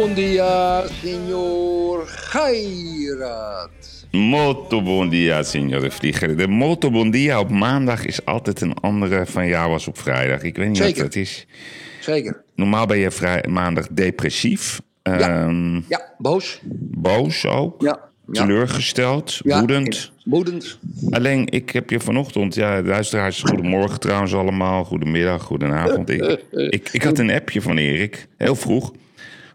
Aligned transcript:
bom 0.00 0.14
dia, 0.14 0.84
senhor 1.02 2.06
Gairat. 2.06 3.70
Molto 4.10 4.82
bon 4.82 5.08
dia, 5.08 5.42
signore 5.42 5.90
Vlieger. 5.90 6.36
De 6.36 6.46
molto 6.48 6.90
bon 6.90 7.10
dia 7.10 7.40
op 7.40 7.50
maandag 7.50 8.06
is 8.06 8.24
altijd 8.24 8.60
een 8.60 8.74
andere 8.74 9.26
van 9.26 9.46
jou 9.46 9.72
als 9.72 9.88
op 9.88 9.98
vrijdag. 9.98 10.42
Ik 10.42 10.56
weet 10.56 10.68
niet 10.68 10.76
Zeker. 10.76 11.02
wat 11.02 11.12
dat 11.12 11.22
is. 11.22 11.46
Zeker. 12.00 12.42
Normaal 12.54 12.86
ben 12.86 12.98
je 12.98 13.10
vrij, 13.10 13.44
maandag 13.48 13.86
depressief. 13.90 14.80
ehm, 15.02 15.74
Ja, 15.88 16.14
boos. 16.18 16.60
Boos 16.92 17.46
ook. 17.46 17.82
Ja. 17.82 17.98
ja. 18.32 18.42
Teleurgesteld. 18.46 19.40
Ja, 19.42 19.58
woedend. 19.58 20.12
Woedend. 20.24 20.78
Alleen, 21.10 21.46
ik 21.50 21.70
heb 21.70 21.90
je 21.90 22.00
vanochtend... 22.00 22.54
Ja, 22.54 22.82
luisteraars, 22.82 23.42
goedemorgen 23.42 24.00
trouwens 24.00 24.34
allemaal. 24.34 24.84
Goedemiddag, 24.84 25.42
goedenavond. 25.42 26.10
Ik, 26.10 26.40
ik, 26.50 26.88
ik 26.92 27.02
had 27.02 27.18
een 27.18 27.30
appje 27.30 27.62
van 27.62 27.76
Erik, 27.78 28.26
heel 28.36 28.54
vroeg. 28.56 28.92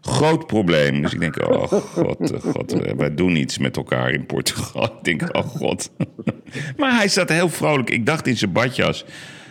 Groot 0.06 0.46
probleem. 0.46 1.02
Dus 1.02 1.12
ik 1.12 1.20
denk, 1.20 1.48
oh 1.50 1.62
god, 1.62 2.32
oh, 2.32 2.40
god, 2.52 2.76
wij 2.96 3.14
doen 3.14 3.36
iets 3.36 3.58
met 3.58 3.76
elkaar 3.76 4.10
in 4.10 4.26
Portugal. 4.26 4.84
Ik 4.84 5.04
denk, 5.18 5.36
oh 5.36 5.44
god. 5.46 5.90
Maar 6.76 6.96
hij 6.96 7.08
zat 7.08 7.28
heel 7.28 7.48
vrolijk. 7.48 7.90
Ik 7.90 8.06
dacht 8.06 8.26
in 8.26 8.36
zijn 8.36 8.52
badjas. 8.52 9.04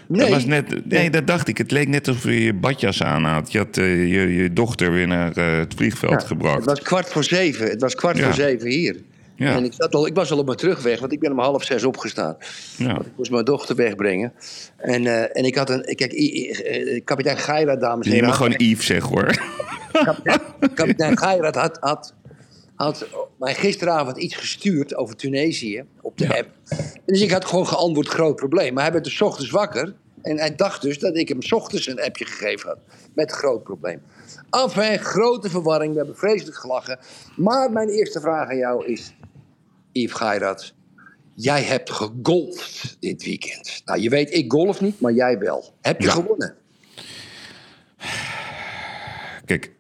Dat 0.08 0.18
Nee. 0.18 0.30
was 0.30 0.46
net, 0.46 0.90
nee, 0.90 1.10
dat 1.10 1.28
dacht 1.28 1.48
ik. 1.48 1.58
Het 1.58 1.72
leek 1.72 1.88
net 1.88 2.08
alsof 2.08 2.24
je 2.24 2.44
je 2.44 2.54
badjas 2.54 3.04
aan 3.04 3.24
had. 3.24 3.52
Je 3.52 3.58
had 3.58 3.78
eh, 3.78 4.14
je, 4.14 4.36
je 4.36 4.54
dochter 4.54 4.92
weer 4.92 5.08
naar 5.08 5.38
eh, 5.38 5.58
het 5.58 5.74
vliegveld 5.76 6.24
gebracht. 6.24 6.56
Het 6.56 6.66
was 6.66 6.82
kwart 6.82 7.10
voor 7.10 7.24
zeven. 7.24 7.70
Het 7.70 7.82
was 7.82 7.96
kwart 7.96 8.18
Ja. 8.18 8.24
voor 8.24 8.34
zeven 8.34 8.70
hier. 8.70 8.96
Ja. 9.36 9.56
En 9.56 9.64
ik, 9.64 9.74
zat 9.74 9.96
al, 9.96 10.08
ik 10.08 10.16
was 10.16 10.32
al 10.32 10.38
op 10.38 10.46
mijn 10.46 10.58
terugweg, 10.58 11.00
want 11.00 11.12
ik 11.12 11.20
ben 11.20 11.32
om 11.32 11.40
half 11.40 11.64
zes 11.64 11.84
opgestaan. 11.84 12.38
Ja. 12.78 12.94
Want 12.94 13.06
ik 13.06 13.12
moest 13.18 13.32
mijn 13.32 13.46
dochter 13.46 13.76
wegbrengen. 13.76 14.34
En, 14.78 15.06
eh, 15.06 15.38
en 15.38 15.44
ik 15.46 15.56
had 15.56 15.70
een... 15.70 15.82
Kijk, 15.96 16.14
I- 16.14 16.42
I- 16.42 16.50
eh, 16.52 17.02
kapitein 17.04 17.38
Geira, 17.38 17.76
dames 17.76 18.06
en 18.06 18.12
heren... 18.12 18.28
mag 18.28 18.38
gewoon 18.38 18.54
Yves 18.58 18.86
zeggen 18.86 19.10
hoor. 19.10 19.34
kapitein, 19.92 20.40
kapitein 20.74 21.18
Geirat 21.18 21.56
had, 21.56 21.78
had, 21.80 22.14
had 22.76 23.08
mij 23.40 23.56
gisteravond 23.56 24.18
iets 24.18 24.36
gestuurd 24.36 24.96
over 24.96 25.16
Tunesië 25.16 25.84
op 26.02 26.18
de 26.18 26.38
app. 26.38 26.50
Dus 27.06 27.22
ik 27.22 27.32
had 27.32 27.46
gewoon 27.46 27.68
geantwoord 27.68 28.08
groot 28.08 28.36
probleem. 28.36 28.74
Maar 28.74 28.84
hij 28.84 28.92
werd 28.92 29.04
dus 29.04 29.22
ochtends 29.22 29.52
wakker. 29.52 29.94
En 30.22 30.38
hij 30.38 30.56
dacht 30.56 30.82
dus 30.82 31.00
dat 31.00 31.18
ik 31.18 31.30
hem 31.30 31.42
's 31.42 31.52
ochtends 31.52 31.88
een 31.88 32.02
appje 32.02 32.26
gegeven 32.26 32.68
had. 32.70 32.78
Met 33.14 33.32
groot 33.32 33.64
probleem. 33.64 34.02
Enfin, 34.50 35.00
grote 35.00 35.50
verwarring. 35.50 35.92
We 35.92 35.98
hebben 35.98 36.18
vreselijk 36.18 36.58
gelachen. 36.58 37.00
Maar 37.36 37.72
mijn 37.72 37.90
eerste 37.90 38.20
vraag 38.20 38.50
aan 38.50 38.58
jou 38.58 38.86
is... 38.86 39.14
Yves 39.96 40.14
Geirat, 40.18 40.74
jij 41.36 41.64
hebt 41.64 41.92
gegolfd 41.92 42.98
dit 43.00 43.24
weekend. 43.24 43.82
Nou, 43.86 44.00
je 44.02 44.10
weet, 44.10 44.34
ik 44.34 44.52
golf 44.52 44.82
niet, 44.82 45.00
maar 45.00 45.14
jij 45.14 45.38
wel. 45.40 45.74
Heb 45.82 46.02
je 46.02 46.08
Ja. 46.08 46.14
gewonnen? 46.14 46.56
Kijk, 49.46 49.72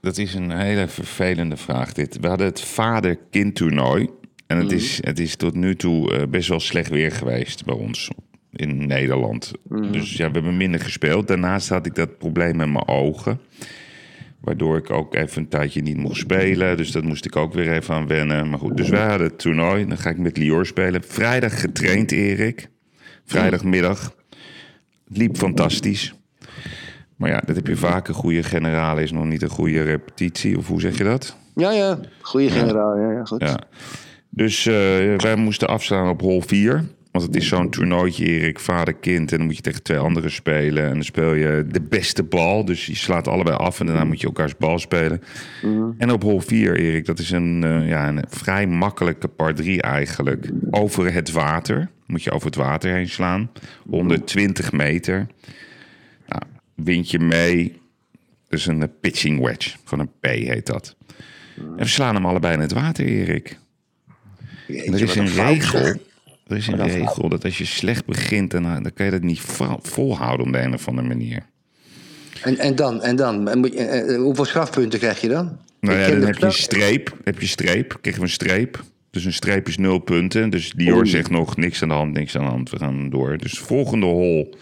dat 0.00 0.18
is 0.18 0.34
een 0.34 0.50
hele 0.50 0.88
vervelende 0.88 1.56
vraag 1.56 1.92
dit. 1.92 2.20
We 2.20 2.28
hadden 2.28 2.46
het 2.46 2.60
vader-kind 2.60 3.54
toernooi. 3.54 4.08
En 4.46 4.58
het, 4.58 4.72
is, 4.72 4.98
het 5.04 5.18
is 5.18 5.36
tot 5.36 5.54
nu 5.54 5.76
toe 5.76 6.14
eh, 6.14 6.26
best 6.26 6.48
wel 6.48 6.60
slecht 6.60 6.88
weer 6.90 7.12
geweest 7.12 7.64
bij 7.64 7.74
ons 7.74 8.10
in 8.52 8.86
Nederland. 8.86 9.52
Dus 9.90 10.16
ja, 10.16 10.26
we 10.26 10.32
hebben 10.32 10.56
minder 10.56 10.80
gespeeld. 10.80 11.28
Daarnaast 11.28 11.68
had 11.68 11.86
ik 11.86 11.94
dat 11.94 12.18
probleem 12.18 12.56
met 12.56 12.68
mijn 12.68 12.88
ogen. 12.88 13.40
Waardoor 14.44 14.76
ik 14.76 14.90
ook 14.90 15.14
even 15.14 15.42
een 15.42 15.48
tijdje 15.48 15.82
niet 15.82 15.96
mocht 15.96 16.16
spelen. 16.16 16.76
Dus 16.76 16.90
dat 16.90 17.04
moest 17.04 17.24
ik 17.24 17.36
ook 17.36 17.52
weer 17.52 17.72
even 17.72 17.94
aan 17.94 18.06
wennen. 18.06 18.50
Maar 18.50 18.58
goed, 18.58 18.76
dus 18.76 18.88
wij 18.88 19.06
hadden 19.06 19.26
het 19.26 19.38
toernooi. 19.38 19.86
Dan 19.86 19.98
ga 19.98 20.10
ik 20.10 20.18
met 20.18 20.36
Lior 20.36 20.66
spelen. 20.66 21.02
Vrijdag 21.04 21.60
getraind, 21.60 22.12
Erik. 22.12 22.68
Vrijdagmiddag. 23.24 24.14
Het 25.08 25.16
liep 25.16 25.36
fantastisch. 25.36 26.14
Maar 27.16 27.30
ja, 27.30 27.42
dat 27.46 27.56
heb 27.56 27.66
je 27.66 27.76
vaak. 27.76 28.08
Een 28.08 28.14
goede 28.14 28.42
generale 28.42 29.02
is 29.02 29.12
nog 29.12 29.24
niet 29.24 29.42
een 29.42 29.48
goede 29.48 29.82
repetitie. 29.82 30.58
Of 30.58 30.66
hoe 30.66 30.80
zeg 30.80 30.98
je 30.98 31.04
dat? 31.04 31.36
Ja, 31.54 31.70
ja. 31.70 31.98
Goeie 32.20 32.50
generaal. 32.50 32.98
Ja, 32.98 33.12
ja, 33.12 33.24
goed. 33.24 33.40
Ja. 33.40 33.58
Dus 34.30 34.66
eh, 34.66 34.74
wij 35.16 35.36
moesten 35.36 35.68
afslaan 35.68 36.08
op 36.08 36.20
hol 36.20 36.40
4. 36.40 36.84
Want 37.14 37.26
het 37.26 37.36
is 37.36 37.48
zo'n 37.48 37.70
toernooitje, 37.70 38.24
Erik, 38.24 38.60
vader-kind. 38.60 39.32
En 39.32 39.38
dan 39.38 39.46
moet 39.46 39.56
je 39.56 39.62
tegen 39.62 39.82
twee 39.82 39.98
anderen 39.98 40.30
spelen. 40.30 40.84
En 40.84 40.92
dan 40.92 41.04
speel 41.04 41.34
je 41.34 41.64
de 41.68 41.80
beste 41.80 42.22
bal. 42.22 42.64
Dus 42.64 42.86
je 42.86 42.94
slaat 42.94 43.28
allebei 43.28 43.56
af 43.56 43.80
en 43.80 43.86
daarna 43.86 44.04
moet 44.04 44.20
je 44.20 44.26
elkaars 44.26 44.56
bal 44.56 44.78
spelen. 44.78 45.22
En 45.98 46.10
op 46.10 46.22
hol 46.22 46.40
4, 46.40 46.76
Erik, 46.76 47.06
dat 47.06 47.18
is 47.18 47.30
een, 47.30 47.64
eh, 47.64 47.88
ja, 47.88 48.08
een 48.08 48.24
vrij 48.28 48.66
makkelijke 48.66 49.28
par 49.28 49.54
3 49.54 49.82
eigenlijk. 49.82 50.50
Over 50.70 51.12
het 51.12 51.30
water. 51.30 51.88
Moet 52.06 52.22
je 52.22 52.30
over 52.30 52.46
het 52.46 52.56
water 52.56 52.92
heen 52.92 53.08
slaan. 53.08 53.50
120 53.88 54.72
meter. 54.72 55.26
Nou, 56.26 56.42
wind 56.74 57.10
je 57.10 57.18
mee. 57.18 57.80
Dus 58.48 58.66
een 58.66 58.82
eh, 58.82 58.88
pitching 59.00 59.40
wedge. 59.40 59.76
Van 59.84 59.98
een 59.98 60.10
P 60.20 60.26
heet 60.26 60.66
dat. 60.66 60.96
En 61.56 61.76
we 61.76 61.86
slaan 61.86 62.14
hem 62.14 62.26
allebei 62.26 62.54
in 62.54 62.60
het 62.60 62.72
water, 62.72 63.04
Erik. 63.04 63.58
Jeetje, 64.66 64.84
En 64.84 64.94
er 64.94 65.02
is 65.02 65.14
een 65.14 65.28
regel. 65.28 65.96
Er 66.46 66.56
is 66.56 66.66
een 66.66 66.82
regel 66.88 67.28
dat 67.28 67.44
als 67.44 67.58
je 67.58 67.64
slecht 67.64 68.06
begint, 68.06 68.50
dan, 68.50 68.62
dan 68.62 68.92
kan 68.94 69.04
je 69.06 69.12
dat 69.12 69.22
niet 69.22 69.40
vo- 69.40 69.78
volhouden 69.82 70.46
op 70.46 70.52
de 70.52 70.58
een 70.58 70.74
of 70.74 70.88
andere 70.88 71.08
manier. 71.08 71.42
En, 72.42 72.58
en 72.58 72.74
dan, 72.76 73.02
en 73.02 73.16
dan? 73.16 73.48
En 73.48 73.58
moet 73.58 73.72
je- 73.72 73.78
eh, 73.78 74.14
eh, 74.14 74.20
hoeveel 74.20 74.44
strafpunten 74.44 74.98
krijg 74.98 75.20
je 75.20 75.28
dan? 75.28 75.58
Nou 75.80 75.98
ja, 75.98 76.08
dan 76.08 76.20
heb 76.22 76.36
je 76.38 76.44
een 76.44 76.52
streep. 76.52 77.16
Heb 77.24 77.40
je 77.40 77.46
streep, 77.46 77.98
krijgen 78.00 78.22
we 78.22 78.28
een 78.28 78.32
streep. 78.34 78.82
Dus 79.10 79.24
een 79.24 79.32
streep 79.32 79.68
is 79.68 79.76
nul 79.78 79.98
punten. 79.98 80.50
Dus 80.50 80.72
Dior 80.72 80.96
Oei. 80.96 81.06
zegt 81.08 81.30
nog 81.30 81.56
niks 81.56 81.82
aan 81.82 81.88
de 81.88 81.94
hand, 81.94 82.12
niks 82.12 82.36
aan 82.36 82.44
de 82.44 82.50
hand. 82.50 82.70
We 82.70 82.78
gaan 82.78 83.10
door. 83.10 83.38
Dus 83.38 83.58
volgende 83.58 84.06
hol 84.06 84.54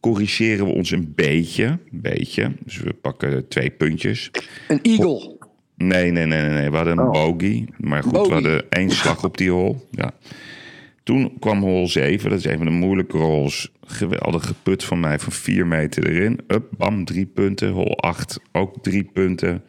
corrigeren 0.00 0.66
we 0.66 0.72
ons 0.72 0.90
een 0.90 1.12
beetje. 1.14 1.64
Een 1.64 1.80
beetje. 1.90 2.52
Dus 2.64 2.76
we 2.76 2.92
pakken 2.92 3.48
twee 3.48 3.70
puntjes. 3.70 4.30
Een 4.68 4.78
eagle. 4.82 5.36
Nee, 5.76 6.10
nee, 6.10 6.26
nee, 6.26 6.40
nee. 6.42 6.50
nee. 6.50 6.70
We 6.70 6.76
hadden 6.76 6.98
een 6.98 7.04
Oh. 7.06 7.12
bogey. 7.12 7.68
Maar 7.76 8.02
goed, 8.02 8.12
Bogey. 8.12 8.28
we 8.28 8.34
hadden 8.34 8.64
één 8.70 8.90
slag 8.90 9.24
op 9.24 9.36
die 9.38 9.50
hol. 9.50 9.86
Ja. 9.90 10.10
Toen 11.06 11.36
kwam 11.38 11.62
hol 11.62 11.88
7. 11.88 12.30
Dat 12.30 12.38
is 12.38 12.44
een 12.44 12.56
van 12.56 12.66
de 12.66 12.72
moeilijke 12.72 13.16
holes. 13.16 13.72
Geweldig 13.80 14.46
geput 14.46 14.84
van 14.84 15.00
mij 15.00 15.18
van 15.18 15.32
4 15.32 15.66
meter 15.66 16.06
erin. 16.06 16.40
Up, 16.46 16.66
bam, 16.76 17.04
drie 17.04 17.26
punten. 17.26 17.70
Hol 17.70 17.98
8 17.98 18.40
ook 18.52 18.82
drie 18.82 19.04
punten. 19.12 19.64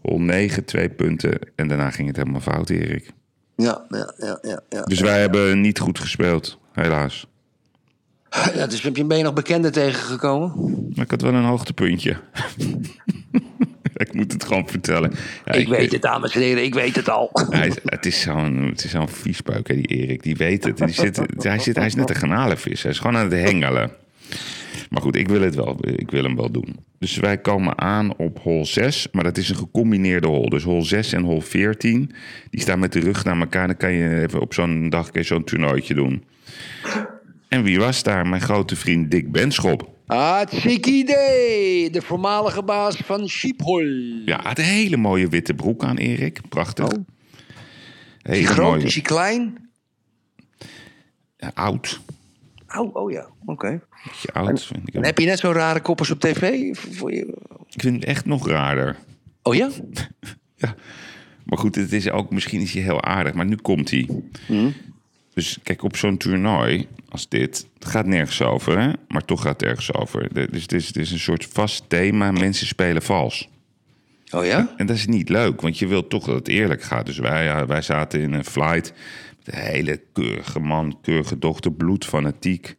Hol 0.00 0.20
9 0.20 0.64
twee 0.64 0.88
punten. 0.88 1.38
En 1.56 1.68
daarna 1.68 1.90
ging 1.90 2.08
het 2.08 2.16
helemaal 2.16 2.40
fout, 2.40 2.70
Erik. 2.70 3.10
Ja, 3.56 3.86
ja, 3.88 4.14
ja, 4.18 4.38
ja. 4.42 4.60
ja. 4.68 4.82
Dus 4.82 5.00
wij 5.00 5.20
hebben 5.20 5.60
niet 5.60 5.78
goed 5.78 5.98
gespeeld, 5.98 6.58
helaas. 6.72 7.26
ja 8.54 8.66
dus 8.66 8.82
heb 8.82 8.96
je, 8.96 9.04
ben 9.04 9.16
je 9.16 9.24
nog 9.24 9.32
bekenden 9.34 9.72
tegengekomen? 9.72 10.52
Maar 10.94 11.04
ik 11.04 11.10
had 11.10 11.22
wel 11.22 11.34
een 11.34 11.44
hoogtepuntje. 11.44 12.16
ik 14.04 14.14
moet 14.14 14.32
het 14.32 14.44
gewoon 14.44 14.68
vertellen. 14.68 15.12
Ja, 15.44 15.52
ik 15.52 15.68
weet 15.68 15.92
het, 15.92 16.02
dames 16.02 16.34
en 16.34 16.40
heren, 16.40 16.64
ik 16.64 16.74
weet 16.74 16.96
het 16.96 17.08
al. 17.08 17.30
Hij, 17.50 17.72
het 17.84 18.06
is 18.06 18.20
zo'n 18.20 18.66
het 18.70 18.84
is 18.84 18.90
zo'n 18.90 19.08
viespeuk, 19.08 19.68
hè, 19.68 19.74
die 19.74 19.86
Erik. 19.86 20.22
Die 20.22 20.36
weet 20.36 20.64
het. 20.64 20.76
Die 20.76 20.88
zit, 20.88 21.20
hij, 21.36 21.58
zit, 21.58 21.76
hij 21.76 21.86
is 21.86 21.94
net 21.94 22.10
een 22.10 22.16
garnalenvis. 22.16 22.82
Hij 22.82 22.90
is 22.90 22.98
gewoon 22.98 23.16
aan 23.16 23.30
het 23.30 23.40
hengelen. 23.40 23.90
Maar 24.90 25.02
goed, 25.02 25.16
ik 25.16 25.28
wil, 25.28 25.40
het 25.40 25.54
wel, 25.54 25.76
ik 25.80 26.10
wil 26.10 26.22
hem 26.22 26.36
wel 26.36 26.50
doen. 26.50 26.76
Dus 26.98 27.16
wij 27.16 27.38
komen 27.38 27.78
aan 27.78 28.16
op 28.16 28.38
hol 28.38 28.66
6. 28.66 29.08
Maar 29.12 29.24
dat 29.24 29.36
is 29.36 29.48
een 29.48 29.56
gecombineerde 29.56 30.26
hol. 30.26 30.48
Dus 30.48 30.62
hol 30.62 30.82
6 30.82 31.12
en 31.12 31.22
hol 31.22 31.40
14. 31.40 32.12
Die 32.50 32.60
staan 32.60 32.78
met 32.78 32.92
de 32.92 33.00
rug 33.00 33.24
naar 33.24 33.40
elkaar. 33.40 33.66
Dan 33.66 33.76
kan 33.76 33.92
je 33.92 34.20
even 34.20 34.40
op 34.40 34.54
zo'n 34.54 34.88
dag 34.88 35.10
zo'n 35.12 35.44
toernooitje 35.44 35.94
doen. 35.94 36.24
En 37.48 37.62
wie 37.62 37.78
was 37.78 38.02
daar? 38.02 38.26
Mijn 38.26 38.42
grote 38.42 38.76
vriend 38.76 39.10
Dick 39.10 39.32
Benschop. 39.32 39.96
Hartstikke 40.08 40.90
idee. 40.90 41.90
De 41.90 42.02
voormalige 42.02 42.62
baas 42.62 42.96
van 42.96 43.28
Schiphol. 43.28 43.84
Ja, 44.24 44.36
hij 44.36 44.48
had 44.48 44.58
een 44.58 44.64
hele 44.64 44.96
mooie 44.96 45.28
witte 45.28 45.54
broek 45.54 45.84
aan, 45.84 45.96
Erik. 45.96 46.40
Prachtig. 46.48 46.84
Oh. 46.84 47.04
Is 48.22 48.38
hij 48.38 48.42
groot? 48.42 48.70
mooie. 48.70 48.84
Is 48.84 48.94
hij 48.94 49.02
klein? 49.02 49.70
Ja, 51.36 51.50
oud. 51.54 52.00
Oh, 52.76 52.94
oh 52.96 53.10
ja, 53.10 53.28
oké. 53.44 53.80
Oud, 54.32 54.64
vind 54.64 54.88
ik. 54.88 54.94
En 54.94 55.04
heb 55.04 55.18
je 55.18 55.26
net 55.26 55.38
zo'n 55.38 55.52
rare 55.52 55.80
koppers 55.80 56.10
op 56.10 56.20
tv? 56.20 56.42
Ik 57.70 57.80
vind 57.80 57.94
het 57.94 58.04
echt 58.04 58.24
nog 58.24 58.48
raarder. 58.48 58.96
Oh 59.42 59.54
ja? 59.54 59.70
Ja. 60.60 60.74
Maar 61.44 61.58
goed, 61.58 61.74
het 61.74 61.92
is 61.92 62.10
ook, 62.10 62.30
misschien 62.30 62.60
is 62.60 62.72
hij 62.72 62.82
heel 62.82 63.02
aardig, 63.02 63.34
maar 63.34 63.46
nu 63.46 63.56
komt 63.56 63.90
hij. 63.90 64.08
Mhm. 64.48 64.70
Dus 65.38 65.58
kijk, 65.62 65.82
op 65.82 65.96
zo'n 65.96 66.16
toernooi 66.16 66.86
als 67.08 67.28
dit, 67.28 67.66
het 67.78 67.88
gaat 67.88 68.06
nergens 68.06 68.42
over, 68.42 68.78
hè? 68.78 68.90
maar 69.08 69.24
toch 69.24 69.42
gaat 69.42 69.60
het 69.60 69.68
ergens 69.68 69.94
over. 69.94 70.50
Dus 70.50 70.62
het 70.62 70.72
is, 70.72 70.86
het 70.86 70.96
is 70.96 71.10
een 71.10 71.18
soort 71.18 71.44
vast 71.44 71.84
thema, 71.88 72.30
mensen 72.30 72.66
spelen 72.66 73.02
vals. 73.02 73.48
Oh 74.30 74.44
ja? 74.44 74.74
En 74.76 74.86
dat 74.86 74.96
is 74.96 75.06
niet 75.06 75.28
leuk, 75.28 75.60
want 75.60 75.78
je 75.78 75.86
wilt 75.86 76.10
toch 76.10 76.24
dat 76.24 76.34
het 76.34 76.48
eerlijk 76.48 76.82
gaat. 76.82 77.06
Dus 77.06 77.18
wij, 77.18 77.66
wij 77.66 77.82
zaten 77.82 78.20
in 78.20 78.32
een 78.32 78.44
flight 78.44 78.92
met 79.44 79.54
een 79.54 79.60
hele 79.60 80.00
keurige 80.12 80.60
man, 80.60 80.98
keurige 81.02 81.38
dochter, 81.38 81.72
bloedfanatiek. 81.72 82.76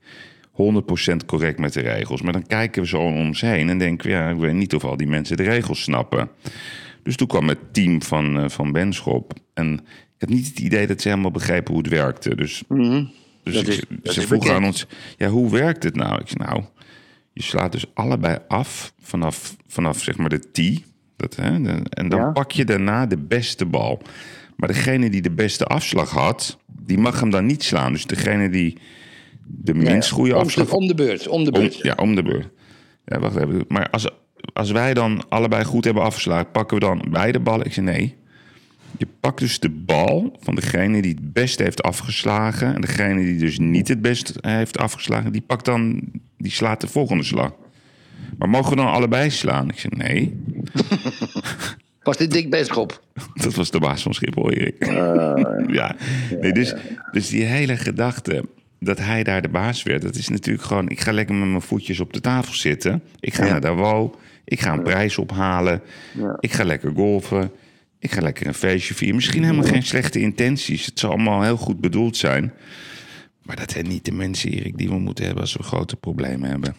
100% 0.51 1.25
correct 1.25 1.59
met 1.59 1.73
de 1.73 1.81
regels. 1.81 2.21
Maar 2.21 2.33
dan 2.33 2.47
kijken 2.47 2.81
we 2.81 2.88
zo 2.88 2.97
om 2.97 3.17
ons 3.17 3.41
heen 3.41 3.69
en 3.69 3.77
denken 3.77 4.07
we... 4.09 4.15
ja, 4.15 4.29
ik 4.29 4.38
weet 4.38 4.53
niet 4.53 4.75
of 4.75 4.83
al 4.83 4.97
die 4.97 5.07
mensen 5.07 5.38
de 5.38 5.44
regels 5.44 5.81
snappen. 5.81 6.29
Dus 7.03 7.15
toen 7.15 7.27
kwam 7.27 7.47
het 7.47 7.73
team 7.73 8.01
van, 8.01 8.39
eh, 8.39 8.50
van 8.50 8.71
Benschop. 8.71 9.33
En 9.53 9.79
ik 10.19 10.27
had 10.27 10.30
niet 10.30 10.48
het 10.48 10.60
idee 10.60 10.88
dat 10.88 11.01
ze 11.01 11.10
helemaal 11.10 11.31
begrepen 11.31 11.74
hoe 11.74 11.81
het 11.81 11.92
werkte. 11.92 12.36
Dus, 12.36 12.63
dus 12.68 12.77
Mhm. 12.88 13.04
Dat 13.44 13.54
ik- 13.68 13.68
is- 14.04 14.13
ze 14.13 14.21
vroegen 14.21 14.54
aan 14.54 14.66
ons... 14.66 14.86
ja, 15.18 15.27
hoe 15.27 15.51
werkt 15.51 15.83
het 15.83 15.95
nou? 15.95 16.21
Ik 16.21 16.27
zei, 16.27 16.50
nou, 16.50 16.63
je 17.33 17.44
slaat 17.44 17.71
dus 17.71 17.86
allebei 17.94 18.38
af 18.48 18.94
vanaf, 19.01 19.56
vanaf 19.68 20.01
zeg 20.01 20.18
maar 20.18 20.30
de 20.30 20.51
tee. 20.51 20.86
Dat, 21.18 21.36
hè, 21.36 21.62
de- 21.62 21.81
en 21.89 22.10
dan 22.10 22.19
Ja. 22.19 22.31
pak 22.31 22.51
je 22.51 22.66
daarna 22.66 23.06
de 23.06 23.18
beste 23.18 23.66
bal. 23.66 24.01
Maar 24.56 24.68
degene 24.69 25.10
die 25.10 25.21
de 25.21 25.31
beste 25.31 25.66
afslag 25.66 26.10
had, 26.10 26.57
die 26.86 26.98
mag 26.98 27.19
hem 27.19 27.30
dan 27.30 27.45
niet 27.45 27.63
slaan. 27.63 27.92
Dus 27.92 28.06
degene 28.06 28.50
die 28.50 28.77
de 29.48 29.74
minst 29.74 30.10
goede 30.10 30.36
om, 30.36 30.42
afslag... 30.42 30.72
om 30.74 30.88
de 30.88 30.94
beurt, 30.95 31.27
om 31.27 31.44
de 31.44 31.51
Om, 31.51 31.60
beurt. 31.60 31.77
ja, 31.77 31.94
om 31.95 32.15
de 32.15 32.24
beurt. 32.24 32.48
Ja, 33.06 33.19
wacht 33.19 33.36
even. 33.36 33.65
Maar 33.68 33.89
als, 33.89 34.10
als 34.54 34.72
wij 34.72 34.94
dan 34.94 35.24
allebei 35.30 35.63
goed 35.63 35.86
hebben 35.86 36.04
afgeslagen, 36.04 36.51
pakken 36.51 36.77
we 36.80 36.86
dan 36.86 37.06
beide 37.10 37.39
ballen? 37.39 37.65
Ik 37.65 37.74
zei 37.74 37.86
nee. 37.86 38.15
Je 38.97 39.07
pakt 39.19 39.39
dus 39.39 39.59
de 39.59 39.69
bal 39.69 40.38
van 40.39 40.56
degene 40.56 41.01
die 41.01 41.12
het 41.12 41.33
beste 41.33 41.63
heeft 41.63 41.81
afgeslagen. 41.83 42.75
En 42.75 42.81
degene 42.81 43.24
die 43.24 43.38
dus 43.38 43.59
niet 43.59 43.88
het 43.88 44.01
beste 44.01 44.33
heeft 44.41 44.77
afgeslagen, 44.77 45.31
die 45.31 45.41
pakt 45.41 45.65
dan, 45.65 46.01
die 46.38 46.51
slaat 46.51 46.81
de 46.81 46.88
volgende 46.88 47.24
slag. 47.24 47.51
Maar 48.38 48.50
mogen 48.50 48.69
we 48.69 48.75
dan 48.75 48.88
allebei 48.91 49.30
slaan? 49.30 49.69
Ik 49.69 49.80
zei 49.80 49.94
nee. 49.97 50.36
Was 52.03 52.18
dit 52.18 52.31
Dick 52.31 52.50
Benschop? 52.50 53.01
Dat 53.44 53.53
was 53.56 53.71
de 53.71 53.80
baas 53.80 54.01
van 54.01 54.13
Schiphol, 54.13 54.51
Erik. 54.51 54.86
ja, 55.80 55.95
nee, 56.41 56.51
dus, 56.51 56.74
dus 57.12 57.30
die 57.30 57.44
hele 57.44 57.77
gedachte 57.77 58.45
dat 58.80 58.97
hij 59.00 59.24
daar 59.24 59.41
de 59.41 59.50
baas 59.50 59.83
werd, 59.83 60.01
dat 60.01 60.15
is 60.15 60.27
natuurlijk 60.30 60.65
gewoon... 60.65 60.89
Ik 60.89 61.00
ga 61.00 61.12
lekker 61.12 61.36
met 61.36 61.47
mijn 61.50 61.62
voetjes 61.62 62.00
op 62.00 62.13
de 62.13 62.21
tafel 62.21 62.53
zitten. 62.53 63.03
Ik 63.19 63.33
ga 63.33 63.45
Ja. 63.45 63.51
naar 63.51 63.62
Davos. 63.62 64.09
Ik 64.45 64.59
ga 64.62 64.74
een 64.74 64.83
prijs 64.83 65.18
ophalen. 65.18 65.81
Ik 66.39 66.51
ga 66.51 66.63
lekker 66.63 66.91
golfen. 66.95 67.51
Ik 68.00 68.12
ga 68.12 68.22
lekker 68.22 68.48
een 68.48 68.54
feestje 68.54 68.94
vieren. 68.94 69.16
Misschien 69.16 69.44
helemaal 69.44 69.66
geen 69.66 69.84
slechte 69.84 70.19
intenties. 70.19 70.86
Het 70.86 71.00
zal 71.00 71.10
allemaal 71.10 71.42
heel 71.42 71.57
goed 71.57 71.80
bedoeld 71.81 72.18
zijn. 72.18 72.54
Maar 73.50 73.56
dat 73.56 73.72
zijn 73.72 73.88
niet 73.88 74.06
de 74.06 74.12
mensen, 74.12 74.51
Erik, 74.51 74.78
die 74.78 74.90
we 74.90 75.00
moeten 75.00 75.24
hebben 75.25 75.44
als 75.44 75.54
we 75.54 75.63
grote 75.63 75.96
problemen 75.96 76.50
hebben. 76.50 76.75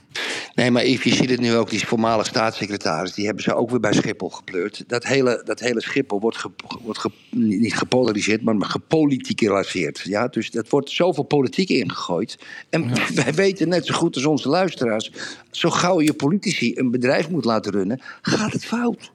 Nee, 0.54 0.70
maar 0.70 0.86
Yves, 0.86 1.04
je 1.04 1.14
ziet 1.14 1.30
het 1.30 1.40
nu 1.40 1.54
ook, 1.54 1.70
die 1.70 1.86
voormalig 1.86 2.26
staatssecretaris, 2.26 3.14
die 3.14 3.24
hebben 3.26 3.42
ze 3.42 3.54
ook 3.54 3.70
weer 3.70 3.80
bij 3.80 3.92
Schiphol 3.92 4.28
gepleurd. 4.30 4.84
Dat 4.86 5.04
hele, 5.04 5.42
dat 5.44 5.60
hele 5.60 5.80
Schiphol 5.80 6.20
wordt, 6.20 6.36
ge, 6.36 6.50
wordt 6.82 6.98
ge- 6.98 7.10
niet 7.30 7.74
gepolariseerd, 7.74 8.42
maar 8.42 8.54
gepolitikiseerd. 8.60 10.00
Ja? 10.04 10.28
Dus 10.28 10.50
dat 10.50 10.68
wordt 10.68 10.90
zoveel 10.90 11.24
politiek 11.24 11.68
ingegooid. 11.68 12.38
En 12.70 12.90
wij 13.24 13.34
weten 13.34 13.68
net 13.68 13.86
zo 13.86 13.94
goed 13.94 14.14
als 14.14 14.24
onze 14.26 14.48
luisteraars, 14.48 15.12
zo 15.50 15.70
gauw 15.70 16.00
je 16.00 16.12
politici 16.12 16.72
een 16.74 16.90
bedrijf 16.90 17.28
moet 17.30 17.44
laten 17.44 17.72
runnen, 17.72 18.00
gaat 18.22 18.52
het 18.52 18.64
fout. 18.64 19.10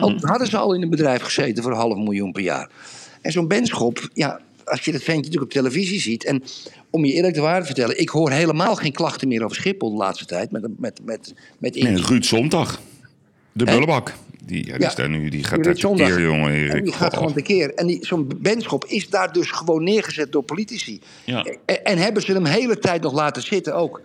Ook 0.00 0.20
hadden 0.20 0.46
ze 0.46 0.56
al 0.56 0.74
in 0.74 0.82
een 0.82 0.90
bedrijf 0.90 1.22
gezeten 1.22 1.62
voor 1.62 1.72
een 1.72 1.78
half 1.78 1.96
miljoen 1.96 2.32
per 2.32 2.42
jaar. 2.42 2.70
En 3.22 3.32
zo'n 3.32 3.48
Benschop, 3.48 4.08
ja, 4.12 4.40
als 4.64 4.84
je 4.84 4.92
dat 4.92 5.02
ventje 5.02 5.22
natuurlijk 5.24 5.42
op 5.56 5.62
televisie 5.62 6.00
ziet. 6.00 6.24
En 6.24 6.42
om 6.90 7.04
je 7.04 7.12
eerlijk 7.12 7.34
de 7.34 7.40
waarheid 7.40 7.60
te 7.66 7.72
vertellen, 7.74 8.00
ik 8.00 8.08
hoor 8.08 8.30
helemaal 8.30 8.74
geen 8.76 8.92
klachten 8.92 9.28
meer 9.28 9.44
over 9.44 9.56
Schiphol 9.56 9.90
de 9.90 9.96
laatste 9.96 10.24
tijd. 10.26 10.50
Met, 10.50 10.62
met, 10.78 11.00
met, 11.04 11.34
met 11.58 11.76
En 11.76 12.00
Ruud 12.02 12.24
Zondag, 12.24 12.80
de 13.52 13.64
bullebak. 13.64 14.14
Die, 14.44 14.66
ja, 14.66 14.72
die, 14.72 14.80
Ja. 14.80 14.88
is 14.88 14.94
daar 14.94 15.08
nu, 15.08 15.28
die 15.28 15.44
gaat 15.44 15.78
Zondag. 15.78 16.08
keer, 16.08 16.20
jongen, 16.20 16.48
En 16.52 16.54
Erik. 16.54 16.84
die 16.84 16.92
gaat 16.92 17.14
gewoon 17.16 17.32
tekeer. 17.32 17.74
En 17.74 17.86
die- 17.86 18.06
zo'n 18.06 18.30
Benschop 18.38 18.84
is 18.84 19.08
daar 19.08 19.32
dus 19.32 19.50
gewoon 19.50 19.84
neergezet 19.84 20.32
door 20.32 20.42
politici. 20.42 21.00
Ja. 21.24 21.42
En, 21.66 21.84
en 21.84 21.98
hebben 21.98 22.22
ze 22.22 22.32
hem 22.32 22.44
de 22.44 22.50
hele 22.50 22.78
tijd 22.78 23.02
nog 23.02 23.12
laten 23.12 23.42
zitten 23.42 23.74
ook. 23.74 24.00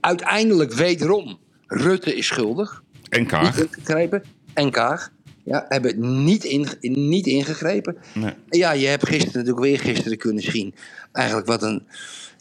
Uiteindelijk 0.00 0.72
wederom, 0.72 1.38
Rutte 1.66 2.14
is 2.16 2.26
schuldig. 2.26 2.82
En 3.08 3.26
Kaag. 3.26 3.56
En 4.58 4.70
Kaag. 4.70 5.10
Ja, 5.44 5.64
hebben 5.68 6.24
niet, 6.24 6.44
in, 6.44 6.68
niet 6.80 7.26
ingegrepen. 7.26 7.96
Nee. 8.14 8.32
Ja, 8.48 8.72
je 8.72 8.86
hebt 8.86 9.06
gisteren 9.08 9.32
natuurlijk 9.38 9.64
weer 9.64 9.78
gisteren 9.78 10.18
kunnen 10.18 10.42
zien. 10.42 10.74
Eigenlijk 11.12 11.46
wat 11.46 11.62
een, 11.62 11.82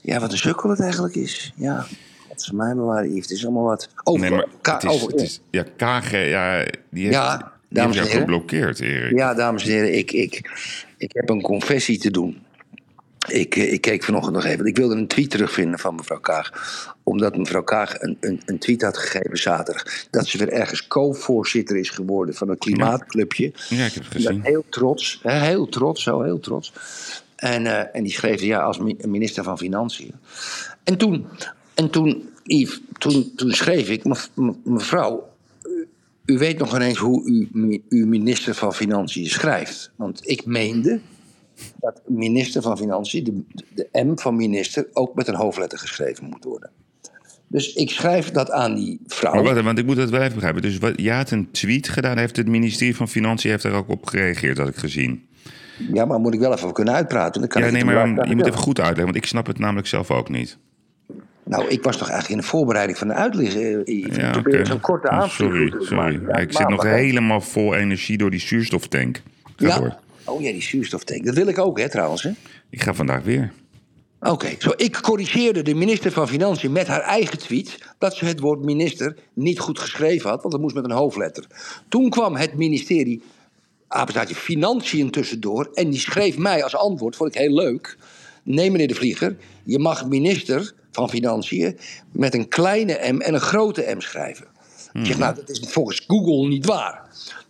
ja, 0.01 0.19
wat 0.19 0.31
een 0.31 0.37
sukkel 0.37 0.69
het 0.69 0.79
eigenlijk 0.79 1.15
is. 1.15 1.53
Ja, 1.55 1.85
wat 2.29 2.41
ze 2.41 2.55
mij 2.55 2.73
Yves. 3.07 3.21
Het 3.21 3.31
is 3.31 3.43
allemaal 3.45 3.63
wat. 3.63 3.89
Over, 4.03 4.21
Nee, 4.21 4.29
maar 4.31 4.47
is, 4.83 4.89
over- 4.89 5.07
het 5.11 5.21
is, 5.21 5.41
ja, 5.51 5.65
Kaag, 5.77 6.11
ja, 6.11 6.65
die 6.89 7.03
heeft, 7.03 7.15
Ja, 7.15 7.37
die 7.37 7.43
heeft 7.43 7.53
dames 7.69 7.95
en 7.95 8.01
jou 8.01 8.07
heren. 8.07 8.19
geblokkeerd, 8.21 8.79
Erik. 8.79 9.17
Ja, 9.17 9.33
dames 9.33 9.63
en 9.63 9.69
heren, 9.71 9.97
ik, 9.97 10.11
ik, 10.11 10.51
ik 10.97 11.11
heb 11.13 11.29
een 11.29 11.41
confessie 11.41 11.97
te 11.97 12.11
doen. 12.11 12.37
Ik, 13.27 13.55
eh, 13.55 13.73
ik 13.73 13.81
keek 13.81 14.03
vanochtend 14.03 14.35
nog 14.35 14.45
even. 14.45 14.65
Ik 14.65 14.77
wilde 14.77 14.95
een 14.95 15.07
tweet 15.07 15.29
terugvinden 15.29 15.79
van 15.79 15.95
mevrouw 15.95 16.19
Kaag. 16.19 16.51
Omdat 17.03 17.37
mevrouw 17.37 17.63
Kaag 17.63 18.01
een, 18.01 18.17
een, 18.19 18.41
een 18.45 18.59
tweet 18.59 18.81
had 18.81 18.97
gegeven 18.97 19.37
zaterdag. 19.37 19.83
Dat 20.11 20.27
ze 20.27 20.37
weer 20.37 20.49
ergens 20.49 20.87
co-voorzitter 20.87 21.77
is 21.77 21.89
geworden 21.89 22.35
van 22.35 22.49
een 22.49 22.57
klimaatclubje. 22.57 23.53
Ja, 23.69 23.85
ik 23.85 23.93
heb 23.93 24.03
het 24.03 24.13
gezien. 24.13 24.41
heel 24.43 24.63
trots, 24.69 25.19
heel 25.23 25.69
trots, 25.69 26.03
zo 26.03 26.21
heel 26.21 26.39
trots. 26.39 26.73
En, 27.35 27.65
eh, 27.65 27.95
en 27.95 28.03
die 28.03 28.11
schreef 28.13 28.41
ja 28.41 28.59
als 28.61 28.77
mi- 28.77 28.97
minister 29.05 29.43
van 29.43 29.57
Financiën. 29.57 30.11
En 30.83 30.97
toen, 30.97 31.25
en 31.73 31.89
toen, 31.89 32.29
Yves, 32.43 32.81
toen, 32.97 33.31
toen 33.35 33.51
schreef 33.51 33.89
ik, 33.89 34.03
"Mev- 34.03 34.25
me- 34.33 34.53
mevrouw, 34.63 35.29
u- 35.63 35.87
u 36.25 36.37
weet 36.37 36.57
nog 36.57 36.75
ineens 36.75 36.97
hoe 36.97 37.25
u, 37.25 37.49
uw 37.89 38.07
minister 38.07 38.53
van 38.55 38.73
Financiën 38.73 39.25
schrijft. 39.29 39.91
Want 39.95 40.21
ik 40.29 40.45
meende 40.45 40.99
dat 41.79 42.01
minister 42.05 42.61
van 42.61 42.77
Financiën, 42.77 43.23
de, 43.23 43.63
de 43.73 44.03
M 44.03 44.17
van 44.17 44.35
minister, 44.35 44.87
ook 44.93 45.15
met 45.15 45.27
een 45.27 45.35
hoofdletter 45.35 45.79
geschreven 45.79 46.25
moet 46.25 46.43
worden. 46.43 46.69
Dus 47.47 47.73
ik 47.73 47.89
schrijf 47.89 48.31
dat 48.31 48.51
aan 48.51 48.75
die 48.75 48.99
vrouw. 49.07 49.33
Maar 49.33 49.43
wacht, 49.43 49.61
want 49.61 49.77
ik 49.79 49.85
moet 49.85 49.95
dat 49.95 50.09
wel 50.09 50.21
even 50.21 50.33
begrijpen. 50.33 50.61
Dus 50.61 50.77
wat, 50.77 50.93
jij 50.95 51.15
had 51.15 51.31
een 51.31 51.51
tweet 51.51 51.89
gedaan, 51.89 52.17
heeft 52.17 52.35
het 52.37 52.47
ministerie 52.47 52.95
van 52.95 53.07
Financiën 53.07 53.49
heeft 53.51 53.63
daar 53.63 53.73
ook 53.73 53.89
op 53.89 54.05
gereageerd, 54.05 54.57
had 54.57 54.67
ik 54.67 54.75
gezien. 54.75 55.25
Ja, 55.93 56.05
maar 56.05 56.19
moet 56.19 56.33
ik 56.33 56.39
wel 56.39 56.53
even 56.53 56.73
kunnen 56.73 56.93
uitpraten. 56.93 57.41
Dan 57.41 57.49
kan 57.49 57.61
Ja, 57.61 57.69
nee, 57.69 57.85
maar 57.85 58.27
je 58.27 58.35
moet 58.35 58.45
even 58.47 58.59
goed 58.59 58.77
uitleggen, 58.79 59.05
want 59.05 59.15
ik 59.15 59.25
snap 59.25 59.45
het 59.47 59.59
namelijk 59.59 59.87
zelf 59.87 60.11
ook 60.11 60.29
niet. 60.29 60.57
Nou, 61.43 61.67
ik 61.67 61.83
was 61.83 61.97
toch 61.97 62.09
eigenlijk 62.09 62.39
in 62.39 62.45
de 62.45 62.51
voorbereiding 62.51 62.97
van 62.97 63.07
de 63.07 63.13
uitleg. 63.13 63.55
eh, 63.55 63.71
Yves. 63.71 63.85
Ik 63.85 64.15
Ja, 64.15 64.31
probeer 64.31 64.55
oké. 64.59 64.65
zo'n 64.65 64.79
korte 64.79 65.07
Oh, 65.07 65.13
aanvlieger 65.13 65.69
Sorry, 65.69 65.85
sorry. 65.85 66.21
Ja, 66.27 66.35
ik 66.37 66.51
zit 66.53 66.69
nog 66.69 66.83
helemaal 66.83 67.41
vol 67.41 67.75
energie 67.75 68.17
door 68.17 68.31
die 68.31 68.39
zuurstoftank. 68.39 69.21
Ga 69.55 69.67
Ja. 69.67 69.79
door. 69.79 69.95
Oh 70.27 70.41
ja, 70.41 70.51
die 70.51 70.61
zuurstoftank. 70.61 71.25
Dat 71.25 71.35
wil 71.35 71.47
ik 71.47 71.57
ook, 71.57 71.79
hè, 71.79 71.89
trouwens. 71.89 72.23
Hè? 72.23 72.31
Ik 72.69 72.81
ga 72.81 72.93
vandaag 72.93 73.23
weer. 73.23 73.53
Oké, 74.19 74.55
zo 74.59 74.73
ik 74.75 75.01
corrigeerde 75.01 75.61
de 75.61 75.73
minister 75.73 76.11
van 76.11 76.27
Financiën 76.27 76.71
met 76.71 76.87
haar 76.87 77.01
eigen 77.01 77.37
tweet 77.37 77.77
dat 77.97 78.15
ze 78.15 78.25
het 78.25 78.39
woord 78.39 78.63
minister 78.63 79.17
niet 79.33 79.59
goed 79.59 79.79
geschreven 79.79 80.29
had, 80.29 80.41
want 80.41 80.53
dat 80.53 80.61
moest 80.61 80.75
met 80.75 80.83
een 80.83 80.91
hoofdletter. 80.91 81.45
Toen 81.89 82.09
kwam 82.09 82.35
het 82.35 82.53
ministerie, 82.53 83.21
apenstaartje 83.87 84.35
Financiën 84.35 85.11
tussendoor, 85.11 85.69
en 85.73 85.89
die 85.89 85.99
schreef 85.99 86.37
mij 86.37 86.63
als 86.63 86.75
antwoord, 86.75 87.15
vond 87.15 87.35
ik 87.35 87.41
heel 87.41 87.53
leuk. 87.53 87.97
Nee, 88.43 88.71
meneer 88.71 88.87
de 88.87 88.95
Vlieger, 88.95 89.37
je 89.63 89.79
mag 89.79 90.05
minister 90.07 90.73
van 90.91 91.09
Financiën 91.09 91.77
met 92.11 92.33
een 92.33 92.47
kleine 92.47 93.11
M 93.11 93.19
en 93.19 93.33
een 93.33 93.39
grote 93.39 93.95
M 93.95 93.99
schrijven. 93.99 94.47
Ik 94.93 95.05
zeg, 95.05 95.17
nou, 95.17 95.35
dat 95.35 95.49
is 95.49 95.59
volgens 95.59 96.03
Google 96.07 96.47
niet 96.47 96.65
waar. 96.65 97.01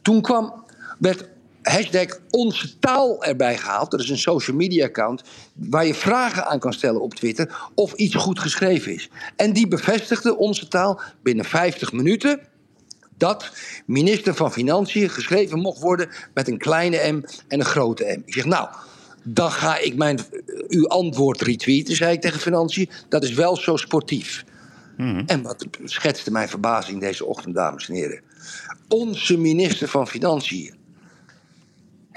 Toen 0.02 0.22
kwam, 0.22 0.64
werd 1.00 1.30
hashtag 1.68 2.20
onze 2.30 2.80
taal 2.80 3.24
erbij 3.24 3.58
gehaald. 3.58 3.92
Dat 3.92 4.00
is 4.00 4.10
een 4.10 4.18
social 4.18 4.56
media 4.58 4.86
account 4.86 5.24
waar 5.54 5.86
je 5.86 5.94
vragen 5.94 6.46
aan 6.46 6.60
kan 6.60 6.74
stellen 6.74 7.02
op 7.02 7.14
Twitter 7.14 7.70
of 7.76 7.94
iets 7.94 8.16
goed 8.16 8.40
geschreven 8.40 8.94
is. 8.94 9.10
En 9.36 9.54
die 9.54 9.68
bevestigde 9.68 10.38
onze 10.38 10.68
taal 10.68 11.02
binnen 11.22 11.46
50 11.46 11.92
minuten 11.92 12.40
dat 13.18 13.52
minister 13.86 14.36
van 14.36 14.52
Financiën 14.52 15.10
geschreven 15.10 15.60
mocht 15.60 15.82
worden 15.82 16.10
met 16.34 16.48
een 16.48 16.58
kleine 16.58 17.12
m 17.12 17.24
en 17.48 17.60
een 17.60 17.66
grote 17.66 18.04
m. 18.04 18.22
Ik 18.26 18.34
zeg, 18.34 18.46
nou, 18.46 18.70
dan 19.24 19.52
ga 19.52 19.78
ik 19.78 19.96
mijn, 19.96 20.20
uw 20.68 20.88
antwoord 20.88 21.42
retweeten, 21.42 21.96
zei 21.96 22.14
ik 22.14 22.22
tegen 22.22 22.40
Financiën. 22.40 22.90
Dat 23.10 23.24
is 23.24 23.34
wel 23.34 23.56
zo 23.56 23.76
sportief. 23.76 24.46
En 25.26 25.42
wat 25.42 25.66
schetste 25.84 26.32
mijn 26.32 26.50
verbazing 26.50 27.00
deze 27.00 27.26
ochtend, 27.26 27.56
dames 27.56 27.90
en 27.90 27.96
heren. 27.96 28.22
Onze 28.88 29.38
minister 29.38 29.88
van 29.88 30.08
Financiën 30.08 30.77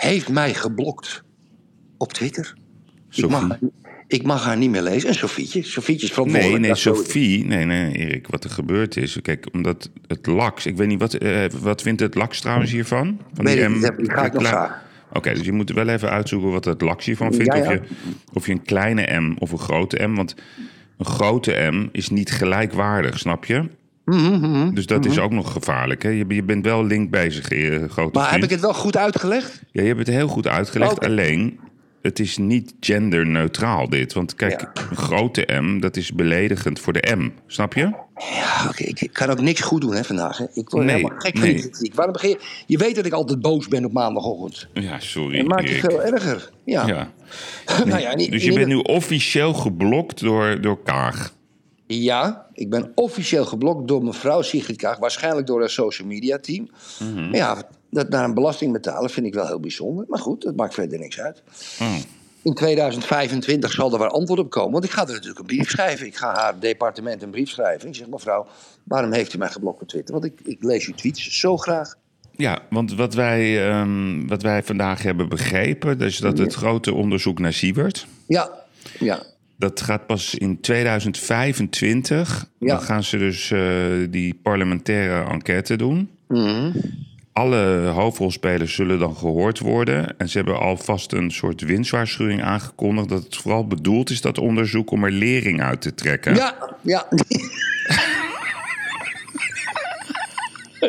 heeft 0.01 0.29
mij 0.29 0.55
geblokt 0.55 1.23
op 1.99 2.13
Twitter. 2.13 2.55
Ik 3.11 3.29
mag, 3.29 3.59
ik 4.07 4.23
mag 4.23 4.45
haar 4.45 4.57
niet 4.57 4.71
meer 4.71 4.83
lezen. 4.83 5.09
En 5.09 5.15
Sofietje, 5.15 5.63
Sofietje 5.63 6.07
is 6.07 6.17
Nee, 6.17 6.27
verantwoordelijk. 6.27 6.63
nee, 6.63 6.75
Sophie. 6.75 7.45
Nee, 7.47 7.65
nee, 7.65 7.93
Erik, 7.93 8.27
wat 8.27 8.45
er 8.45 8.51
gebeurd 8.51 8.97
is. 8.97 9.19
Kijk, 9.23 9.47
omdat 9.53 9.91
het 10.07 10.27
laks. 10.27 10.67
Ik 10.67 10.77
weet 10.77 10.89
niet, 10.89 11.01
wat, 11.01 11.15
eh, 11.15 11.45
wat 11.61 11.83
vindt 11.83 12.01
het 12.01 12.15
laks 12.15 12.41
trouwens 12.41 12.71
hiervan? 12.71 13.21
Van 13.35 13.45
M- 13.45 13.49
niet, 13.49 13.57
die 13.97 14.11
ga 14.11 14.25
ik 14.25 14.33
nog 14.33 14.43
recla- 14.43 14.49
vragen. 14.49 14.77
Oké, 15.13 15.35
dus 15.35 15.45
je 15.45 15.53
moet 15.53 15.71
wel 15.71 15.89
even 15.89 16.11
uitzoeken 16.11 16.51
wat 16.51 16.65
het 16.65 16.81
Laxi 16.81 17.17
van 17.17 17.33
vindt. 17.33 17.55
Ja, 17.55 17.63
ja. 17.63 17.67
Of, 17.67 17.73
je, 17.73 17.81
of 18.33 18.47
je 18.47 18.53
een 18.53 18.63
kleine 18.63 19.21
M 19.21 19.37
of 19.39 19.53
een 19.53 19.59
grote 19.59 20.07
M. 20.07 20.15
Want 20.15 20.35
een 20.99 21.05
grote 21.07 21.69
M 21.73 21.89
is 21.93 22.09
niet 22.09 22.31
gelijkwaardig, 22.31 23.19
snap 23.19 23.45
je? 23.45 23.69
Mhm, 24.11 24.75
dus 24.75 24.87
dat 24.87 25.05
is 25.05 25.19
ook 25.19 25.31
nog 25.31 25.53
gevaarlijk. 25.53 26.03
Hè? 26.03 26.09
Je, 26.09 26.25
je 26.29 26.43
bent 26.43 26.65
wel 26.65 26.85
link 26.85 27.11
bezig, 27.11 27.49
eh, 27.49 27.85
grote 27.89 28.19
Maar 28.19 28.31
heb 28.33 28.43
ik 28.43 28.51
het 28.51 28.61
wel 28.61 28.75
goed 28.75 28.97
uitgelegd? 28.97 29.63
Ja, 29.73 29.81
je 29.83 29.87
hebt 29.89 29.99
het 29.99 30.09
heel 30.09 30.29
goed 30.29 30.47
uitgelegd. 30.47 31.05
Alleen, 31.05 31.59
het 32.03 32.19
is 32.19 32.37
niet 32.39 32.75
genderneutraal 32.81 33.89
dit. 33.89 34.13
Want 34.13 34.35
kijk, 34.35 34.61
Ja. 34.61 34.71
een 34.91 34.97
grote 34.97 35.49
M, 35.63 35.81
dat 35.81 35.97
is 35.97 36.13
beledigend 36.13 36.81
voor 36.81 36.93
de 36.93 37.15
M. 37.17 37.31
Snap 37.47 37.75
je? 37.75 37.81
Ja, 38.35 38.67
oké. 38.69 38.83
Ik 38.85 39.01
ik 39.01 39.13
kan 39.13 39.31
ook 39.31 39.41
niks 39.41 39.61
goed 39.61 39.81
doen 39.81 39.95
hè, 39.95 40.05
vandaag. 40.05 40.39
Hè. 40.39 40.45
Ik 40.55 40.71
word 40.71 40.85
Nee, 40.85 40.95
helemaal 40.97 41.19
gek 41.19 41.35
nee. 41.39 41.55
kritiek. 41.55 41.95
Waarom 41.95 42.13
begin 42.13 42.31
je... 42.31 42.41
je 42.67 42.79
weet 42.79 42.95
dat 42.95 43.07
ik 43.07 43.13
altijd 43.13 43.41
boos 43.41 43.69
ben 43.69 43.85
op 43.85 43.93
maandagochtend. 43.93 44.69
Ja, 44.73 45.01
sorry. 45.01 45.37
Dat 45.39 45.47
maakt 45.47 45.69
het 45.69 45.79
veel 45.79 46.03
erger. 46.03 46.51
Ja. 46.65 46.87
Ja. 46.87 47.11
nou 47.87 48.01
ja, 48.01 48.15
niet, 48.15 48.31
Dus 48.31 48.45
je 48.45 48.53
bent 48.53 48.67
nu 48.67 48.77
officieel 48.77 49.55
geblokt 49.55 50.21
door, 50.21 50.61
door 50.61 50.83
Kaag. 50.83 51.33
Ja, 51.95 52.47
ik 52.53 52.71
ben 52.71 52.93
officieel 52.95 53.45
geblokt 53.45 53.89
door 53.89 54.05
mevrouw 54.05 54.43
Sigrid 54.43 54.77
Kaag. 54.77 54.99
Waarschijnlijk 54.99 55.47
door 55.47 55.61
haar 55.61 55.71
social 55.71 56.09
media 56.09 56.39
team. 56.39 56.69
Mhm. 56.99 57.31
Maar 57.31 57.37
ja, 57.37 57.63
dat 57.91 58.09
naar 58.09 58.25
een 58.25 58.35
belasting 58.35 58.73
betalen 58.73 59.11
vind 59.11 59.27
ik 59.27 59.35
wel 59.35 59.47
heel 59.47 59.61
bijzonder. 59.61 60.05
Maar 60.09 60.19
goed, 60.19 60.43
dat 60.43 60.57
maakt 60.57 60.75
verder 60.75 60.99
niks 60.99 61.21
uit. 61.21 61.43
Oh. 61.81 61.97
In 62.43 62.55
2025 62.55 63.73
zal 63.73 63.93
er 63.93 63.99
wel 63.99 64.09
antwoord 64.09 64.41
op 64.41 64.51
komen. 64.51 64.73
Want 64.73 64.85
ik 64.85 64.91
ga 64.91 65.03
er 65.03 65.13
natuurlijk 65.13 65.39
een 65.39 65.47
brief 65.47 65.71
schrijven. 65.71 66.07
Ik 66.07 66.17
ga 66.17 66.35
haar 66.35 66.61
departement 66.61 67.23
een 67.23 67.31
brief 67.31 67.49
schrijven. 67.49 67.89
Ik 67.89 67.95
zeg, 67.95 68.09
mevrouw, 68.09 68.47
waarom 68.85 69.13
heeft 69.13 69.35
u 69.35 69.39
mij 69.39 69.49
geblokt 69.49 69.83
op 69.83 69.89
Twitter? 69.89 70.13
Want 70.15 70.25
ik, 70.27 70.41
ik 70.45 70.63
lees 70.63 70.87
uw 70.87 70.95
tweets 70.95 71.39
zo 71.39 71.57
graag. 71.57 71.95
Ja, 72.31 72.59
want 72.71 72.95
wat 72.95 73.15
wij, 73.15 73.69
ehm, 73.69 74.27
wat 74.27 74.43
wij 74.43 74.63
vandaag 74.63 75.03
hebben 75.03 75.29
begrepen... 75.29 75.99
dus 75.99 76.19
dat 76.19 76.39
het 76.39 76.55
grote 76.55 76.95
onderzoek 76.95 77.39
naar 77.39 77.53
Siebert... 77.53 78.07
Ja, 78.27 78.51
ja. 78.99 79.23
Dat 79.61 79.81
gaat 79.81 80.07
pas 80.07 80.35
in 80.35 80.61
2025. 80.61 82.51
Ja. 82.59 82.67
Dan 82.67 82.83
gaan 82.83 83.05
ze 83.05 83.19
dus 83.19 83.51
eh, 83.51 83.61
die 84.11 84.39
parlementaire 84.43 85.31
enquête 85.31 85.77
doen. 85.77 86.11
Mhm. 86.29 86.71
Alle 87.33 87.91
hoofdrolspelers 87.95 88.75
zullen 88.75 88.99
dan 88.99 89.17
gehoord 89.17 89.59
worden. 89.59 90.19
En 90.19 90.29
ze 90.29 90.37
hebben 90.37 90.59
alvast 90.59 91.13
een 91.13 91.31
soort 91.31 91.61
winstwaarschuwing 91.61 92.43
aangekondigd... 92.43 93.09
dat 93.09 93.23
het 93.23 93.37
vooral 93.37 93.67
bedoeld 93.67 94.11
is, 94.11 94.21
dat 94.21 94.39
onderzoek, 94.39 94.91
om 94.91 95.05
er 95.05 95.13
lering 95.13 95.63
uit 95.63 95.81
te 95.81 95.95
trekken. 95.95 96.35
Ja, 96.35 96.77
ja. 96.83 97.07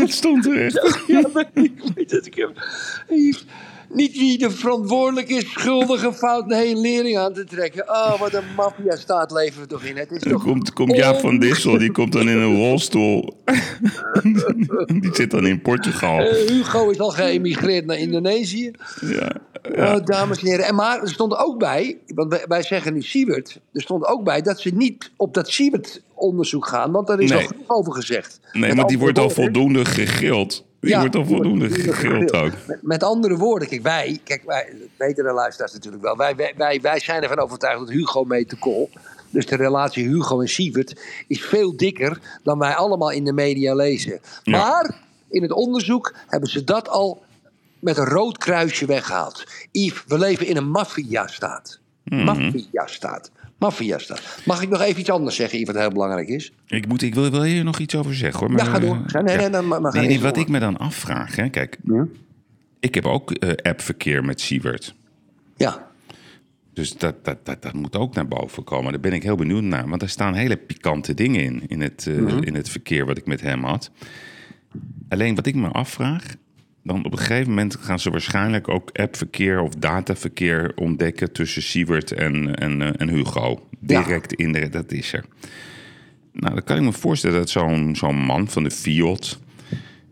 Het 0.00 0.12
stond 0.12 0.46
er 0.46 0.64
echt. 0.64 1.04
Ja, 1.06 1.22
maar 1.32 1.50
ik 1.54 1.72
weet 1.94 2.10
dat 2.10 2.26
ik 2.26 2.34
hem... 2.34 2.52
Yves, 3.08 3.46
Niet 3.88 4.09
wie 4.20 4.38
de 4.38 4.50
verantwoordelijk 4.50 5.28
is, 5.28 5.50
schuldige 5.50 6.12
fout, 6.12 6.46
nee, 6.46 6.76
lering 6.76 7.18
aan 7.18 7.32
te 7.32 7.44
trekken. 7.44 7.88
Oh, 7.88 8.20
wat 8.20 8.34
een 8.34 8.54
maffia-staat 8.56 9.30
leven 9.32 9.60
we 9.60 9.66
toch 9.66 9.82
in. 9.82 9.96
Het 9.96 10.10
is 10.10 10.22
toch... 10.22 10.42
komt, 10.42 10.72
komt 10.72 10.96
Jaap 10.96 11.20
van 11.20 11.38
Dissel, 11.38 11.78
die 11.78 11.92
komt 11.92 12.12
dan 12.12 12.28
in 12.28 12.38
een 12.38 12.56
rolstoel. 12.56 13.34
die 15.00 15.14
zit 15.14 15.30
dan 15.30 15.46
in 15.46 15.62
Portugal. 15.62 16.18
Eh, 16.18 16.48
Hugo 16.48 16.90
is 16.90 16.98
al 17.00 17.10
geëmigreerd 17.10 17.86
naar 17.86 17.98
Indonesië. 17.98 18.70
Ja. 19.00 19.32
Oh, 19.76 20.04
dames 20.04 20.38
en 20.40 20.46
heren. 20.46 20.64
En 20.66 20.74
maar 20.74 21.00
er 21.02 21.08
stond 21.08 21.36
ook 21.36 21.58
bij, 21.58 21.98
want 22.14 22.44
wij, 22.48 22.62
zeggen 22.62 22.92
nu 22.92 23.02
Siebert. 23.02 23.60
Er 23.72 23.80
stond 23.82 24.06
ook 24.06 24.24
bij 24.24 24.42
dat 24.42 24.60
ze 24.60 24.70
niet 24.74 25.10
op 25.16 25.34
dat 25.34 25.50
Siebert-onderzoek 25.50 26.66
gaan, 26.66 26.90
want 26.90 27.06
daar 27.06 27.20
is 27.20 27.30
Nee. 27.30 27.40
al 27.40 27.46
genoeg 27.46 27.68
over 27.68 27.92
gezegd. 27.92 28.40
Nee, 28.52 28.74
maar 28.74 28.86
die 28.86 28.98
wordt 28.98 29.18
al 29.18 29.30
voldoende 29.30 29.84
gegild. 29.84 30.64
Die 30.80 30.90
Ja, 30.90 31.00
wordt 31.00 31.16
al 31.16 31.24
voldoende 31.24 31.70
gegild 31.70 32.32
ook. 32.32 32.52
Met, 32.66 32.82
met 32.82 33.02
andere 33.02 33.36
woorden, 33.36 33.68
kijk, 33.68 33.82
wij, 33.82 34.20
kijk, 34.24 34.42
wij 34.46 34.72
weten 34.96 35.24
de 35.24 35.32
luisteraars 35.32 35.72
natuurlijk 35.72 36.02
wel. 36.02 36.16
Wij, 36.16 36.36
wij, 36.56 36.80
wij, 36.80 37.00
zijn 37.00 37.22
ervan 37.22 37.38
overtuigd 37.38 37.78
dat 37.78 37.90
Hugo 37.90 38.24
mee 38.24 38.46
te 38.46 38.56
kool. 38.56 38.90
Dus 39.30 39.46
de 39.46 39.56
relatie 39.56 40.08
Hugo 40.08 40.40
en 40.40 40.48
Sievert 40.48 41.00
is 41.26 41.40
veel 41.42 41.76
dikker 41.76 42.20
dan 42.42 42.58
wij 42.58 42.74
allemaal 42.74 43.10
in 43.10 43.24
de 43.24 43.32
media 43.32 43.74
lezen. 43.74 44.20
Ja. 44.42 44.58
Maar 44.58 44.94
in 45.30 45.42
het 45.42 45.52
onderzoek 45.52 46.14
hebben 46.26 46.50
ze 46.50 46.64
dat 46.64 46.88
al 46.88 47.22
met 47.78 47.96
een 47.96 48.04
rood 48.04 48.38
kruisje 48.38 48.86
weggehaald. 48.86 49.44
Yves, 49.70 50.04
we 50.06 50.18
leven 50.18 50.46
in 50.46 50.56
een 50.56 50.70
maffia-staat. 50.70 51.78
Mhm. 52.04 52.24
Maffia-staat. 52.24 53.30
Maffia-staat. 53.60 54.42
Mag 54.44 54.62
ik 54.62 54.68
nog 54.68 54.80
even 54.80 55.00
iets 55.00 55.10
anders 55.10 55.36
zeggen, 55.36 55.64
wat 55.66 55.74
heel 55.76 55.90
belangrijk 55.90 56.28
is? 56.28 56.52
Ik, 56.66 56.86
moet, 56.88 57.02
ik 57.02 57.14
wil 57.14 57.30
wel 57.30 57.42
hier 57.42 57.64
nog 57.64 57.78
iets 57.78 57.94
over 57.96 58.14
zeggen 58.14 58.40
hoor. 58.40 58.48
Ja, 58.48 58.54
Maar, 58.64 58.72
ga 58.72 58.78
door. 58.78 58.94
eh, 58.96 59.02
Ga- 59.06 59.20
nee, 59.20 59.36
nee, 59.36 59.50
dan 59.50 59.68
maar- 59.68 59.80
maar 59.80 59.92
Nee, 59.94 60.06
nee, 60.06 60.20
wat 60.20 60.34
door. 60.34 60.42
ik 60.42 60.48
me 60.48 60.58
dan 60.58 60.76
afvraag, 60.76 61.36
hè, 61.36 61.48
kijk. 61.48 61.78
Ik 62.80 62.94
heb 62.94 63.06
ook 63.06 63.30
eh, 63.30 63.50
appverkeer 63.70 64.24
met 64.24 64.40
Siewert. 64.40 64.94
Ja. 65.56 65.88
Dus 66.72 66.92
dat, 66.96 67.24
dat, 67.24 67.46
dat, 67.46 67.62
dat 67.62 67.72
moet 67.72 67.96
ook 67.96 68.14
naar 68.14 68.28
boven 68.28 68.64
komen. 68.64 68.92
Daar 68.92 69.00
ben 69.00 69.12
ik 69.12 69.22
heel 69.22 69.36
benieuwd 69.36 69.62
naar. 69.62 69.88
Want 69.88 70.02
er 70.02 70.08
staan 70.08 70.34
hele 70.34 70.56
pikante 70.56 71.14
dingen 71.14 71.42
in, 71.42 71.62
in 71.68 71.80
het, 71.80 72.06
eh, 72.06 72.14
Mhm. 72.16 72.42
in 72.42 72.54
het 72.54 72.68
verkeer 72.68 73.06
wat 73.06 73.18
ik 73.18 73.26
met 73.26 73.40
hem 73.40 73.64
had. 73.64 73.90
Alleen 75.08 75.34
wat 75.34 75.46
ik 75.46 75.54
me 75.54 75.68
afvraag, 75.68 76.24
dan 76.82 77.04
op 77.04 77.12
een 77.12 77.18
gegeven 77.18 77.48
moment 77.48 77.76
gaan 77.80 77.98
ze 77.98 78.10
waarschijnlijk 78.10 78.68
ook 78.68 78.90
appverkeer 78.92 79.60
of 79.60 79.74
dataverkeer 79.74 80.72
ontdekken 80.74 81.32
tussen 81.32 81.62
Siewert 81.62 82.12
en, 82.12 82.54
en, 82.54 82.82
eh, 82.82 82.90
en 82.96 83.08
Hugo. 83.08 83.68
Direct 83.80 84.32
in 84.32 84.52
de, 84.52 84.68
dat 84.68 84.92
is 84.92 85.12
er. 85.12 85.24
Nou, 86.32 86.54
dan 86.54 86.64
kan 86.64 86.76
ik 86.76 86.82
me 86.82 86.92
voorstellen 86.92 87.36
dat 87.36 87.50
zo'n 87.50 87.96
zo'n 87.96 88.16
man 88.16 88.48
van 88.48 88.62
de 88.62 88.70
Fiat. 88.70 89.38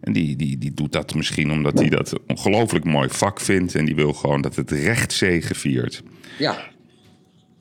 En 0.01 0.13
die, 0.13 0.37
die, 0.37 0.59
die 0.59 0.75
doet 0.75 0.93
dat 0.93 1.15
misschien 1.15 1.53
omdat 1.53 1.79
hij 1.79 1.89
dat 1.89 2.13
een 2.13 2.21
ongelooflijk 2.27 2.85
mooi 2.85 3.09
vak 3.09 3.41
vindt. 3.41 3.75
En 3.75 3.85
die 3.85 3.95
wil 3.95 4.13
gewoon 4.13 4.41
dat 4.41 4.57
het 4.57 4.71
recht 4.71 5.13
zegeviert. 5.13 6.03
Ja. 6.39 6.71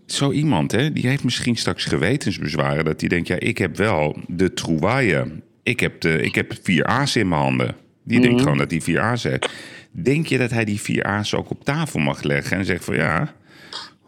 Zo 0.06 0.32
iemand, 0.32 0.72
hè, 0.72 0.92
die 0.92 1.08
heeft 1.08 1.24
misschien 1.24 1.56
straks 1.56 1.86
gewetensbezwaren. 1.86 2.86
Dat 2.86 3.00
hij 3.00 3.10
denkt, 3.10 3.28
ja, 3.28 3.40
ik 3.40 3.58
heb 3.58 3.78
wel 3.78 4.18
de 4.28 4.54
trouvaille. 4.54 5.42
Ik 5.64 5.80
heb, 5.80 6.02
de, 6.02 6.22
ik 6.22 6.36
heb 6.36 6.54
vier 6.62 6.86
A's 6.86 7.16
in 7.16 7.28
mijn 7.28 7.42
handen. 7.42 7.76
Die 8.08 8.20
denkt 8.20 8.42
gewoon 8.42 8.58
dat 8.58 8.72
hij 8.72 8.82
vier 8.82 9.00
A's 9.00 9.24
heeft. 9.24 9.50
Denk 9.92 10.28
je 10.28 10.38
dat 10.38 10.50
hij 10.50 10.66
die 10.66 10.82
vier 10.82 11.04
A's 11.04 11.34
ook 11.34 11.50
op 11.50 11.64
tafel 11.64 12.00
mag 12.00 12.24
leggen 12.24 12.58
en 12.58 12.66
zegt 12.66 12.84
van 12.84 12.96
ja, 12.96 13.34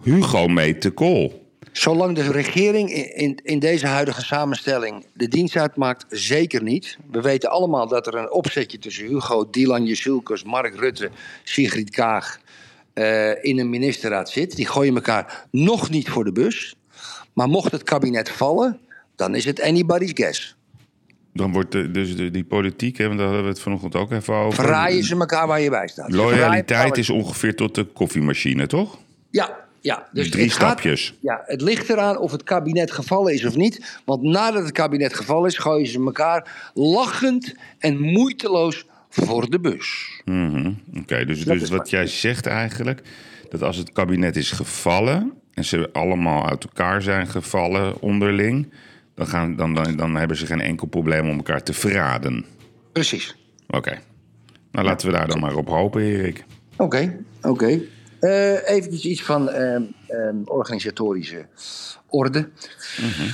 Hugo 0.03 0.47
meet 0.47 0.81
de 0.81 0.91
kool. 0.91 1.47
Zolang 1.71 2.15
de 2.15 2.31
regering 2.31 2.91
in, 2.93 3.39
in, 3.43 3.59
deze 3.59 3.87
huidige 3.87 4.23
samenstelling 4.23 5.05
de 5.13 5.27
dienst 5.27 5.55
uitmaakt, 5.55 6.05
zeker 6.09 6.63
niet. 6.63 6.97
We 7.11 7.21
weten 7.21 7.49
allemaal 7.49 7.87
dat 7.87 8.07
er 8.07 8.15
een 8.15 8.31
opzetje 8.31 8.79
tussen 8.79 9.05
Hugo, 9.05 9.49
Dylan 9.49 9.85
Jezulkes, 9.85 10.43
Mark 10.43 10.75
Rutte, 10.75 11.09
Sigrid 11.43 11.89
Kaag 11.89 12.39
eh, 12.93 13.43
in 13.43 13.59
een 13.59 13.69
ministerraad 13.69 14.29
zit. 14.29 14.55
Die 14.55 14.67
gooien 14.67 14.95
elkaar 14.95 15.47
nog 15.51 15.89
niet 15.89 16.09
voor 16.09 16.23
de 16.23 16.31
bus. 16.31 16.75
Maar 17.33 17.47
mocht 17.47 17.71
het 17.71 17.83
kabinet 17.83 18.29
vallen, 18.29 18.79
dan 19.15 19.35
is 19.35 19.45
het 19.45 19.61
anybody's 19.61 20.11
guess. 20.13 20.55
Dan 21.39 21.51
wordt 21.51 21.71
de, 21.71 21.91
dus 21.91 22.15
de, 22.15 22.31
die 22.31 22.43
politiek, 22.43 22.97
hè, 22.97 23.05
want 23.07 23.17
daar 23.17 23.25
hadden 23.27 23.43
we 23.45 23.49
het 23.51 23.59
vanochtend 23.61 23.95
ook 23.95 24.11
even 24.11 24.33
over. 24.33 24.63
Verraaien 24.63 25.03
ze 25.03 25.15
elkaar 25.19 25.47
waar 25.47 25.61
je 25.61 25.69
bij 25.69 25.87
staat. 25.87 26.11
Loyaliteit 26.13 26.97
is 26.97 27.09
ongeveer 27.09 27.55
tot 27.55 27.75
de 27.75 27.83
koffiemachine, 27.83 28.67
toch? 28.67 28.97
Ja, 29.29 29.57
ja. 29.81 30.07
Dus 30.11 30.29
Drie 30.29 30.49
gaat- 30.49 30.53
stapjes. 30.55 31.13
Ja, 31.21 31.41
het 31.45 31.61
ligt 31.61 31.89
eraan 31.89 32.17
of 32.17 32.31
het 32.31 32.43
kabinet 32.43 32.91
gevallen 32.91 33.33
is 33.33 33.45
of 33.45 33.55
niet. 33.55 33.99
Want 34.05 34.21
nadat 34.21 34.63
het 34.63 34.71
kabinet 34.71 35.13
gevallen 35.13 35.49
is, 35.49 35.57
gooien 35.57 35.87
ze 35.87 35.99
elkaar 36.03 36.71
lachend 36.73 37.55
en 37.79 37.99
moeiteloos 37.99 38.85
voor 39.09 39.49
de 39.49 39.59
bus. 39.59 40.21
Mhm. 40.25 40.71
Oké, 40.97 41.25
dus, 41.25 41.43
Dat 41.43 41.59
dus 41.59 41.69
wat- 41.69 41.89
jij 41.89 42.07
zegt 42.07 42.45
eigenlijk, 42.45 43.01
dat 43.49 43.63
als 43.63 43.77
het 43.77 43.91
kabinet 43.91 44.35
is 44.35 44.51
gevallen 44.51 45.31
en 45.53 45.65
ze 45.65 45.89
allemaal 45.93 46.49
uit 46.49 46.63
elkaar 46.63 47.01
zijn 47.01 47.27
gevallen 47.27 48.01
onderling, 48.01 48.67
dan, 49.19 49.27
gaan, 49.27 49.55
dan, 49.55 49.73
dan, 49.73 49.95
dan 49.95 50.15
hebben 50.15 50.37
ze 50.37 50.45
geen 50.45 50.61
enkel 50.61 50.87
probleem 50.87 51.29
om 51.29 51.35
elkaar 51.37 51.63
te 51.63 51.73
verraden. 51.73 52.45
Precies. 52.91 53.35
Oké. 53.67 53.97
Nou, 54.71 54.85
laten 54.85 55.07
we 55.07 55.13
daar 55.13 55.27
dan 55.27 55.39
maar 55.39 55.55
op 55.55 55.67
hopen, 55.67 56.01
Erik. 56.01 56.45
Oké, 56.77 57.17
oké. 57.41 57.79
Eh 58.19 58.69
eventjes 58.69 59.05
iets 59.05 59.23
van 59.23 59.49
ehm, 59.49 59.81
ehm, 60.07 60.35
organisatorische 60.45 61.45
orde. 62.07 62.49
Mhm. 63.01 63.29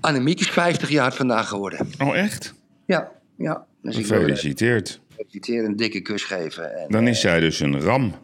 Annemiek 0.00 0.40
is 0.40 0.50
50 0.50 0.88
jaar 0.90 1.12
vandaag 1.12 1.48
geworden. 1.48 1.88
Oh, 2.02 2.16
echt? 2.16 2.54
Ja, 2.86 3.10
ja. 3.36 3.64
Dus 3.82 3.94
haar 3.94 4.04
Gefeliciteerd. 4.04 5.00
feliciteren, 5.16 5.64
een 5.64 5.76
dikke 5.76 6.00
kus 6.00 6.24
geven. 6.24 6.76
En, 6.78 6.86
Dan 6.90 7.06
is 7.08 7.20
zij 7.20 7.40
dus 7.40 7.60
een 7.60 7.80
ram. 7.80 8.14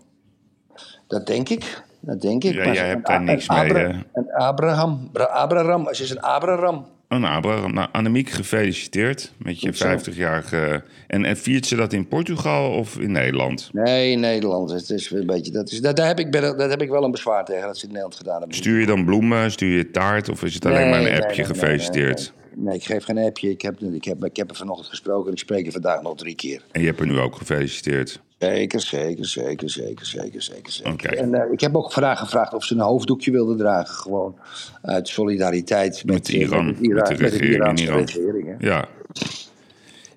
Dat 1.08 1.26
denk 1.26 1.48
ik. 1.48 1.82
Dat 2.00 2.20
denk 2.20 2.44
ik. 2.44 2.54
Ja, 2.54 2.72
jij 2.72 2.88
hebt 2.88 3.06
daar 3.06 3.22
niks 3.22 3.48
mee, 3.48 3.58
Abra- 3.58 3.78
hè? 3.78 3.88
Een 4.12 4.32
Abraham. 4.32 5.08
Bra- 5.12 5.24
Abraham. 5.24 5.94
Ze 5.94 6.02
is 6.02 6.10
een 6.10 6.20
Abraham. 6.20 6.86
Een 7.12 7.24
Abraham. 7.24 7.74
Nou, 7.74 7.88
Annemiek, 7.92 8.30
gefeliciteerd 8.30 9.32
met 9.38 9.60
je 9.60 9.66
Goed 9.66 9.76
zo. 9.76 9.98
50-jarige... 9.98 10.82
En, 11.06 11.24
en 11.24 11.36
viert 11.36 11.66
ze 11.66 11.76
dat 11.76 11.92
in 11.92 12.08
Portugal 12.08 12.70
of 12.70 12.98
in 12.98 13.12
Nederland? 13.12 13.70
Nee, 13.72 14.10
in 14.10 14.20
Nederland. 14.20 14.70
Het 14.70 14.90
is 14.90 15.10
een 15.10 15.26
beetje, 15.26 15.52
dat 15.52 15.70
is, 15.70 15.80
dat, 15.80 15.96
daar, 15.96 16.06
heb 16.06 16.18
ik, 16.18 16.30
ben- 16.30 16.70
heb 16.70 16.82
ik 16.82 16.88
wel 16.88 17.04
een 17.04 17.10
bezwaar 17.10 17.44
tegen 17.44 17.66
dat 17.66 17.76
ze 17.76 17.82
in 17.82 17.88
Nederland 17.88 18.16
gedaan 18.16 18.38
hebben. 18.38 18.56
Stuur 18.56 18.80
je 18.80 18.86
dan 18.86 19.04
bloemen, 19.04 19.50
stuur 19.50 19.76
je 19.76 19.90
taart 19.90 20.28
of 20.28 20.42
is 20.42 20.54
het 20.54 20.66
alleen 20.66 20.80
Nee, 20.80 20.90
maar 20.90 21.00
een 21.00 21.22
appje 21.22 21.26
nee, 21.26 21.36
nee, 21.36 21.44
gefeliciteerd? 21.46 22.32
Nee, 22.56 22.74
ik 22.74 22.84
geef 22.84 23.04
geen 23.04 23.18
appje. 23.18 23.50
Ik 23.50 23.62
heb, 23.62 23.80
ik, 23.80 24.04
heb, 24.04 24.24
ik 24.24 24.36
heb 24.36 24.50
er 24.50 24.56
vanochtend 24.56 24.88
gesproken 24.88 25.26
en 25.26 25.32
ik 25.32 25.38
spreek 25.38 25.66
er 25.66 25.72
vandaag 25.72 26.02
nog 26.02 26.16
drie 26.16 26.34
keer. 26.34 26.62
En 26.72 26.80
je 26.80 26.86
hebt 26.86 27.00
er 27.00 27.06
nu 27.06 27.18
ook 27.18 27.36
gefeliciteerd. 27.36 28.20
Zeker, 28.38 28.80
zeker, 28.80 29.26
zeker, 29.26 29.70
zeker, 29.70 30.06
zeker, 30.06 30.42
zeker. 30.42 30.72
zeker. 30.72 30.92
Oké. 30.92 31.08
En 31.08 31.34
eh, 31.34 31.52
ik 31.52 31.60
heb 31.60 31.76
ook 31.76 31.92
vandaag 31.92 32.18
gevraagd 32.18 32.54
of 32.54 32.64
ze 32.64 32.74
een 32.74 32.80
hoofddoekje 32.80 33.30
wilden 33.30 33.56
dragen. 33.56 33.94
Gewoon 33.94 34.38
uit 34.82 35.08
solidariteit 35.08 36.04
met, 36.04 36.14
Met 36.14 36.28
Iran, 36.28 36.66
met, 36.66 36.80
met 36.80 37.06
de 37.06 37.22
met 37.22 37.32
regering 37.32 37.78
in 37.78 37.84
Iran. 37.84 37.98
regering. 37.98 38.46
hè. 38.58 38.66
Ja. 38.68 38.88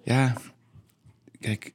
Ja, 0.03 0.33
kijk, 1.39 1.73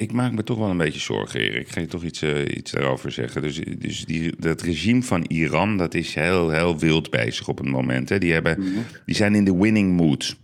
ik 0.00 0.12
maak 0.12 0.32
me 0.32 0.44
toch 0.44 0.58
wel 0.58 0.70
een 0.70 0.76
beetje 0.76 1.00
zorgen, 1.00 1.40
Erik. 1.40 1.60
Ik 1.60 1.68
ga 1.68 1.80
je 1.80 1.86
toch 1.86 2.02
iets, 2.02 2.22
eh, 2.22 2.56
iets 2.56 2.70
daarover 2.70 3.12
zeggen. 3.12 3.42
Dus, 3.42 3.60
dus 3.78 4.04
die, 4.04 4.32
dat 4.38 4.62
regime 4.62 5.02
van 5.02 5.24
Iran, 5.28 5.76
dat 5.76 5.94
is 5.94 6.14
heel, 6.14 6.50
heel 6.50 6.78
wild 6.78 7.10
bezig 7.10 7.48
op 7.48 7.58
het 7.58 7.68
moment. 7.68 8.08
Hè. 8.08 8.18
Die, 8.18 8.32
hebben, 8.32 8.64
die 9.06 9.14
zijn 9.14 9.34
in 9.34 9.44
de 9.44 9.56
winning 9.56 9.96
mood. 9.96 10.36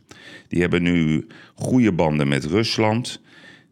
Die 0.48 0.60
hebben 0.60 0.82
nu 0.82 1.26
goede 1.54 1.92
banden 1.92 2.28
met 2.28 2.44
Rusland. 2.44 3.20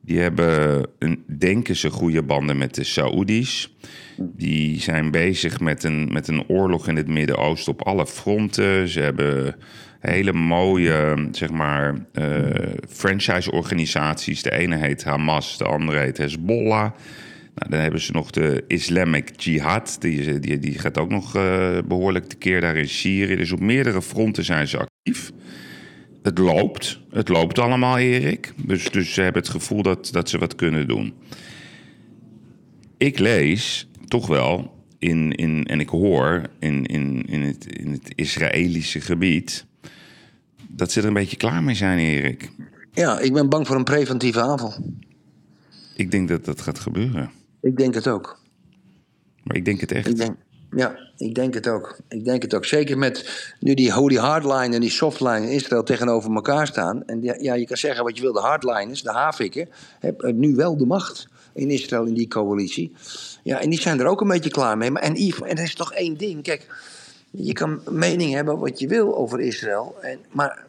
Die 0.00 0.18
hebben, 0.18 0.86
een, 0.98 1.24
denken 1.38 1.76
ze, 1.76 1.90
goede 1.90 2.22
banden 2.22 2.56
met 2.56 2.74
de 2.74 2.84
Saoedi's. 2.84 3.74
Die 4.16 4.80
zijn 4.80 5.10
bezig 5.10 5.60
met 5.60 5.84
een, 5.84 6.12
met 6.12 6.28
een 6.28 6.48
oorlog 6.48 6.88
in 6.88 6.96
het 6.96 7.08
Midden-Oosten 7.08 7.72
op 7.72 7.82
alle 7.82 8.06
fronten. 8.06 8.88
Ze 8.88 9.00
hebben 9.00 9.56
hele 10.10 10.32
mooie, 10.32 11.28
zeg 11.30 11.50
maar, 11.50 11.94
eh, 12.12 12.26
franchise-organisaties. 12.88 14.42
De 14.42 14.52
ene 14.52 14.76
heet 14.76 15.04
Hamas, 15.04 15.58
de 15.58 15.64
andere 15.64 15.98
heet 15.98 16.18
Hezbollah. 16.18 16.90
Nou, 17.54 17.70
dan 17.70 17.80
hebben 17.80 18.00
ze 18.00 18.12
nog 18.12 18.30
de 18.30 18.64
Islamic 18.68 19.40
Jihad. 19.40 19.96
Die, 19.98 20.38
die, 20.38 20.58
die 20.58 20.78
gaat 20.78 20.98
ook 20.98 21.10
nog 21.10 21.36
eh, 21.36 21.78
behoorlijk 21.88 22.24
tekeer 22.24 22.60
daar 22.60 22.76
in 22.76 22.88
Syrië. 22.88 23.36
Dus 23.36 23.52
op 23.52 23.60
meerdere 23.60 24.02
fronten 24.02 24.44
zijn 24.44 24.68
ze 24.68 24.78
actief. 24.78 25.30
Het 26.22 26.38
loopt. 26.38 27.00
Het 27.10 27.28
loopt 27.28 27.58
allemaal, 27.58 27.98
Erik. 27.98 28.52
Dus, 28.56 28.90
dus 28.90 29.14
ze 29.14 29.20
hebben 29.20 29.42
het 29.42 29.50
gevoel 29.50 29.82
dat, 29.82 30.08
dat 30.12 30.28
ze 30.28 30.38
wat 30.38 30.54
kunnen 30.54 30.88
doen. 30.88 31.14
Ik 32.98 33.18
lees 33.18 33.88
toch 34.08 34.26
wel 34.26 34.84
in, 34.98 35.32
in, 35.32 35.64
en 35.64 35.80
ik 35.80 35.88
hoor 35.88 36.42
in, 36.58 36.86
in, 36.86 37.24
in, 37.26 37.42
het, 37.42 37.66
in 37.76 37.90
het 37.90 38.12
Israëlische 38.14 39.00
gebied 39.00 39.66
dat 40.68 40.92
ze 40.92 41.00
er 41.00 41.06
een 41.06 41.12
beetje 41.12 41.36
klaar 41.36 41.62
mee 41.62 41.74
zijn, 41.74 41.98
Erik. 41.98 42.50
Ja, 42.92 43.18
ik 43.18 43.32
ben 43.32 43.48
bang 43.48 43.66
voor 43.66 43.76
een 43.76 43.84
preventieve 43.84 44.40
aanval. 44.40 44.74
Ik 45.96 46.10
denk 46.10 46.28
dat 46.28 46.44
dat 46.44 46.60
gaat 46.60 46.78
gebeuren. 46.78 47.30
Ik 47.60 47.76
denk 47.76 47.94
het 47.94 48.08
ook. 48.08 48.38
Maar 49.42 49.56
ik 49.56 49.64
denk 49.64 49.80
het 49.80 49.92
echt. 49.92 50.08
Ik 50.08 50.16
denk, 50.16 50.36
ja, 50.70 50.98
ik 51.16 51.34
denk 51.34 51.54
het 51.54 51.68
ook. 51.68 51.98
Ik 52.08 52.24
denk 52.24 52.42
het 52.42 52.54
ook. 52.54 52.64
Zeker 52.64 52.98
met 52.98 53.46
nu 53.60 53.74
die 53.74 53.92
holy 53.92 54.16
hardline 54.16 54.74
en 54.74 54.80
die 54.80 54.90
softline 54.90 55.46
in 55.46 55.52
Israël 55.52 55.82
tegenover 55.82 56.34
elkaar 56.34 56.66
staan. 56.66 57.04
En 57.06 57.22
ja, 57.22 57.34
ja, 57.38 57.54
je 57.54 57.66
kan 57.66 57.76
zeggen 57.76 58.04
wat 58.04 58.16
je 58.16 58.22
wil, 58.22 58.32
de 58.32 58.40
hardliners, 58.40 59.02
de 59.02 59.12
havikken, 59.12 59.68
hebben 59.98 60.38
nu 60.38 60.54
wel 60.54 60.76
de 60.76 60.86
macht 60.86 61.28
in 61.54 61.70
Israël 61.70 62.04
in 62.04 62.14
die 62.14 62.28
coalitie. 62.28 62.92
Ja, 63.42 63.60
en 63.60 63.70
die 63.70 63.80
zijn 63.80 64.00
er 64.00 64.06
ook 64.06 64.20
een 64.20 64.28
beetje 64.28 64.50
klaar 64.50 64.78
mee. 64.78 64.90
Maar, 64.90 65.02
en, 65.02 65.14
Yves, 65.14 65.48
en 65.48 65.56
er 65.56 65.62
is 65.62 65.74
toch 65.74 65.92
één 65.92 66.16
ding. 66.16 66.42
Kijk, 66.42 66.66
je 67.36 67.52
kan 67.52 67.80
mening 67.90 68.32
hebben 68.32 68.58
wat 68.58 68.78
je 68.78 68.88
wil 68.88 69.16
over 69.16 69.40
Israël. 69.40 69.96
En, 70.00 70.18
maar 70.30 70.64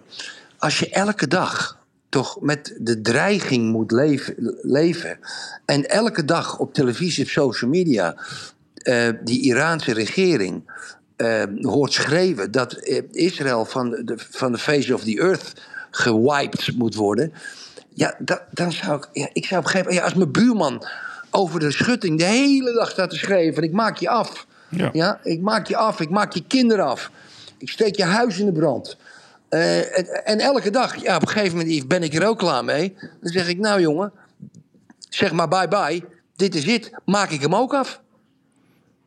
als 0.58 0.80
je 0.80 0.90
elke 0.90 1.28
dag 1.28 1.84
toch 2.10 2.42
met 2.42 2.78
de 2.80 3.02
dreiging 3.02 3.72
moet 3.72 3.92
leven, 3.92 4.36
leven 4.62 5.20
en 5.66 5.90
elke 5.90 6.26
dag 6.26 6.60
op 6.60 6.74
televisie 6.74 7.24
of 7.24 7.30
social 7.30 7.70
media 7.70 8.16
eh, 8.76 9.10
die 9.24 9.42
Iraanse 9.42 9.94
regering 9.94 10.72
eh, 11.16 11.44
hoort 11.62 11.94
schreeuwen 11.94 12.52
dat 12.52 12.74
eh, 12.74 13.02
Israël 13.12 13.66
van 13.66 13.90
de, 13.90 14.18
van 14.18 14.58
face 14.58 14.94
of 14.94 15.04
the 15.04 15.20
earth 15.20 15.54
gewiped 15.92 16.78
moet 16.78 16.96
worden. 16.96 17.34
Ja, 17.94 18.18
dan 18.52 18.72
zou 18.72 18.98
ik, 18.98 19.10
ja, 19.14 19.30
ik 19.34 19.46
zou 19.46 19.62
begrijpen, 19.62 19.94
ja, 19.94 20.04
als 20.04 20.14
mijn 20.14 20.32
buurman 20.32 20.86
over 21.32 21.60
de 21.60 21.72
schutting 21.72 22.20
de 22.20 22.26
hele 22.26 22.74
dag 22.74 22.90
staat 22.90 23.10
te 23.10 23.52
van 23.54 23.64
ik 23.64 23.72
maak 23.72 23.98
je 23.98 24.10
af. 24.10 24.48
Ja. 24.70 24.90
Ja, 24.94 25.20
ik 25.24 25.42
maak 25.42 25.68
je 25.68 25.78
af, 25.78 26.00
ik 26.00 26.10
maak 26.10 26.34
je 26.34 26.44
kinderen 26.48 26.86
af. 26.86 27.12
Ik 27.58 27.70
steek 27.70 27.96
je 27.96 28.04
huis 28.04 28.40
in 28.40 28.46
de 28.46 28.52
brand. 28.52 28.98
Eh, 29.50 29.98
en, 29.98 30.26
en 30.26 30.40
elke 30.40 30.70
dag, 30.70 30.96
ja, 31.02 31.16
op 31.16 31.22
een 31.22 31.28
gegeven 31.28 31.58
moment 31.58 31.88
ben 31.88 32.04
ik 32.04 32.14
er 32.14 32.28
ook 32.28 32.38
klaar 32.40 32.66
mee. 32.66 32.94
Dan 33.22 33.32
zeg 33.32 33.48
ik, 33.48 33.58
nou 33.58 33.82
jongen, 33.82 34.12
zeg 35.10 35.32
maar 35.32 35.48
bye 35.48 35.68
bye. 35.68 36.04
Dit 36.36 36.56
is 36.56 36.66
het, 36.66 36.92
maak 37.06 37.30
ik 37.30 37.42
hem 37.42 37.56
ook 37.56 37.74
af. 37.74 38.02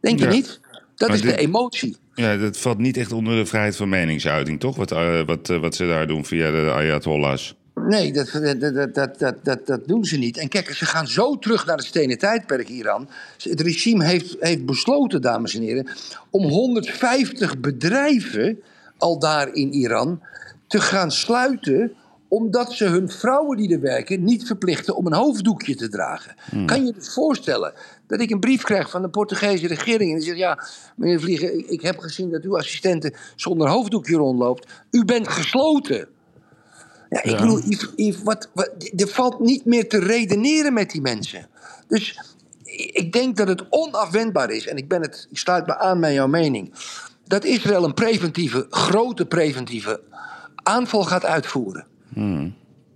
Denk 0.01 0.19
je 0.19 0.25
Ja. 0.25 0.31
niet? 0.31 0.61
Dat 0.97 1.09
Maar 1.09 1.17
is 1.17 1.23
dit- 1.23 1.35
de 1.35 1.41
emotie. 1.41 1.97
Ja, 2.15 2.37
dat 2.37 2.57
valt 2.57 2.79
niet 2.79 2.97
echt 2.97 3.13
onder 3.13 3.37
de 3.37 3.47
vrijheid 3.47 3.77
van 3.77 3.89
meningsuiting, 3.89 4.61
toch? 4.61 4.77
Wat, 4.77 4.93
eh, 4.93 5.21
wat, 5.27 5.51
eh, 5.51 5.61
wat 5.61 5.75
ze 5.75 5.87
daar 5.87 6.07
doen 6.07 6.25
via 6.25 6.51
de 6.51 6.71
Ayatollahs. 6.73 7.55
Nee, 7.89 8.13
dat, 8.13 8.31
dat, 8.61 8.95
dat, 8.95 9.19
dat, 9.19 9.45
dat, 9.45 9.67
dat, 9.67 9.89
doen 9.89 10.05
ze 10.05 10.17
niet. 10.17 10.37
En 10.37 10.49
kijk, 10.49 10.71
ze 10.71 10.87
gaan 10.87 11.07
zo 11.07 11.39
terug 11.39 11.67
naar 11.67 11.77
het 11.77 11.87
stenen 11.87 12.19
tijdperk 12.19 12.69
Iran. 12.69 13.09
Het 13.43 13.61
regime 13.61 14.05
heeft, 14.05 14.37
heeft 14.41 14.67
besloten, 14.67 15.23
dames 15.23 15.55
en 15.55 15.63
heren, 15.63 15.89
om 16.31 16.49
150 16.49 17.61
bedrijven 17.61 18.63
al 18.99 19.19
daar 19.19 19.55
in 19.55 19.73
Iran 19.73 20.21
te 20.67 20.81
gaan 20.81 21.11
sluiten 21.11 21.93
omdat 22.29 22.73
ze 22.73 22.85
hun 22.85 23.11
vrouwen 23.11 23.57
die 23.57 23.73
er 23.73 23.81
werken 23.81 24.25
niet 24.25 24.47
verplichten 24.47 24.97
om 24.97 25.07
een 25.07 25.15
hoofddoekje 25.15 25.75
te 25.75 25.89
dragen. 25.89 26.35
Kan 26.67 26.87
je 26.87 26.93
je 26.95 27.03
voorstellen 27.03 27.73
dat 28.07 28.21
ik 28.21 28.31
een 28.31 28.41
brief 28.41 28.63
krijg 28.63 28.91
van 28.91 29.03
de 29.03 29.09
Portugese 29.09 29.67
regering 29.67 30.11
en 30.11 30.17
die 30.17 30.27
zegt: 30.27 30.39
Ja, 30.39 30.65
meneer 30.97 31.21
Vliegen, 31.21 31.59
ik, 31.59 31.67
ik 31.67 31.83
heb 31.83 31.99
gezien 31.99 32.31
dat 32.31 32.43
uw 32.43 32.57
assistente 32.57 33.15
zonder 33.37 33.69
hoofddoekje 33.69 34.17
rondloopt. 34.17 34.67
U 34.91 35.05
bent 35.05 35.29
gesloten. 35.29 36.09
Ja, 37.11 37.23
ik 37.23 37.37
bedoel, 37.37 37.59
Yves, 37.59 37.93
Yves, 37.97 38.23
wat, 38.23 38.49
wat, 38.55 38.71
er 38.97 39.09
valt 39.09 39.41
niet 39.41 39.65
meer 39.65 39.89
te 39.89 39.99
redeneren 39.99 40.73
met 40.73 40.91
die 40.91 41.01
mensen. 41.01 41.49
Dus 41.89 42.21
ik 42.93 43.13
denk 43.13 43.37
dat 43.37 43.49
het 43.49 43.65
onafwendbaar 43.71 44.51
is, 44.51 44.67
en 44.67 44.77
ik, 44.77 44.89
ben 44.89 45.03
het, 45.03 45.27
ik 45.31 45.39
sluit 45.39 45.67
me 45.67 45.79
aan 45.79 46.01
bij 46.01 46.15
jouw 46.15 46.27
mening, 46.27 46.75
dat 47.27 47.45
Israël 47.45 47.85
een 47.85 47.95
preventieve, 47.95 48.67
grote 48.71 49.27
preventieve 49.27 50.01
aanval 50.55 51.05
gaat 51.05 51.25
uitvoeren. 51.25 51.87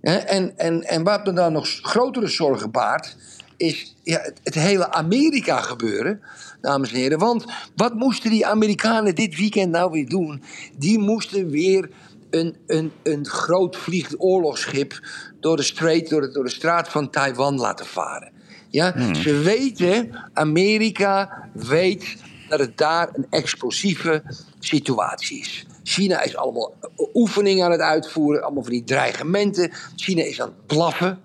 Hè, 0.01 0.15
En, 0.15 0.57
en, 0.57 0.83
en 0.83 1.03
wat 1.03 1.25
me 1.25 1.33
dan 1.33 1.53
nog 1.53 1.67
grotere 1.81 2.27
zorgen 2.27 2.71
baart, 2.71 3.15
is 3.57 3.95
ja, 4.03 4.19
het, 4.19 4.39
het 4.43 4.53
hele 4.53 4.91
Amerika 4.91 5.61
gebeuren, 5.61 6.21
dames 6.61 6.91
en 6.91 6.97
heren. 6.97 7.19
Want 7.19 7.45
wat 7.75 7.93
moesten 7.93 8.29
die 8.29 8.45
Amerikanen 8.45 9.15
dit 9.15 9.37
weekend 9.37 9.71
nou 9.71 9.91
weer 9.91 10.09
doen? 10.09 10.43
Die 10.77 10.99
moesten 10.99 11.49
weer 11.49 11.89
een, 12.33 12.57
een, 12.67 12.91
een 13.03 13.27
groot 13.27 13.77
vliegend 13.77 14.21
oorlogsschip 14.21 14.99
door 15.39 15.55
de, 15.55 15.63
strait, 15.63 16.09
door, 16.09 16.21
de, 16.21 16.31
door 16.31 16.43
de 16.43 16.49
straat 16.49 16.89
van 16.89 17.09
Taiwan 17.09 17.59
laten 17.59 17.85
varen. 17.85 18.31
Ja, 18.69 19.13
Ze 19.13 19.37
weten, 19.37 20.29
Amerika 20.33 21.43
weet 21.53 22.15
dat 22.49 22.59
het 22.59 22.77
daar 22.77 23.09
een 23.13 23.27
explosieve 23.29 24.23
situatie 24.59 25.39
is. 25.39 25.65
China 25.83 26.21
is 26.21 26.35
allemaal 26.35 26.73
oefeningen 27.13 27.65
aan 27.65 27.71
het 27.71 27.81
uitvoeren, 27.81 28.43
allemaal 28.43 28.63
van 28.63 28.71
die 28.71 28.83
dreigementen. 28.83 29.71
China 29.95 30.23
is 30.23 30.41
aan 30.41 30.47
het 30.47 30.65
blaffen, 30.65 31.19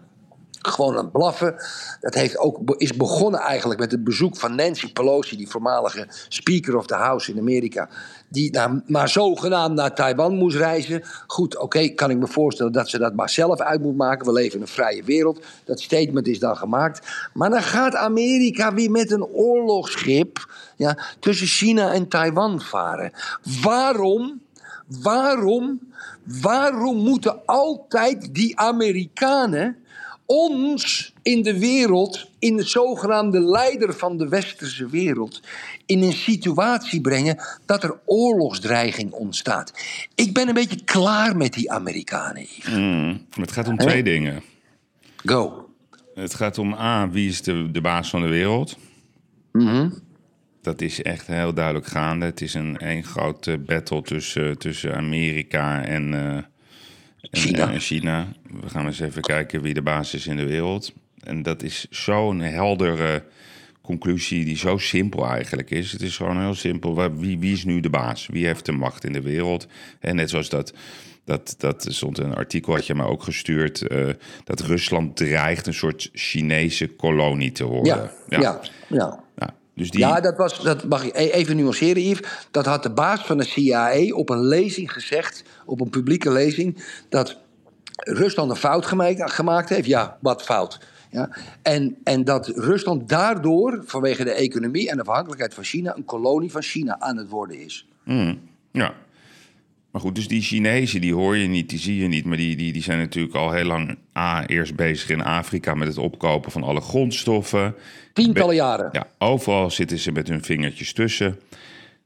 gewoon 0.51 0.97
aan 0.97 1.05
het 1.05 1.13
blaffen. 1.13 1.55
Dat 2.01 2.15
heeft 2.15 2.39
ook, 2.39 2.75
is 2.77 2.97
begonnen 2.97 3.41
eigenlijk 3.41 3.81
met 3.81 3.91
het 3.91 4.05
bezoek 4.05 4.37
van 4.37 4.55
Nancy 4.55 4.93
Pelosi, 4.93 5.37
die 5.37 5.49
voormalige 5.49 6.07
Speaker 6.29 6.77
of 6.77 6.87
the 6.87 6.95
House 6.95 7.33
in 7.33 7.39
Amerika. 7.39 7.89
Die 8.29 8.59
maar 8.87 9.09
zogenaamd 9.09 9.75
naar 9.75 9.95
Taiwan 9.95 10.35
moest 10.35 10.57
reizen. 10.57 11.03
Goed, 11.27 11.59
oké, 11.59 11.89
kan 11.89 12.11
ik 12.11 12.17
me 12.17 12.27
voorstellen 12.27 12.73
dat 12.73 12.89
ze 12.89 12.99
dat 12.99 13.15
maar 13.15 13.31
zelf 13.31 13.61
uit 13.61 13.83
moet 13.83 13.97
maken. 13.97 14.27
We 14.27 14.33
leven 14.33 14.55
in 14.55 14.61
een 14.61 14.69
vrije 14.69 15.05
wereld. 15.05 15.45
Dat 15.65 15.81
statement 15.81 16.27
is 16.27 16.39
dan 16.39 16.57
gemaakt. 16.57 17.29
Maar 17.33 17.51
dan 17.51 17.63
gaat 17.63 17.95
Amerika 17.95 18.75
weer 18.75 18.91
met 18.91 19.11
een 19.11 19.25
oorlogsschip 19.25 20.53
ja, 20.77 20.99
tussen 21.21 21.47
China 21.47 21.93
en 21.93 22.09
Taiwan 22.09 22.61
varen. 22.61 23.13
Waarom? 23.63 24.41
Waarom? 25.03 25.81
Waarom 26.41 26.97
moeten 26.97 27.47
altijd 27.47 28.35
die 28.35 28.59
Amerikanen 28.59 29.77
ons 30.29 31.13
in 31.23 31.43
de 31.43 31.59
wereld, 31.59 32.31
in 32.39 32.57
de 32.57 32.63
zogenaamde 32.63 33.41
leider 33.41 33.95
van 33.95 34.17
de 34.17 34.29
westerse 34.29 34.89
wereld, 34.89 35.41
in 35.87 36.03
een 36.03 36.13
situatie 36.13 37.01
brengen 37.01 37.39
dat 37.67 37.83
er 37.83 37.99
oorlogsdreiging 38.05 39.13
ontstaat? 39.13 39.73
Ik 40.15 40.35
ben 40.35 40.49
een 40.49 40.55
beetje 40.55 40.85
klaar 40.85 41.37
met 41.37 41.53
die 41.53 41.71
Amerikanen. 41.71 42.47
Mm. 42.71 43.07
Maar 43.07 43.47
het 43.47 43.53
gaat 43.53 43.69
om 43.69 43.77
twee 43.77 44.03
dingen. 44.03 44.43
Go. 45.17 45.69
Het 46.15 46.35
gaat 46.35 46.59
om 46.59 46.75
A, 46.75 47.11
wie 47.11 47.29
is 47.29 47.43
de, 47.43 47.71
de 47.71 47.81
baas 47.81 48.11
van 48.11 48.21
de 48.21 48.29
wereld? 48.29 48.77
Mhm. 49.53 49.91
Dat 50.63 50.81
is 50.81 51.03
echt 51.03 51.27
heel 51.27 51.55
duidelijk 51.55 51.87
gaande. 51.87 52.25
Het 52.25 52.41
is 52.41 52.55
een 52.55 52.77
één 52.77 53.05
grote 53.05 53.59
battle 53.59 54.03
tussen, 54.03 54.59
tussen 54.59 54.95
Amerika 54.95 55.85
en, 55.85 56.15
eh, 56.15 56.37
en 56.37 56.47
China. 57.31 57.73
en 57.73 57.81
China. 57.81 58.29
We 58.61 58.69
gaan 58.69 58.87
eens 58.87 59.01
even 59.01 59.23
kijken 59.23 59.63
wie 59.63 59.75
de 59.75 59.83
baas 59.83 60.15
is 60.15 60.27
in 60.27 60.37
de 60.37 60.47
wereld. 60.47 60.93
En 61.21 61.43
dat 61.43 61.63
is 61.63 61.87
zo'n 61.91 62.41
heldere 62.41 63.25
conclusie 63.83 64.45
die 64.45 64.57
zo 64.57 64.79
simpel 64.79 65.27
eigenlijk 65.27 65.71
is. 65.71 65.93
Het 65.93 66.03
is 66.03 66.17
gewoon 66.17 66.41
heel 66.41 66.55
simpel. 66.55 67.13
Wie, 67.19 67.39
wie 67.39 67.53
is 67.53 67.65
nu 67.65 67.81
de 67.81 67.91
baas? 67.91 68.27
Wie 68.27 68.47
heeft 68.47 68.65
de 68.65 68.73
macht 68.73 69.05
in 69.05 69.13
de 69.13 69.23
wereld? 69.23 69.67
En 70.01 70.17
net 70.17 70.31
zoals 70.31 70.49
dat 70.49 70.73
Dat, 71.25 71.55
dat 71.59 71.87
stond 71.89 72.19
een 72.19 72.35
artikel, 72.35 72.75
had 72.75 72.87
je 72.87 72.95
me 72.95 73.05
ook 73.05 73.23
gestuurd, 73.23 73.83
eh, 73.83 74.09
dat 74.45 74.61
Rusland 74.61 75.17
dreigt 75.17 75.67
een 75.67 75.75
soort 75.75 76.11
Chinese 76.13 76.87
kolonie 76.87 77.53
te 77.53 77.65
worden. 77.65 78.11
Ja, 78.29 78.41
ja, 78.41 78.61
ja. 78.89 79.25
Ja, 79.37 79.55
dus 79.79 79.91
die, 79.91 80.01
Ja, 80.01 80.21
dat 80.21 80.37
was, 80.37 80.63
dat 80.63 80.85
mag 80.85 81.05
ik 81.05 81.17
e- 81.17 81.31
even 81.31 81.57
nuanceren, 81.57 82.03
Yves. 82.03 82.29
Dat 82.51 82.67
had 82.67 82.83
de 82.83 82.91
baas 82.91 83.27
van 83.27 83.39
de 83.39 83.45
CIA 83.45 84.15
op 84.15 84.31
een 84.31 84.45
lezing 84.47 84.93
gezegd, 84.93 85.43
op 85.65 85.81
een 85.81 85.91
publieke 85.91 86.31
lezing, 86.31 86.85
dat 87.09 87.37
Rusland 87.97 88.51
een 88.51 88.57
fout 88.57 88.87
gemaakt, 88.87 89.33
gemaakt 89.33 89.69
heeft. 89.69 89.87
Ja, 89.87 90.19
wat 90.21 90.43
fout. 90.43 90.81
Ja, 91.11 91.37
en, 91.63 91.97
en 92.05 92.25
dat 92.25 92.47
Rusland 92.47 93.09
daardoor, 93.09 93.83
vanwege 93.85 94.25
de 94.25 94.33
economie 94.33 94.91
en 94.91 95.01
afhankelijkheid 95.01 95.55
van 95.55 95.65
China, 95.65 95.97
een 95.97 96.05
kolonie 96.05 96.51
van 96.51 96.63
China 96.63 97.01
aan 97.01 97.17
het 97.17 97.29
worden 97.29 97.59
is. 97.61 97.89
Ja. 98.73 98.95
Maar 99.93 100.01
goed, 100.01 100.15
dus 100.15 100.29
die 100.29 100.43
Chinezen, 100.43 101.01
die 101.01 101.15
hoor 101.15 101.37
je 101.37 101.47
niet, 101.47 101.69
die 101.71 101.79
zie 101.79 101.97
je 102.01 102.09
niet. 102.09 102.25
Maar 102.25 102.37
die, 102.37 102.57
die, 102.57 102.73
die 102.73 102.83
zijn 102.83 102.99
natuurlijk 102.99 103.35
al 103.35 103.53
heel 103.53 103.65
lang 103.65 103.99
A, 104.17 104.47
eerst 104.47 104.75
bezig 104.77 105.09
in 105.11 105.23
Afrika 105.23 105.75
met 105.75 105.89
het 105.89 105.99
opkopen 105.99 106.53
van 106.53 106.63
alle 106.63 106.81
grondstoffen. 106.81 107.75
Tientallen 108.13 108.55
jaren. 108.55 108.89
Ja, 108.93 109.07
overal 109.19 109.71
zitten 109.71 109.99
ze 109.99 110.13
met 110.13 110.29
hun 110.29 110.43
vingertjes 110.45 110.93
tussen. 110.93 111.39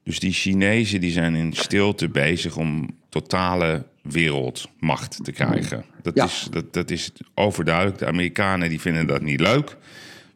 Dus 0.05 0.19
die 0.19 0.33
Chinezen 0.33 1.01
die 1.01 1.11
zijn 1.13 1.35
in 1.35 1.53
stilte 1.53 2.09
bezig 2.09 2.57
om 2.57 2.91
totale 3.09 3.85
wereldmacht 4.03 5.25
te 5.25 5.33
krijgen. 5.33 5.85
Dat, 6.03 6.15
Ja. 6.15 6.25
is, 6.25 6.47
dat, 6.51 6.73
dat 6.73 6.91
is 6.91 7.13
overduidelijk. 7.35 7.99
De 7.99 8.07
Amerikanen 8.07 8.69
die 8.69 8.81
vinden 8.81 9.07
dat 9.07 9.23
niet 9.23 9.41
leuk. 9.41 9.77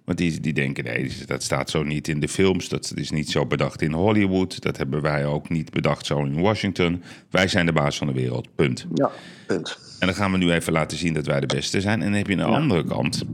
Want 0.07 0.19
die, 0.19 0.41
die 0.41 0.53
denken, 0.53 0.85
nee, 0.85 1.13
dat 1.27 1.43
staat 1.43 1.71
zo 1.71 1.83
niet 1.83 2.09
in 2.09 2.21
de 2.21 2.29
films. 2.29 2.69
Dat 2.69 2.93
is 2.95 3.11
niet 3.11 3.31
zo 3.31 3.47
bedacht 3.47 3.83
in 3.83 3.93
Hollywood. 3.93 4.63
Dat 4.63 4.77
hebben 4.77 5.03
wij 5.03 5.27
ook 5.27 5.49
niet 5.49 5.71
bedacht 5.71 6.07
zo 6.07 6.25
in 6.25 6.41
Washington. 6.41 7.03
Wij 7.31 7.49
zijn 7.49 7.67
de 7.67 7.73
baas 7.73 7.97
van 7.99 8.07
de 8.07 8.13
wereld, 8.13 8.49
punt. 8.55 8.87
Ja, 8.95 9.11
punt. 9.47 9.79
En 9.99 10.07
dan 10.07 10.17
gaan 10.17 10.33
we 10.33 10.39
nu 10.39 10.53
even 10.53 10.73
laten 10.73 10.99
zien 10.99 11.15
dat 11.15 11.27
wij 11.27 11.41
de 11.41 11.47
beste 11.47 11.81
zijn. 11.81 11.99
En 12.01 12.07
dan 12.07 12.17
heb 12.17 12.27
je 12.27 12.33
een 12.33 12.41
andere 12.43 12.85
kant. 12.85 13.25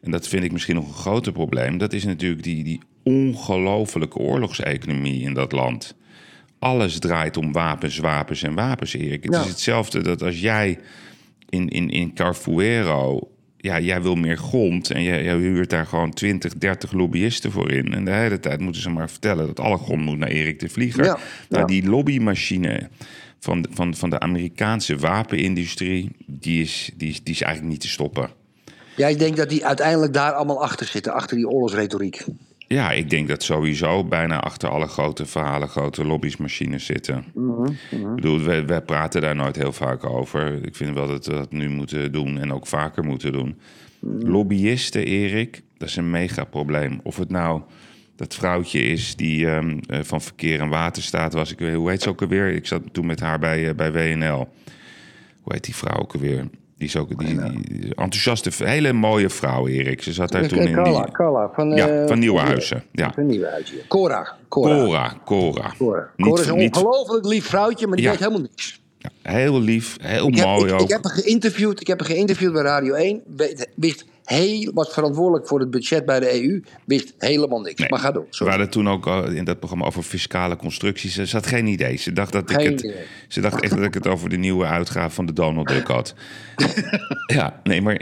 En 0.00 0.10
dat 0.10 0.28
vind 0.28 0.44
ik 0.44 0.52
misschien 0.52 0.74
nog 0.74 0.88
een 0.88 0.94
groter 0.94 1.32
probleem. 1.32 1.78
Dat 1.78 1.92
is 1.92 2.04
natuurlijk 2.04 2.42
die, 2.42 2.64
die 2.64 2.80
ongelofelijke 3.02 4.18
oorlogseconomie 4.18 5.22
in 5.22 5.34
dat 5.34 5.52
land. 5.52 5.94
Alles 6.58 6.98
draait 6.98 7.36
om 7.36 7.52
wapens, 7.52 7.98
wapens 7.98 8.42
en 8.42 8.54
wapens, 8.54 8.94
Erik. 8.94 9.24
Het 9.24 9.34
Ja. 9.34 9.40
is 9.40 9.48
hetzelfde 9.48 10.02
dat 10.02 10.22
als 10.22 10.40
jij 10.40 10.78
in, 11.48 11.68
in, 11.68 11.90
in 11.90 12.14
Carfuero... 12.14 13.30
Ja, 13.62 13.80
jij 13.80 14.02
wil 14.02 14.14
meer 14.14 14.36
grond 14.36 14.90
en 14.90 15.02
jij, 15.02 15.24
jij 15.24 15.36
huurt 15.36 15.70
daar 15.70 15.86
gewoon 15.86 16.12
20, 16.12 16.54
30 16.54 16.92
lobbyisten 16.92 17.52
voor 17.52 17.70
in. 17.72 17.94
En 17.94 18.04
de 18.04 18.10
hele 18.10 18.40
tijd 18.40 18.60
moeten 18.60 18.82
ze 18.82 18.90
maar 18.90 19.10
vertellen 19.10 19.46
dat 19.46 19.60
alle 19.60 19.78
grond 19.78 20.02
moet 20.02 20.18
naar 20.18 20.28
Erik 20.28 20.60
de 20.60 20.68
Vlieger. 20.68 21.04
Ja, 21.04 21.18
Nou, 21.48 21.62
ja. 21.62 21.64
die 21.64 21.88
lobbymachine 21.88 22.88
van, 23.38 23.66
van, 23.70 23.94
van 23.94 24.10
de 24.10 24.20
Amerikaanse 24.20 24.96
wapenindustrie, 24.96 26.10
die 26.26 26.62
is, 26.62 26.90
die, 26.94 27.08
is, 27.08 27.22
die 27.22 27.34
is 27.34 27.40
eigenlijk 27.40 27.72
niet 27.72 27.82
te 27.82 27.88
stoppen. 27.88 28.30
Jij 28.96 29.16
denkt 29.16 29.36
dat 29.36 29.48
die 29.48 29.66
uiteindelijk 29.66 30.12
daar 30.12 30.32
allemaal 30.32 30.62
achter 30.62 30.86
zitten, 30.86 31.12
achter 31.12 31.36
die 31.36 31.48
oorlogsretoriek. 31.48 32.24
Ja, 32.74 32.90
ik 32.90 33.10
denk 33.10 33.28
dat 33.28 33.42
sowieso 33.42 34.04
bijna 34.04 34.40
achter 34.40 34.68
alle 34.68 34.86
grote 34.86 35.26
verhalen 35.26 35.68
grote 35.68 36.04
lobbyismachines 36.04 36.84
zitten. 36.84 37.24
Ik 37.90 38.14
bedoel, 38.14 38.40
wij, 38.40 38.66
wij 38.66 38.80
praten 38.80 39.20
daar 39.20 39.34
nooit 39.34 39.56
heel 39.56 39.72
vaak 39.72 40.04
over. 40.04 40.64
Ik 40.66 40.76
vind 40.76 40.94
wel 40.94 41.06
dat 41.06 41.26
we 41.26 41.32
dat 41.32 41.52
nu 41.52 41.68
moeten 41.68 42.12
doen 42.12 42.38
en 42.38 42.52
ook 42.52 42.66
vaker 42.66 43.04
moeten 43.04 43.32
doen. 43.32 43.60
Lobbyisten, 44.00 45.04
Erik, 45.04 45.62
dat 45.78 45.88
is 45.88 45.96
een 45.96 46.10
mega 46.10 46.44
probleem. 46.44 47.00
Of 47.02 47.16
het 47.16 47.30
nou 47.30 47.62
dat 48.16 48.34
vrouwtje 48.34 48.80
is 48.80 49.16
die 49.16 49.50
ehm, 49.50 49.78
eh, 49.86 50.00
van 50.02 50.20
Verkeer 50.20 50.60
en 50.60 50.68
Waterstaat 50.68 51.32
was. 51.32 51.52
Ik 51.52 51.58
weet, 51.58 51.74
hoe 51.74 51.90
heet 51.90 52.02
ze 52.02 52.08
ook 52.08 52.22
alweer? 52.22 52.48
Ik 52.48 52.66
zat 52.66 52.82
toen 52.92 53.06
met 53.06 53.20
haar 53.20 53.38
bij, 53.38 53.68
eh, 53.68 53.74
bij 53.74 53.92
WNL. 53.92 54.48
Hoe 55.40 55.52
heet 55.52 55.64
die 55.64 55.76
vrouw 55.76 56.00
ook 56.00 56.12
alweer? 56.12 56.48
Die 56.80 56.88
is 56.88 56.96
ook 56.96 57.18
die, 57.18 57.38
die 57.40 57.94
enthousiaste, 57.94 58.50
hele 58.64 58.92
mooie 58.92 59.30
vrouw, 59.30 59.66
Erik. 59.68 60.02
Ze 60.02 60.12
zat 60.12 60.32
daar 60.32 60.48
toen 60.48 60.58
in 60.58 60.74
Carla, 60.74 61.02
die... 61.02 61.12
Carla 61.12 61.50
van, 61.54 61.70
Ja, 61.70 61.88
eh, 61.88 62.06
van 62.08 62.18
Nieuwenhuizen. 62.18 62.82
Ja. 62.92 63.12
Van 63.14 63.26
Nieuwenhuizen. 63.26 63.76
Cora. 63.88 64.36
Cora. 64.48 64.74
Cora, 64.84 65.16
Cora. 65.24 65.72
Cora. 65.78 66.10
Niet- 66.16 66.28
Cora 66.28 66.42
is 66.42 66.48
een 66.48 66.56
niet- 66.56 66.76
ongelooflijk 66.76 67.24
lief 67.26 67.46
vrouwtje, 67.46 67.86
maar 67.86 67.96
die 67.96 68.04
Ja. 68.04 68.10
weet 68.10 68.20
helemaal 68.20 68.40
niks. 68.40 68.80
ja, 68.98 69.10
heel 69.22 69.60
lief, 69.60 69.96
heel 70.02 70.28
Ik 70.28 70.34
heb, 70.36 70.46
mooi 70.46 70.66
ik, 70.66 70.72
ook. 70.72 70.80
ik 70.80 70.88
heb 70.88 71.04
haar 71.04 71.12
geïnterviewd, 71.12 71.80
ik 71.80 71.86
heb 71.86 71.98
haar 72.00 72.08
geïnterviewd 72.08 72.52
bij 72.52 72.62
Radio 72.62 72.94
1. 72.94 73.20
Weet, 73.36 73.68
wist 73.76 74.04
heel, 74.36 74.70
was 74.74 74.92
verantwoordelijk 74.92 75.48
voor 75.48 75.60
het 75.60 75.70
budget 75.70 76.04
bij 76.06 76.20
de 76.20 76.42
EU. 76.42 76.62
Wist 76.84 77.14
helemaal 77.18 77.60
niks. 77.60 77.80
Nee. 77.80 77.88
Maar 77.88 77.98
ga 77.98 78.10
door. 78.12 78.22
We 78.22 78.26
Sorry. 78.34 78.52
hadden 78.52 78.70
toen 78.70 78.88
ook 78.88 79.06
in 79.06 79.44
dat 79.44 79.58
programma 79.58 79.84
over 79.86 80.02
fiscale 80.02 80.56
constructies. 80.56 81.14
Ze 81.14 81.36
had 81.36 81.46
geen 81.46 81.66
idee. 81.66 81.96
Ze 81.96 82.12
dacht, 82.12 82.32
dat 82.32 82.50
ik 82.50 82.56
het, 82.60 82.80
idee. 82.82 82.94
ze 83.28 83.40
dacht 83.40 83.60
echt 83.62 83.76
dat 83.76 83.84
ik 83.84 83.94
het 83.94 84.06
over 84.06 84.28
de 84.28 84.36
nieuwe 84.36 84.64
uitgave 84.64 85.14
van 85.14 85.26
de 85.26 85.32
Donald 85.32 85.68
Duck 85.68 85.86
had. 85.86 86.14
ja, 87.36 87.60
nee, 87.62 87.82
maar 87.82 88.00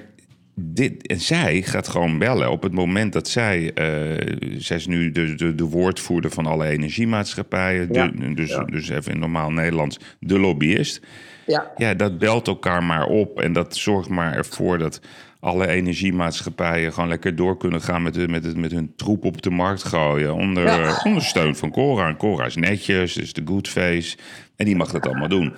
dit, 0.61 1.07
en 1.07 1.21
zij 1.21 1.63
gaat 1.63 1.89
gewoon 1.89 2.19
bellen 2.19 2.51
op 2.51 2.63
het 2.63 2.73
moment 2.73 3.13
dat 3.13 3.29
zij... 3.29 3.73
eh, 3.75 4.37
zij 4.59 4.77
is 4.77 4.87
nu 4.87 5.11
de, 5.11 5.35
de, 5.35 5.55
de 5.55 5.65
woordvoerder 5.65 6.31
van 6.31 6.47
alle 6.47 6.67
energiemaatschappijen. 6.67 7.93
De, 7.93 7.99
Ja. 7.99 8.35
dus, 8.35 8.49
Ja. 8.51 8.65
dus 8.65 8.89
even 8.89 9.13
in 9.13 9.19
normaal 9.19 9.51
Nederlands, 9.51 9.99
de 10.21 10.39
lobbyist. 10.39 11.01
Ja. 11.47 11.71
Ja, 11.77 11.95
dat 11.95 12.19
belt 12.19 12.47
elkaar 12.47 12.83
maar 12.85 13.07
op 13.07 13.41
en 13.41 13.53
dat 13.53 13.77
zorgt 13.77 14.09
maar 14.09 14.37
ervoor 14.37 14.79
dat 14.79 15.01
alle 15.41 15.67
energiemaatschappijen 15.69 16.93
gewoon 16.93 17.09
lekker 17.09 17.37
door 17.37 17.57
kunnen 17.57 17.81
gaan 17.81 18.03
met, 18.03 18.15
de- 18.15 18.29
met, 18.29 18.45
het, 18.45 18.57
met 18.57 18.73
hun 18.73 18.93
troep 18.97 19.25
op 19.25 19.43
de 19.43 19.51
markt 19.51 19.85
gooien. 19.85 20.35
Onder, 20.35 20.65
Ja. 20.65 21.01
onder 21.05 21.23
steun 21.23 21.57
van 21.57 21.71
Cora. 21.71 22.09
En 22.09 22.17
Cora 22.17 22.45
is 22.47 22.57
netjes, 22.57 23.17
is 23.17 23.33
de 23.33 23.43
good 23.45 23.69
face. 23.69 24.17
En 24.57 24.65
die 24.65 24.77
mag 24.77 24.91
dat 24.93 25.07
allemaal 25.07 25.29
doen. 25.29 25.45
Nou, 25.45 25.55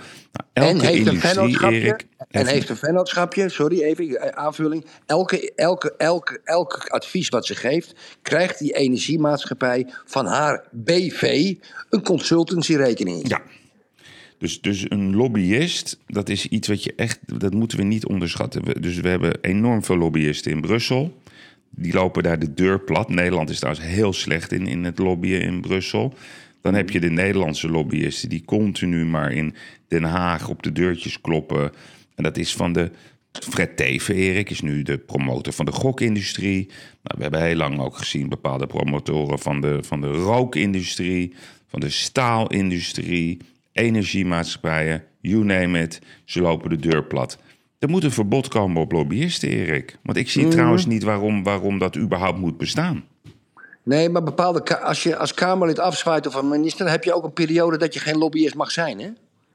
En 0.53 0.63
elke 0.63 0.87
heeft 0.87 0.99
een 1.07 1.07
industrie, 1.07 1.33
vennootschapje. 1.35 1.81
Erik, 1.81 2.07
en 2.29 2.47
heeft 2.47 2.69
een 2.69 2.77
vennootschapje. 2.77 3.49
Sorry, 3.49 3.83
even 3.83 4.21
eh, 4.21 4.29
aanvulling. 4.45 4.85
Elke, 5.07 5.53
elke, 5.57 5.95
elke, 5.97 6.41
elke 6.45 6.89
advies 6.91 7.29
wat 7.29 7.47
ze 7.47 7.55
geeft, 7.55 7.95
krijgt 8.23 8.59
die 8.59 8.73
energiemaatschappij 8.73 9.87
van 10.05 10.27
haar 10.27 10.65
BV 10.71 11.55
een 11.91 12.03
consultancyrekening. 12.03 13.29
Ja. 13.29 13.41
Dus, 14.41 14.61
dus 14.61 14.91
een 14.91 15.17
lobbyist, 15.17 15.99
dat 16.07 16.29
is 16.29 16.47
iets 16.47 16.69
wat 16.69 16.85
je 16.85 16.93
echt, 16.97 17.41
dat 17.41 17.55
moeten 17.55 17.79
we 17.79 17.85
niet 17.85 18.07
onderschatten. 18.07 18.83
Dus 18.83 18.97
we 18.97 19.09
hebben 19.09 19.39
enorm 19.41 19.85
veel 19.85 19.97
lobbyisten 19.97 20.53
in 20.53 20.61
Brussel. 20.61 21.21
Die 21.71 21.93
lopen 21.93 22.23
daar 22.23 22.39
de 22.39 22.55
deur 22.55 22.81
plat. 22.81 23.09
Nederland 23.09 23.51
is 23.51 23.59
trouwens 23.59 23.87
heel 23.87 24.13
slecht 24.13 24.53
in, 24.53 24.67
in 24.67 24.85
het 24.85 24.99
lobbyen 24.99 25.43
in 25.43 25.61
Brussel. 25.61 26.15
Dan 26.61 26.75
heb 26.75 26.91
je 26.91 27.01
de 27.01 27.11
Nederlandse 27.11 27.69
lobbyisten 27.69 28.29
die 28.29 28.45
continu 28.45 29.05
maar 29.05 29.33
in 29.33 29.55
Den 29.89 30.05
Haag 30.05 30.49
op 30.49 30.63
de 30.63 30.73
deurtjes 30.73 31.21
kloppen. 31.21 31.73
En 32.15 32.23
dat 32.23 32.37
is 32.37 32.55
van 32.55 32.73
de. 32.73 32.91
Fred 33.33 33.77
Teven, 33.77 34.15
Erik, 34.15 34.51
is 34.51 34.61
nu 34.61 34.83
de 34.83 34.99
promotor 34.99 35.53
van 35.53 35.65
de 35.65 35.73
gokindustrie. 35.73 36.67
Nou, 37.03 37.17
we 37.17 37.23
hebben 37.23 37.43
heel 37.43 37.57
lang 37.57 37.81
ook 37.81 37.97
gezien 37.97 38.29
bepaalde 38.29 38.67
promotoren 38.67 39.39
van 39.39 39.61
de, 39.61 39.79
van 39.83 40.01
de 40.01 40.07
rookindustrie, 40.07 41.35
van 41.67 41.81
de 41.81 41.91
staalindustrie, 41.91 43.39
energiemaatschappijen, 43.73 45.05
you 45.21 45.45
name 45.45 45.83
it. 45.83 46.01
Ze 46.25 46.41
lopen 46.41 46.71
de 46.71 46.77
deur 46.77 47.05
plat. 47.05 47.39
Er 47.79 47.89
moet 47.89 48.05
een 48.05 48.11
verbod 48.11 48.49
komen 48.49 48.83
op 48.83 48.93
lobbyisten, 48.93 49.49
Erik. 49.49 49.99
Want 50.03 50.17
ik 50.19 50.31
zie 50.31 50.49
trouwens 50.49 50.87
niet 50.87 51.03
waarom, 51.03 51.43
waarom 51.43 51.79
dat 51.79 51.97
überhaupt 51.97 52.39
moet 52.39 52.59
bestaan. 52.59 53.05
Nee, 53.83 54.09
maar 54.09 54.23
bepaalde 54.23 54.79
als 54.81 55.03
je 55.03 55.17
als 55.17 55.35
Kamerlid 55.35 55.79
afzwaait 55.79 56.27
of 56.27 56.35
een 56.35 56.49
minister, 56.49 56.85
dan 56.85 56.95
heb 56.95 57.05
je 57.05 57.15
ook 57.15 57.25
een 57.25 57.33
periode 57.33 57.77
dat 57.77 57.95
je 57.95 58.01
geen 58.01 58.19
lobbyist 58.19 58.55
mag 58.55 58.71
zijn, 58.71 59.01
hè? 59.01 59.09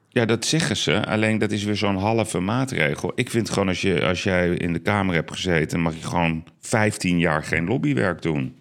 Ja, 0.08 0.24
dat 0.24 0.44
zeggen 0.44 0.76
ze. 0.76 1.06
Alleen 1.06 1.38
dat 1.38 1.50
is 1.50 1.64
weer 1.64 1.76
zo'n 1.76 1.96
halve 1.96 2.40
maatregel. 2.40 3.12
Ik 3.14 3.30
vind 3.30 3.50
gewoon 3.50 3.68
als, 3.68 3.80
je, 3.80 4.04
als 4.04 4.22
jij 4.22 4.48
in 4.48 4.72
de 4.72 4.78
Kamer 4.78 5.14
hebt 5.14 5.32
gezeten, 5.32 5.80
mag 5.80 5.94
je 5.94 6.02
gewoon 6.06 6.44
15 6.60 7.18
jaar 7.18 7.42
geen 7.42 7.64
lobbywerk 7.64 8.22
doen. 8.22 8.56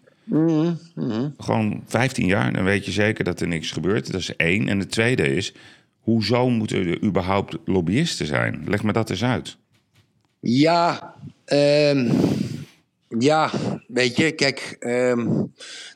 Gewoon 1.38 1.84
15 1.86 2.26
jaar, 2.26 2.54
dan 2.54 2.64
weet 2.64 2.86
je 2.86 2.92
zeker 2.92 3.24
dat 3.24 3.40
er 3.42 3.48
niks 3.48 3.72
gebeurt. 3.72 4.12
Dat 4.12 4.22
is 4.22 4.36
één. 4.36 4.68
En 4.68 4.80
de 4.80 4.88
tweede 4.88 5.36
is, 5.36 5.54
hoezo 6.00 6.50
moeten 6.50 6.88
er 6.88 7.04
überhaupt 7.04 7.58
lobbyisten 7.66 8.26
zijn? 8.26 8.64
Leg 8.68 8.84
me 8.84 8.94
dat 8.94 9.10
eens 9.10 9.24
uit. 9.24 9.58
Ja, 10.40 11.14
ehm, 11.46 12.12
ja, 13.20 13.52
weet 13.88 14.18
je, 14.18 14.32
kijk, 14.32 14.76
ehm, 14.80 15.28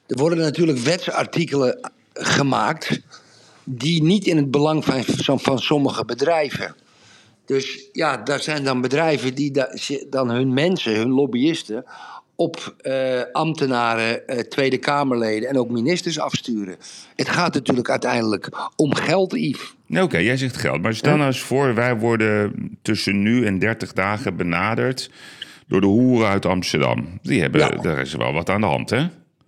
er 0.07 0.17
worden 0.17 0.37
natuurlijk 0.37 0.77
wetsartikelen 0.77 1.91
gemaakt 2.13 3.01
die 3.63 4.03
niet 4.03 4.25
in 4.27 4.37
het 4.37 4.51
belang 4.51 4.85
van, 4.85 5.03
van, 5.39 5.59
sommige 5.59 6.05
bedrijven. 6.05 6.75
Dus 7.45 7.89
ja, 7.91 8.17
daar 8.17 8.39
zijn 8.39 8.63
dan 8.63 8.81
bedrijven 8.81 9.35
die 9.35 9.51
da- 9.51 9.75
dan 10.09 10.29
hun 10.29 10.53
mensen, 10.53 10.95
hun 10.95 11.09
lobbyisten, 11.09 11.85
op 12.39 12.75
eh, 12.82 13.21
ambtenaren, 13.32 14.28
eh, 14.28 14.39
Tweede 14.39 14.78
Kamerleden 14.78 15.49
en 15.49 15.58
ook 15.58 15.69
ministers 15.69 16.19
afsturen. 16.19 16.75
Het 17.15 17.30
gaat 17.30 17.54
natuurlijk 17.54 17.89
uiteindelijk 17.89 18.49
om 18.75 18.95
geld, 18.95 19.32
Yves. 19.34 19.75
Oké, 19.89 20.17
jij 20.17 20.38
zegt 20.38 20.58
geld. 20.58 20.82
Maar 20.82 20.93
stel 20.93 21.15
nou 21.15 21.28
eens 21.28 21.39
voor, 21.39 21.75
wij 21.75 21.97
worden 21.97 22.54
tussen 22.82 23.21
nu 23.21 23.45
en 23.45 23.60
30 23.60 23.93
dagen 23.93 24.36
benaderd 24.36 25.12
door 25.67 25.82
de 25.82 25.88
hoeren 25.88 26.28
uit 26.28 26.45
Amsterdam. 26.45 27.19
Die 27.21 27.41
hebben, 27.41 27.62
Ja. 27.62 27.69
daar 27.69 27.99
is 27.99 28.13
wel 28.13 28.34
wat 28.34 28.49
aan 28.49 28.62
de 28.62 28.67
hand, 28.67 28.89
hè? 28.89 29.08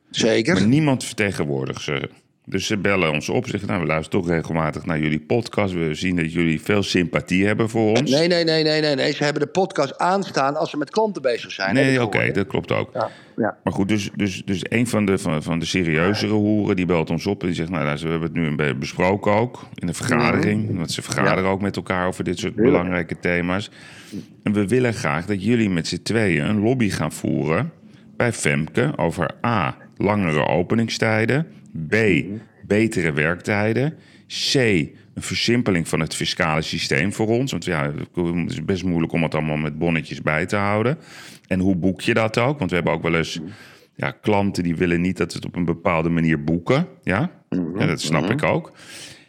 Zeker. 0.10 0.54
Maar 0.54 0.68
niemand 0.68 1.04
vertegenwoordigt 1.04 1.82
ze. 1.82 2.10
Dus 2.52 2.66
ze 2.66 2.78
bellen 2.78 3.12
ons 3.12 3.30
op. 3.30 3.48
Zeggen, 3.48 3.70
nou, 3.70 3.82
we 3.82 3.88
luisteren 3.88 4.22
toch 4.22 4.30
regelmatig 4.30 4.86
naar 4.86 5.00
jullie 5.00 5.20
podcast. 5.20 5.74
We 5.74 5.94
zien 5.94 6.16
dat 6.16 6.34
jullie 6.34 6.62
veel 6.62 6.84
sympathie 6.84 7.46
hebben 7.46 7.70
voor 7.70 7.90
ons. 7.90 8.12
Nee, 8.12 8.28
nee, 8.28 8.44
nee, 8.44 8.64
nee, 8.64 8.82
nee, 8.82 8.96
nee. 8.96 9.14
Ze 9.14 9.24
hebben 9.24 9.42
de 9.42 9.48
podcast 9.48 9.98
aanstaan 9.98 10.56
als 10.56 10.70
ze 10.70 10.78
met 10.78 10.90
klanten 10.90 11.22
bezig 11.22 11.52
zijn. 11.52 11.74
Nee, 11.74 12.04
oké, 12.04 12.32
dat 12.32 12.48
klopt 12.48 12.72
ook. 12.72 12.90
Ja, 12.94 13.10
ja. 13.38 13.58
Maar 13.64 13.74
goed, 13.74 13.88
dus, 13.88 14.10
dus, 14.16 14.42
dus 14.46 14.62
een 14.70 14.88
van 14.88 15.06
de, 15.06 15.18
van, 15.18 15.44
van 15.44 15.60
de 15.60 15.66
serieuzere 15.66 16.34
hoeren, 16.34 16.76
die 16.76 16.86
belt 16.86 17.10
ons 17.10 17.26
op 17.26 17.42
en 17.42 17.48
die 17.48 17.56
zegt, 17.56 17.70
nou, 17.70 17.84
we 17.84 18.08
hebben 18.08 18.22
het 18.22 18.34
nu 18.34 18.46
een 18.46 18.56
beetje 18.56 18.76
besproken 18.76 19.32
ook 19.32 19.68
in 19.74 19.88
de 19.88 19.94
vergadering. 19.94 20.78
Want 20.78 20.92
ze 20.92 21.02
vergaderen 21.02 21.50
ook 21.50 21.62
met 21.62 21.76
elkaar 21.76 22.08
over 22.08 22.24
dit 22.24 22.40
soort 22.40 22.56
belangrijke 22.56 23.20
thema's. 23.20 23.70
En 24.44 24.54
we 24.54 24.68
willen 24.68 24.94
graag 24.94 25.26
dat 25.26 25.44
jullie 25.44 25.70
met 25.70 25.88
z'n 25.88 26.02
tweeën 26.04 26.46
een 26.46 26.60
lobby 26.60 26.90
gaan 26.90 27.12
voeren 27.12 27.72
bij 28.18 28.34
Femke 28.34 28.94
over 28.96 29.32
A, 29.46 29.76
langere 30.02 30.48
openingstijden, 30.48 31.48
B, 31.88 31.96
betere 32.68 33.12
werktijden, 33.12 33.98
C, 34.28 34.56
een 35.14 35.22
versimpeling 35.22 35.88
van 35.88 36.00
het 36.00 36.16
fiscale 36.16 36.62
systeem 36.62 37.14
voor 37.14 37.28
ons. 37.28 37.52
Want 37.52 37.66
ja, 37.66 37.92
het 38.14 38.52
is 38.52 38.66
best 38.66 38.84
moeilijk 38.84 39.14
om 39.14 39.24
het 39.24 39.36
allemaal 39.36 39.58
met 39.58 39.78
bonnetjes 39.78 40.22
bij 40.22 40.46
te 40.46 40.56
houden. 40.56 40.98
En 41.48 41.60
hoe 41.60 41.76
boek 41.76 42.02
je 42.02 42.14
dat 42.14 42.38
ook? 42.38 42.60
Want 42.60 42.70
we 42.70 42.76
hebben 42.76 42.94
ook 42.94 43.04
wel 43.04 43.16
eens 43.16 43.40
ja, 43.96 44.12
klanten 44.12 44.64
die 44.64 44.76
willen 44.76 45.02
niet 45.02 45.18
dat 45.18 45.32
we 45.32 45.38
het 45.38 45.48
op 45.48 45.56
een 45.56 45.66
bepaalde 45.66 46.10
manier 46.10 46.44
boeken. 46.44 46.88
Ja, 47.04 47.32
ja 47.78 47.86
dat 47.86 48.02
snap 48.02 48.30
ik 48.30 48.44
ook. 48.44 48.72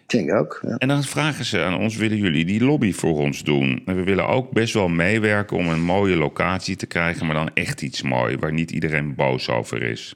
Ik 0.02 0.08
denk 0.08 0.32
ook. 0.32 0.60
Ja. 0.66 0.76
En 0.76 0.88
dan 0.88 1.02
vragen 1.02 1.44
ze 1.44 1.62
aan 1.62 1.78
ons, 1.78 1.96
willen 1.96 2.16
jullie 2.16 2.44
die 2.44 2.64
lobby 2.64 2.92
voor 2.92 3.18
ons 3.18 3.42
doen? 3.42 3.82
En 3.86 3.96
we 3.96 4.02
willen 4.02 4.28
ook 4.28 4.50
best 4.50 4.74
wel 4.74 4.88
meewerken 4.88 5.56
om 5.56 5.68
een 5.68 5.82
mooie 5.82 6.16
locatie 6.16 6.76
te 6.76 6.86
krijgen, 6.86 7.26
maar 7.26 7.34
dan 7.34 7.50
echt 7.54 7.82
iets 7.82 8.02
moois, 8.02 8.36
waar 8.40 8.52
niet 8.52 8.70
iedereen 8.70 9.14
boos 9.14 9.48
over 9.48 9.82
is. 9.82 10.14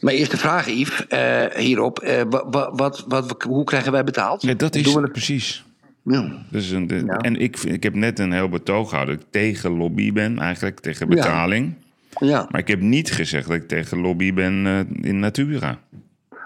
Mijn 0.00 0.16
eerste 0.16 0.36
vraag, 0.36 0.66
Yves, 0.68 1.06
eh, 1.06 1.44
hierop. 1.56 1.98
eh, 1.98 2.22
wa- 2.30 2.48
wa- 2.50 2.72
wat, 2.74 3.04
wat, 3.08 3.42
hoe 3.42 3.64
krijgen 3.64 3.92
wij 3.92 4.04
betaald? 4.04 4.42
Ja, 4.42 4.54
dat 4.54 4.74
is 4.74 4.82
Doen 4.82 4.94
we 4.94 5.00
het? 5.00 5.12
precies. 5.12 5.64
Ja. 6.04 6.44
Dus 6.50 6.70
een, 6.70 6.86
de- 6.86 7.02
Ja. 7.06 7.16
En 7.16 7.36
ik, 7.36 7.58
ik 7.58 7.82
heb 7.82 7.94
net 7.94 8.18
een 8.18 8.32
heel 8.32 8.48
betoog 8.48 8.88
gehouden 8.88 9.16
dat 9.16 9.24
ik 9.24 9.30
tegen 9.32 9.70
lobby 9.76 10.12
ben, 10.12 10.38
eigenlijk 10.38 10.80
tegen 10.80 11.08
betaling. 11.08 11.74
Ja. 12.20 12.46
Maar 12.50 12.60
ik 12.60 12.68
heb 12.68 12.80
niet 12.80 13.12
gezegd 13.12 13.46
dat 13.46 13.56
ik 13.56 13.68
tegen 13.68 13.98
lobby 14.00 14.32
ben 14.34 14.66
eh, 14.66 15.08
in 15.10 15.18
Natura. 15.18 15.78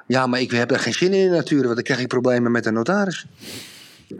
ja, 0.06 0.26
maar 0.26 0.40
ik 0.40 0.50
heb 0.50 0.70
er 0.70 0.78
geen 0.78 0.92
zin 0.92 1.12
in 1.12 1.18
in 1.24 1.30
natuurlijk, 1.30 1.64
want 1.64 1.74
dan 1.74 1.84
krijg 1.84 2.00
ik 2.00 2.08
problemen 2.08 2.52
met 2.52 2.64
de 2.64 2.70
notaris. 2.70 3.26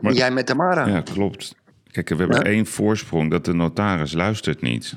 Maar- 0.01 0.11
En 0.13 0.17
jij 0.19 0.31
met 0.31 0.47
Tamara. 0.47 0.87
Ja, 0.87 1.01
klopt. 1.01 1.55
Kijk, 1.91 2.09
we 2.09 2.17
hebben 2.17 2.45
één 2.45 2.67
voorsprong, 2.67 3.31
dat 3.31 3.45
de 3.45 3.53
notaris 3.55 4.13
luistert 4.13 4.61
niet. 4.63 4.97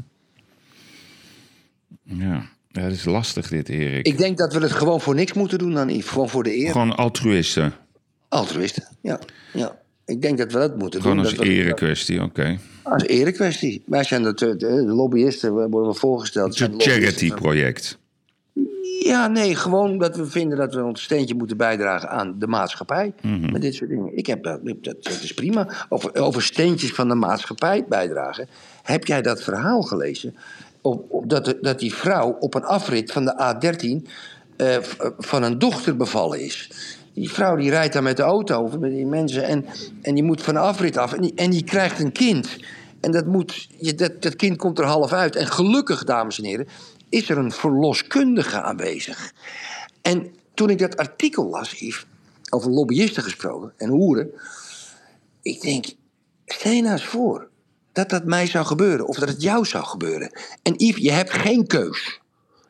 Ja, 2.04 2.46
ja 2.74 2.82
dat 2.82 2.92
is 2.92 3.06
lastig 3.06 3.48
dit, 3.48 3.70
Erik. 3.70 4.06
Ik 4.08 4.18
denk 4.18 4.38
dat 4.38 4.54
we 4.54 4.60
het 4.60 4.72
gewoon 4.72 5.02
voor 5.02 5.16
niks 5.16 5.34
moeten 5.34 5.58
doen 5.58 5.74
dan, 5.74 5.90
Yves. 5.90 6.10
Gewoon 6.10 6.30
voor 6.30 6.44
de 6.44 6.58
eer. 6.58 6.72
Gewoon 6.72 6.96
altruïsten. 6.96 7.74
Altruïsten. 8.30 8.84
Ja. 9.02 9.20
ja. 9.54 9.82
Ik 10.06 10.22
denk 10.22 10.38
dat 10.38 10.52
we 10.52 10.60
dat 10.60 10.78
moeten 10.78 11.02
Gewoon 11.02 11.16
doen. 11.18 11.26
als 11.26 11.36
dat 11.36 11.46
we- 11.46 11.52
erekwestie, 11.54 12.22
oké. 12.22 12.58
Als 12.84 13.04
erekwestie. 13.04 13.84
Wij 13.86 14.04
zijn 14.04 14.24
de, 14.24 14.34
de, 14.34 14.56
de 14.56 14.72
lobbyisten, 14.84 15.56
we 15.56 15.68
worden 15.70 15.92
we 15.92 15.98
voorgesteld. 15.98 16.60
Het 16.60 16.70
is 16.70 16.76
een 16.76 16.82
charity-project. 16.92 17.98
Ja, 19.00 19.28
nee, 19.28 19.56
gewoon 19.56 19.98
dat 19.98 20.16
we 20.16 20.26
vinden 20.26 20.58
dat 20.58 20.74
we 20.74 20.84
ons 20.84 21.04
steentje 21.04 21.36
moeten 21.36 21.58
bijdragen 21.58 22.10
aan 22.10 22.36
de 22.40 22.48
maatschappij. 22.48 23.14
Mhm. 23.22 23.52
Met 23.52 23.62
dit 23.62 23.76
soort 23.76 23.90
dingen. 23.90 24.18
Ik 24.18 24.26
heb 24.26 24.44
dat, 24.44 24.60
dat, 24.64 24.84
dat 24.84 25.20
is 25.24 25.34
prima. 25.34 25.86
Over, 25.90 26.16
over 26.16 26.42
steentjes 26.42 26.92
van 26.94 27.08
de 27.08 27.16
maatschappij 27.16 27.86
bijdragen. 27.90 28.48
Heb 28.84 29.06
jij 29.06 29.22
dat 29.22 29.44
verhaal 29.44 29.82
gelezen? 29.82 30.36
Op, 30.84 31.24
dat, 31.30 31.56
dat 31.62 31.80
die 31.80 31.94
vrouw 31.94 32.38
op 32.40 32.54
een 32.54 32.64
afrit 32.64 33.12
van 33.12 33.26
de 33.26 33.34
A13 33.42 34.10
eh, 34.58 34.78
van 35.18 35.44
een 35.44 35.60
dochter 35.60 35.98
bevallen 35.98 36.40
is. 36.40 36.70
Die 37.14 37.32
vrouw 37.32 37.56
die 37.56 37.70
rijdt 37.70 37.94
daar 37.94 38.04
met 38.04 38.18
de 38.18 38.24
auto 38.24 38.70
met 38.80 38.92
die 38.92 39.06
mensen 39.06 39.44
en, 39.44 39.66
en 40.02 40.14
die 40.14 40.24
moet 40.24 40.42
van 40.42 40.54
de 40.54 40.60
afrit 40.60 40.98
af 40.98 41.14
en 41.14 41.22
die, 41.22 41.34
en 41.36 41.50
die 41.50 41.64
krijgt 41.64 42.00
een 42.00 42.12
kind. 42.12 42.58
En 43.00 43.12
dat, 43.12 43.26
moet, 43.26 43.68
dat, 43.98 44.22
dat 44.22 44.36
kind 44.36 44.58
komt 44.58 44.80
er 44.80 44.86
half 44.86 45.12
uit. 45.12 45.36
En 45.36 45.48
gelukkig, 45.48 46.04
dames 46.04 46.38
en 46.38 46.46
heren, 46.46 46.68
is 47.10 47.30
er 47.30 47.38
een 47.38 47.52
verloskundige 47.52 48.62
aanwezig. 48.62 49.34
En 50.02 50.36
toen 50.54 50.70
ik 50.70 50.80
dat 50.80 50.98
artikel 50.98 51.50
las, 51.50 52.04
over 52.50 52.72
lobbyisten 52.72 53.24
gesproken 53.24 53.74
en 53.78 53.90
hoeren. 53.90 54.32
Ik 55.42 55.62
denk, 55.62 55.86
stel 56.46 56.72
je 56.72 56.82
nou 56.82 56.94
eens 56.94 57.06
voor 57.06 57.50
dat 57.94 58.10
dat 58.10 58.26
mij 58.26 58.48
zou 58.48 58.66
gebeuren 58.66 59.08
of 59.08 59.18
dat 59.18 59.30
het 59.30 59.42
jou 59.42 59.66
zou 59.66 59.84
gebeuren. 59.84 60.40
En 60.62 60.74
Yves, 60.78 61.02
je 61.02 61.12
hebt 61.12 61.32
geen 61.32 61.68
keus. 61.68 62.20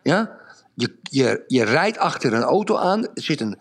Ja? 0.01 0.37
Je, 0.73 0.95
je, 1.01 1.43
je 1.47 1.63
rijdt 1.63 1.97
achter 1.97 2.33
een 2.33 2.41
auto 2.41 2.77
aan, 2.77 3.03
er 3.03 3.11
zit 3.13 3.41
een 3.41 3.59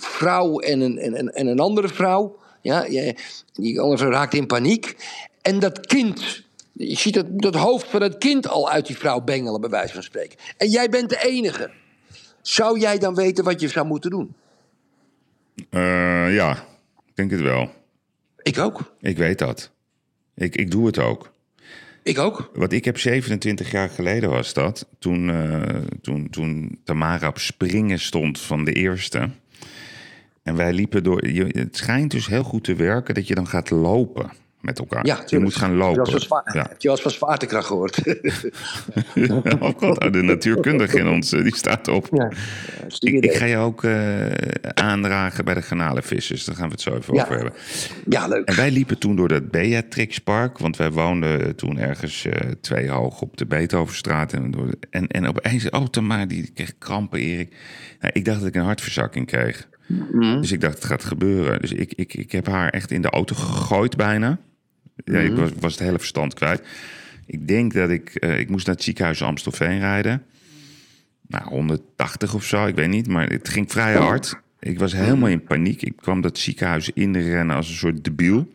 vrouw 0.00 0.58
en 0.58 0.80
een, 0.80 0.98
en, 0.98 1.14
en, 1.14 1.34
en 1.34 1.46
een 1.46 1.60
andere 1.60 1.88
vrouw. 1.88 2.38
Ja? 2.60 2.84
Je, 2.84 3.16
die 3.52 3.80
andere 3.80 3.98
vrouw 3.98 4.10
raakt 4.10 4.34
in 4.34 4.46
paniek. 4.46 4.96
En 5.42 5.58
dat 5.58 5.86
kind, 5.86 6.44
je 6.72 6.96
ziet 6.96 7.14
het, 7.14 7.40
dat 7.40 7.54
hoofd 7.54 7.90
van 7.90 8.02
het 8.02 8.18
kind 8.18 8.48
al 8.48 8.70
uit 8.70 8.86
die 8.86 8.98
vrouw 8.98 9.20
bengelen, 9.20 9.60
bij 9.60 9.70
wijze 9.70 9.94
van 9.94 10.02
spreken. 10.02 10.38
En 10.56 10.68
jij 10.68 10.88
bent 10.88 11.08
de 11.08 11.22
enige. 11.24 11.70
Zou 12.42 12.78
jij 12.78 12.98
dan 12.98 13.14
weten 13.14 13.44
wat 13.44 13.60
je 13.60 13.68
zou 13.68 13.86
moeten 13.86 14.10
doen? 14.10 14.34
Eh, 15.70 16.34
ja, 16.34 16.52
ik 17.06 17.14
denk 17.14 17.30
het 17.30 17.40
wel. 17.40 17.70
Ik 18.42 18.58
ook. 18.58 18.94
Ik 19.00 19.16
weet 19.16 19.38
dat. 19.38 19.71
Ik, 20.42 20.56
ik 20.56 20.70
doe 20.70 20.86
het 20.86 20.98
ook. 20.98 21.32
Ik 22.02 22.18
ook. 22.18 22.50
Want 22.54 22.72
ik 22.72 22.84
heb 22.84 22.98
27 22.98 23.70
jaar 23.70 23.88
geleden 23.88 24.30
was 24.30 24.52
dat. 24.52 24.88
Toen, 24.98 25.30
eh, 25.30 25.76
toen, 26.00 26.30
toen 26.30 26.78
Tamara 26.84 27.28
op 27.28 27.38
springen 27.38 27.98
stond 27.98 28.40
van 28.40 28.64
de 28.64 28.72
eerste. 28.72 29.30
En 30.42 30.56
wij 30.56 30.72
liepen 30.72 31.02
door. 31.04 31.28
Je, 31.28 31.44
het 31.44 31.76
schijnt 31.76 32.10
dus 32.10 32.26
heel 32.26 32.42
goed 32.42 32.64
te 32.64 32.74
werken 32.74 33.14
dat 33.14 33.28
je 33.28 33.34
dan 33.34 33.46
gaat 33.46 33.70
lopen 33.70 34.30
met 34.62 34.78
elkaar. 34.78 35.06
Ja, 35.06 35.22
je 35.26 35.38
moet 35.38 35.56
gaan 35.56 35.70
Heb 35.70 35.78
je 35.78 35.84
lopen. 35.84 36.28
wel 36.28 36.42
Ja. 36.52 36.62
Heb 36.68 36.80
je 36.80 36.88
wel 36.88 36.92
eens 36.92 37.02
van 37.02 37.10
zwaartekracht 37.10 37.66
gehoord? 37.66 37.98
Oh 39.60 39.70
god, 39.76 40.12
de 40.12 40.22
natuurkundige 40.22 40.98
in 40.98 41.08
ons, 41.08 41.32
eh, 41.32 41.42
die 41.42 41.56
staat 41.56 41.88
op. 41.88 42.08
ja. 42.12 42.30
Ik, 42.98 43.24
ik 43.24 43.32
ga 43.32 43.44
je 43.44 43.56
ook 43.56 43.84
eh, 43.84 44.26
aandragen 44.74 45.44
bij 45.44 45.54
de 45.54 45.62
garnalenvissers. 45.62 46.44
Daar 46.44 46.54
gaan 46.56 46.66
we 46.66 46.72
het 46.72 46.80
zo 46.80 46.94
even 46.96 47.14
Ja. 47.14 47.22
over 47.22 47.34
hebben. 47.34 47.52
ja, 48.08 48.26
leuk. 48.28 48.48
En 48.48 48.56
wij 48.56 48.70
liepen 48.70 48.98
toen 48.98 49.16
door 49.16 49.28
dat 49.28 49.50
Beatrixpark, 49.50 50.58
want 50.58 50.76
wij 50.76 50.90
woonden 50.90 51.56
toen 51.56 51.78
ergens 51.78 52.24
eh, 52.26 52.50
twee 52.60 52.88
hoog 52.90 53.20
op 53.20 53.36
de 53.36 53.46
Beethovenstraat. 53.46 54.32
En, 54.32 54.50
door 54.50 54.66
de- 54.70 54.78
en, 54.90 55.06
en 55.06 55.26
opeens, 55.28 55.70
oh 55.70 55.86
Tamara, 55.86 56.26
die 56.26 56.50
kreeg 56.54 56.72
krampen, 56.78 57.18
Erik. 57.20 57.56
Nou, 58.00 58.12
ik 58.14 58.24
dacht 58.24 58.38
dat 58.38 58.48
ik 58.48 58.54
een 58.54 58.62
hartverzakking 58.64 59.26
kreeg. 59.26 59.68
Dus 60.40 60.52
ik 60.52 60.60
dacht, 60.60 60.74
het 60.74 60.84
gaat 60.84 61.04
gebeuren. 61.04 61.60
Dus 61.60 61.72
ik, 61.72 61.92
ik, 61.94 62.14
ik 62.14 62.32
heb 62.32 62.46
haar 62.46 62.68
echt 62.68 62.90
in 62.90 63.02
de 63.02 63.10
auto 63.10 63.34
gegooid 63.34 63.96
bijna. 63.96 64.38
Ja, 65.04 65.18
ik 65.18 65.32
was, 65.32 65.50
was 65.60 65.72
het 65.72 65.82
hele 65.82 65.98
verstand 65.98 66.34
kwijt. 66.34 66.62
Ik 67.26 67.48
denk 67.48 67.72
dat 67.72 67.90
ik, 67.90 68.14
eh, 68.14 68.38
ik 68.38 68.48
moest 68.48 68.66
naar 68.66 68.74
het 68.74 68.84
ziekenhuis 68.84 69.22
Amstelveen 69.22 69.78
rijden. 69.78 70.22
Nou, 71.26 71.44
180 71.48 72.34
of 72.34 72.44
zo, 72.44 72.66
ik 72.66 72.74
weet 72.74 72.88
niet. 72.88 73.08
Maar 73.08 73.28
het 73.28 73.48
ging 73.48 73.70
vrij 73.70 73.94
hard. 73.94 74.40
Ik 74.58 74.78
was 74.78 74.92
helemaal 74.92 75.28
in 75.28 75.42
paniek. 75.42 75.82
Ik 75.82 75.96
kwam 75.96 76.20
dat 76.20 76.38
ziekenhuis 76.38 76.90
inrennen 76.90 77.56
als 77.56 77.68
een 77.68 77.74
soort 77.74 78.04
debiel. 78.04 78.52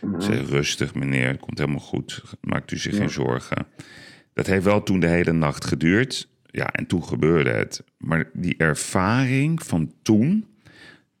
Ik 0.00 0.22
zei, 0.22 0.44
rustig 0.44 0.94
meneer, 0.94 1.28
het 1.28 1.40
komt 1.40 1.58
helemaal 1.58 1.80
goed. 1.80 2.22
Maakt 2.40 2.72
u 2.72 2.78
zich 2.78 2.96
geen 2.96 3.10
zorgen. 3.10 3.66
Dat 4.32 4.46
heeft 4.46 4.64
wel 4.64 4.82
toen 4.82 5.00
de 5.00 5.06
hele 5.06 5.32
nacht 5.32 5.64
geduurd. 5.64 6.28
Ja, 6.46 6.72
en 6.72 6.86
toen 6.86 7.04
gebeurde 7.04 7.50
het. 7.50 7.84
Maar 7.98 8.30
die 8.32 8.54
ervaring 8.56 9.62
van 9.62 9.92
toen, 10.02 10.46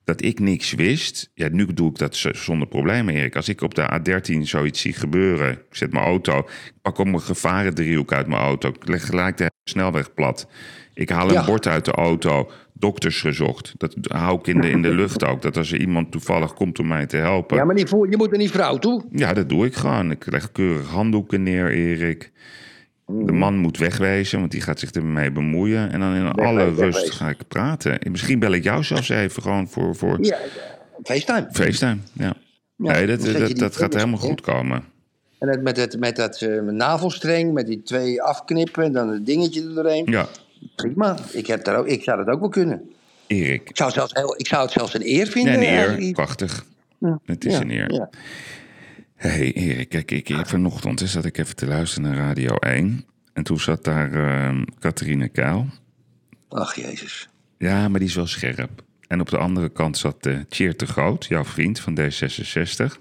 dat 0.04 0.22
ik 0.22 0.38
niks 0.40 0.72
wist. 0.72 1.30
Ja, 1.34 1.48
nu 1.48 1.66
doe 1.74 1.90
ik 1.90 1.98
dat 1.98 2.16
zonder 2.32 2.68
problemen, 2.68 3.14
Erik. 3.14 3.36
Als 3.36 3.48
ik 3.48 3.60
op 3.60 3.74
de 3.74 4.00
A13 4.00 4.40
zoiets 4.40 4.80
zie 4.80 4.92
gebeuren, 4.92 5.50
ik 5.52 5.58
zet 5.70 5.92
mijn 5.92 6.04
auto, 6.04 6.38
ik 6.38 6.72
pak 6.82 6.98
op 6.98 7.06
mijn 7.06 7.20
gevarendriehoek 7.20 8.12
uit 8.12 8.26
mijn 8.26 8.40
auto, 8.42 8.68
ik 8.68 8.88
leg 8.88 9.06
gelijk 9.06 9.36
de 9.36 9.50
snelweg 9.64 10.14
plat. 10.14 10.48
Ik 10.94 11.08
haal 11.08 11.26
een 11.28 11.32
Ja. 11.32 11.44
bord 11.44 11.66
uit 11.66 11.84
de 11.84 11.92
auto, 11.92 12.50
dokters 12.72 13.20
gezocht. 13.20 13.72
Dat 13.76 13.94
hou 14.02 14.38
ik 14.38 14.46
in 14.46 14.60
de, 14.60 14.70
in 14.70 14.82
de 14.82 14.94
lucht 14.94 15.24
ook. 15.24 15.42
Dat 15.42 15.56
als 15.56 15.72
er 15.72 15.80
iemand 15.80 16.10
toevallig 16.10 16.54
komt 16.54 16.78
om 16.78 16.86
mij 16.86 17.06
te 17.06 17.16
helpen. 17.16 17.56
Ja, 17.56 17.64
maar 17.64 17.74
niet 17.74 17.88
voor, 17.88 18.10
je 18.10 18.16
moet 18.16 18.30
naar 18.30 18.38
die 18.38 18.50
vrouw 18.50 18.78
toe. 18.78 19.04
Ja, 19.10 19.32
dat 19.32 19.48
doe 19.48 19.66
ik 19.66 19.74
gewoon. 19.74 20.10
Ik 20.10 20.30
leg 20.30 20.52
keurig 20.52 20.88
handdoeken 20.88 21.42
neer, 21.42 21.70
Erik. 21.70 22.32
De 23.06 23.32
man 23.32 23.56
moet 23.56 23.78
wegwezen, 23.78 24.38
want 24.38 24.50
die 24.50 24.60
gaat 24.60 24.78
zich 24.78 24.90
ermee 24.90 25.30
bemoeien. 25.30 25.92
En 25.92 26.00
dan 26.00 26.14
in 26.14 26.30
alle 26.32 26.64
rust 26.64 26.78
wegwezen. 26.78 27.12
ga 27.12 27.28
ik 27.28 27.38
praten. 27.48 27.98
En 27.98 28.10
Misschien 28.10 28.38
bel 28.38 28.52
ik 28.52 28.62
jou 28.62 28.84
zelfs 28.84 29.08
even 29.08 29.42
gewoon 29.42 29.68
voor, 29.68 29.96
voor 29.96 30.18
Ja, 30.20 30.36
FaceTime. 31.02 31.48
FaceTime. 31.52 31.96
Ja. 32.12 32.34
Ja, 32.76 32.92
nee, 32.92 33.06
dat, 33.06 33.56
dat, 33.58 33.76
gaat 33.76 33.94
helemaal 33.94 34.18
goed 34.18 34.40
komen. 34.40 34.84
En 35.38 35.48
het, 35.48 35.62
met, 35.62 35.76
het, 35.76 35.98
met 35.98 36.16
dat 36.16 36.40
eh, 36.40 36.60
navelstreng, 36.62 37.52
met 37.52 37.66
die 37.66 37.82
twee 37.82 38.22
afknippen 38.22 38.84
en 38.84 38.92
dan 38.92 39.08
het 39.08 39.26
dingetje 39.26 39.62
er 39.62 39.74
doorheen. 39.74 40.04
Ja, 40.10 40.28
Prima. 40.76 41.16
Ik, 41.32 41.46
heb 41.46 41.64
daar 41.64 41.76
ook, 41.78 41.86
ik 41.86 42.02
zou 42.02 42.24
dat 42.24 42.34
ook 42.34 42.40
wel 42.40 42.48
kunnen. 42.48 42.90
Erik. 43.26 43.68
Ik 43.68 43.76
zou, 43.76 43.90
zelfs 43.90 44.12
heel, 44.12 44.34
ik 44.38 44.46
zou 44.46 44.62
het 44.62 44.72
zelfs 44.72 44.94
een 44.94 45.06
eer 45.06 45.24
Ja, 45.24 45.30
vinden. 45.30 45.54
een 45.54 45.62
eer. 46.02 46.12
Prachtig. 46.12 46.64
Ja. 46.98 47.18
Het 47.24 47.44
is 47.44 47.52
Ja, 47.52 47.60
een 47.60 47.70
eer. 47.70 47.92
ja. 47.92 48.08
Hey, 49.16 49.52
Erik, 49.52 49.88
kijk, 49.88 50.10
ik, 50.10 50.28
ik- 50.28 50.46
vanochtend 50.46 51.00
hè, 51.00 51.06
zat 51.06 51.24
ik 51.24 51.38
even 51.38 51.56
te 51.56 51.66
luisteren 51.66 52.10
naar 52.10 52.26
Radio 52.26 52.56
1. 52.56 53.04
En 53.32 53.42
toen 53.42 53.60
zat 53.60 53.84
daar 53.84 54.12
uh, 54.12 54.62
Catharine 54.78 55.28
Kuil. 55.28 55.66
Ach, 56.48 56.74
jezus. 56.74 57.28
Ja, 57.58 57.88
maar 57.88 58.00
die 58.00 58.08
is 58.08 58.14
wel 58.14 58.26
scherp. 58.26 58.82
En 59.08 59.20
op 59.20 59.30
de 59.30 59.38
andere 59.38 59.68
kant 59.68 59.98
zat 59.98 60.26
uh, 60.26 60.38
Tjeerd 60.48 60.78
de 60.78 60.86
Groot, 60.86 61.24
jouw 61.26 61.44
vriend 61.44 61.80
van 61.80 61.98
D66. 62.00 62.96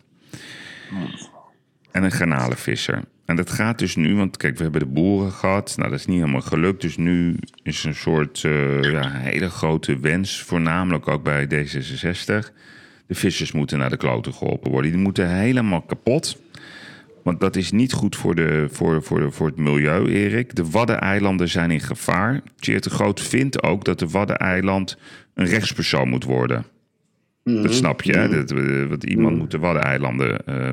En 1.92 2.04
een 2.04 2.12
garnalenvisser. 2.12 3.04
En 3.26 3.36
dat 3.36 3.50
gaat 3.52 3.80
dus 3.80 3.96
nu, 3.96 4.16
want 4.16 4.38
kijk, 4.38 4.58
we 4.58 4.64
hebben 4.64 4.82
de 4.82 4.88
boeren 4.88 5.32
gehad. 5.32 5.74
Nou, 5.78 5.90
dat 5.90 6.00
is 6.00 6.06
niet 6.06 6.20
helemaal 6.20 6.42
gelukt. 6.42 6.82
Dus 6.82 6.98
nu 6.98 7.36
is 7.64 7.84
een 7.84 7.96
soort 7.96 8.44
uh, 8.44 8.82
ja, 8.82 9.10
hele 9.12 9.50
grote 9.50 10.00
wens, 10.00 10.42
voornamelijk 10.42 11.08
ook 11.08 11.24
bij 11.24 11.46
D66. 11.48 12.54
De 13.14 13.20
vissers 13.20 13.52
moeten 13.52 13.78
naar 13.78 13.90
de 13.90 13.98
kloten 13.98 14.34
geholpen 14.34 14.72
worden. 14.72 14.92
Die 14.92 15.00
moeten 15.00 15.36
helemaal 15.36 15.82
kapot. 15.82 16.38
Want 17.24 17.40
dat 17.40 17.56
is 17.56 17.72
niet 17.72 17.94
goed 17.94 18.16
voor, 18.16 18.36
de, 18.36 18.68
voor, 18.72 19.04
voor, 19.04 19.20
de, 19.20 19.32
voor 19.32 19.48
het 19.48 19.58
milieu, 19.58 20.08
Erik. 20.08 20.56
De 20.56 20.70
Waddeneilanden 20.70 21.50
zijn 21.50 21.72
in 21.72 21.80
gevaar. 21.80 22.42
Tjeerd 22.60 22.84
de 22.84 22.90
Groot 22.90 23.22
vindt 23.22 23.64
ook 23.64 23.86
dat 23.86 24.00
de 24.00 24.08
Waddeneiland 24.08 24.98
een 25.34 25.46
rechtspersoon 25.46 26.10
moet 26.10 26.24
worden. 26.24 26.66
Dat 27.44 27.74
snap 27.74 28.02
je, 28.02 28.14
hè? 28.14 28.30
Dat, 28.30 28.48
dat 28.90 29.04
iemand 29.04 29.38
moet 29.38 29.52
de 29.52 29.60
Waddeneilanden 29.60 30.42
uh, 30.50 30.70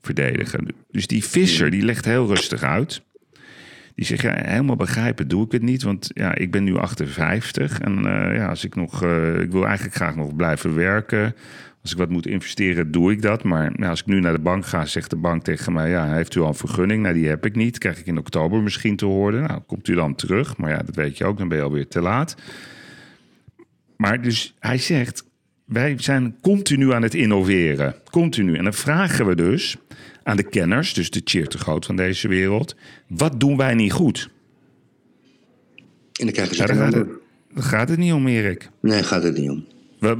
verdedigen. 0.00 0.66
Dus 0.90 1.06
die 1.06 1.24
visser, 1.24 1.70
die 1.70 1.82
legt 1.82 2.04
heel 2.04 2.26
rustig 2.26 2.62
uit. 2.62 3.02
Die 3.94 4.04
zegt, 4.04 4.22
ja, 4.22 4.34
helemaal 4.44 4.76
begrijpen 4.76 5.28
doe 5.28 5.44
ik 5.44 5.52
het 5.52 5.62
niet. 5.62 5.82
Want 5.82 6.10
ja, 6.14 6.34
ik 6.34 6.50
ben 6.50 6.64
nu 6.64 6.76
58 6.76 7.80
en 7.80 7.98
uh, 7.98 8.36
ja, 8.36 8.48
als 8.48 8.64
ik 8.64 8.74
nog, 8.74 9.04
uh, 9.04 9.40
ik 9.40 9.50
wil 9.50 9.66
eigenlijk 9.66 9.96
graag 9.96 10.16
nog 10.16 10.36
blijven 10.36 10.74
werken. 10.74 11.34
Als 11.82 11.92
ik 11.92 11.98
wat 11.98 12.10
moet 12.10 12.26
investeren, 12.26 12.90
doe 12.90 13.12
ik 13.12 13.22
dat. 13.22 13.42
Maar 13.42 13.88
als 13.88 14.00
ik 14.00 14.06
nu 14.06 14.20
naar 14.20 14.32
de 14.32 14.38
bank 14.38 14.66
ga, 14.66 14.84
zegt 14.84 15.10
de 15.10 15.16
bank 15.16 15.44
tegen 15.44 15.72
mij: 15.72 15.90
Ja, 15.90 16.12
heeft 16.12 16.34
u 16.34 16.40
al 16.40 16.48
een 16.48 16.54
vergunning? 16.54 17.02
Nou, 17.02 17.14
die 17.14 17.28
heb 17.28 17.46
ik 17.46 17.56
niet. 17.56 17.78
Krijg 17.78 17.98
ik 17.98 18.06
in 18.06 18.18
oktober 18.18 18.62
misschien 18.62 18.96
te 18.96 19.04
horen. 19.04 19.42
Nou, 19.42 19.60
komt 19.66 19.88
u 19.88 19.94
dan 19.94 20.14
terug? 20.14 20.56
Maar 20.56 20.70
ja, 20.70 20.78
dat 20.78 20.94
weet 20.94 21.18
je 21.18 21.24
ook, 21.24 21.38
dan 21.38 21.48
ben 21.48 21.58
je 21.58 21.64
alweer 21.64 21.88
te 21.88 22.00
laat. 22.00 22.36
Maar 23.96 24.22
dus 24.22 24.54
hij 24.58 24.78
zegt: 24.78 25.24
Wij 25.64 25.94
zijn 25.98 26.36
continu 26.40 26.92
aan 26.92 27.02
het 27.02 27.14
innoveren. 27.14 27.94
Continu. 28.10 28.54
En 28.54 28.64
dan 28.64 28.74
vragen 28.74 29.26
we 29.26 29.34
dus 29.34 29.76
aan 30.24 30.36
de 30.36 30.48
kenners, 30.48 30.94
dus 30.94 31.10
de 31.10 31.20
cheer 31.24 31.48
te 31.48 31.58
groot 31.58 31.86
van 31.86 31.96
deze 31.96 32.28
wereld: 32.28 32.74
Wat 33.08 33.40
doen 33.40 33.56
wij 33.56 33.74
niet 33.74 33.92
goed? 33.92 34.30
En 36.12 36.24
dan 36.24 36.32
krijgen 36.32 36.56
ze 36.56 36.62
Ja, 36.62 36.66
daar, 36.68 36.76
gaat 36.76 36.94
het, 36.94 37.08
gaat 37.54 37.88
het 37.88 37.98
niet 37.98 38.12
om, 38.12 38.26
Erik. 38.26 38.70
Nee, 38.80 39.02
gaat 39.02 39.22
het 39.22 39.36
niet 39.36 39.50
om. 39.50 39.64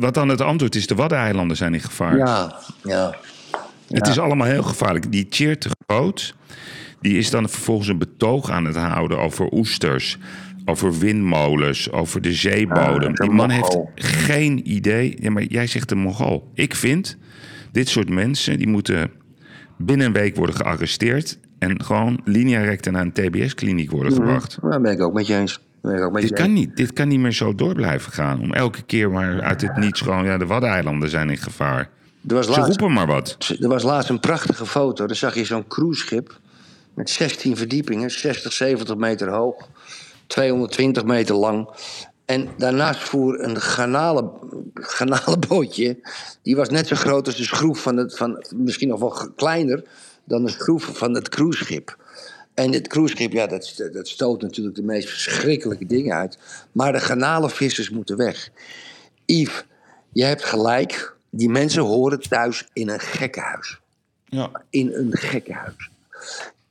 Wat 0.00 0.14
dan 0.14 0.28
het 0.28 0.40
antwoord 0.40 0.74
is: 0.74 0.86
de 0.86 0.94
Waddeneilanden 0.94 1.56
zijn 1.56 1.74
in 1.74 1.80
gevaar. 1.80 2.16
Ja, 2.16 2.58
ja. 2.82 3.16
Het 3.88 4.06
is 4.08 4.18
allemaal 4.18 4.46
heel 4.46 4.62
gevaarlijk. 4.62 5.12
Die 5.12 5.28
Tjeerd 5.28 5.60
te 5.60 5.70
groot, 5.86 6.34
die 7.00 7.18
is 7.18 7.30
dan 7.30 7.48
vervolgens 7.48 7.88
een 7.88 7.98
betoog 7.98 8.50
aan 8.50 8.64
het 8.64 8.76
houden 8.76 9.18
over 9.18 9.52
oesters, 9.52 10.18
over 10.64 10.98
windmolens, 10.98 11.90
over 11.90 12.20
de 12.20 12.32
zeebodem. 12.32 13.10
Ja, 13.10 13.24
Die 13.24 13.30
man 13.30 13.50
heeft 13.50 13.78
geen 13.94 14.72
idee. 14.72 15.16
Ja, 15.20 15.30
maar 15.30 15.44
jij 15.44 15.66
zegt 15.66 15.90
een 15.90 15.98
Mongool. 15.98 16.50
Ik 16.54 16.74
vind, 16.74 17.16
dit 17.72 17.88
soort 17.88 18.08
mensen, 18.08 18.58
die 18.58 18.68
moeten 18.68 19.10
binnen 19.84 20.06
een 20.06 20.12
week 20.12 20.36
worden 20.36 20.56
gearresteerd 20.56 21.38
en 21.58 21.82
gewoon 21.84 22.20
linea 22.24 22.60
recta 22.62 22.90
naar 22.90 23.02
een 23.02 23.12
TBS-kliniek 23.12 23.90
worden 23.90 24.12
gebracht. 24.12 24.58
Daar 24.62 24.80
ben 24.80 24.92
ik 24.92 25.00
ook 25.02 25.12
met 25.12 25.26
je 25.26 25.34
eens. 25.36 25.60
Met 25.82 26.12
Dit 26.14 26.28
je 26.28 26.34
kan, 26.34 26.44
eens. 26.46 26.54
niet, 26.58 26.76
dit 26.76 26.92
kan 26.92 27.08
niet 27.08 27.18
meer 27.20 27.32
zo 27.32 27.54
door 27.54 27.74
blijven 27.74 28.12
gaan. 28.12 28.40
Om 28.40 28.52
elke 28.52 28.82
keer 28.82 29.10
maar 29.10 29.40
uit 29.40 29.60
het 29.60 29.76
niets 29.76 30.00
gewoon... 30.00 30.24
Ja, 30.24 30.38
de 30.38 30.46
Waddeneilanden 30.46 31.08
zijn 31.10 31.30
in 31.30 31.36
gevaar. 31.36 31.90
Er 32.28 32.34
was, 32.34 32.44
Ze 32.46 32.50
laatst, 32.50 32.66
roepen 32.66 32.92
maar 32.92 33.06
wat. 33.06 33.36
er 33.60 33.68
was 33.68 33.82
laatst 33.82 34.10
een 34.10 34.20
prachtige 34.20 34.66
foto. 34.66 35.06
Daar 35.06 35.16
zag 35.16 35.34
je 35.34 35.44
zo'n 35.44 35.66
cruiseschip 35.68 36.38
met 36.94 37.10
16 37.10 37.56
verdiepingen, 37.56 38.10
60, 38.10 38.52
70 38.52 38.96
meter 38.96 39.28
hoog, 39.28 39.68
220 40.26 41.04
meter 41.04 41.34
lang. 41.34 41.68
En 42.32 42.48
daarnaast 42.56 43.02
voer 43.02 43.40
een 43.40 43.60
garnalen, 43.60 44.30
garnalenbootje. 44.74 45.98
Die 46.42 46.56
was 46.56 46.68
net 46.68 46.86
zo 46.86 46.96
groot 46.96 47.26
als 47.26 47.36
de 47.36 47.44
schroef 47.44 47.82
van 47.82 47.96
het, 47.96 48.16
van, 48.16 48.44
misschien 48.54 48.88
nog 48.88 49.00
wel 49.00 49.32
kleiner 49.36 49.84
dan 50.24 50.44
de 50.44 50.50
schroef 50.50 50.84
van 50.92 51.14
het 51.14 51.28
cruiseschip. 51.28 51.96
En 52.54 52.70
dit 52.70 52.88
cruiseschip, 52.88 53.32
ja, 53.32 53.46
dat, 53.46 53.88
dat 53.92 54.08
stoot 54.08 54.42
natuurlijk 54.42 54.76
de 54.76 54.82
meest 54.82 55.08
verschrikkelijke 55.08 55.86
dingen 55.86 56.16
uit. 56.16 56.38
Maar 56.72 56.92
de 56.92 57.00
garnalenvissers 57.00 57.90
moeten 57.90 58.16
weg. 58.16 58.50
Yves, 59.24 59.64
je 60.12 60.24
hebt 60.24 60.44
gelijk. 60.44 61.16
Die 61.30 61.48
mensen 61.48 61.82
horen 61.82 62.20
thuis 62.20 62.68
in 62.72 62.88
een 62.88 63.00
gekkenhuis. 63.00 63.80
Ja. 64.24 64.50
In 64.70 64.92
een 64.92 65.16
gekkenhuis. 65.16 65.90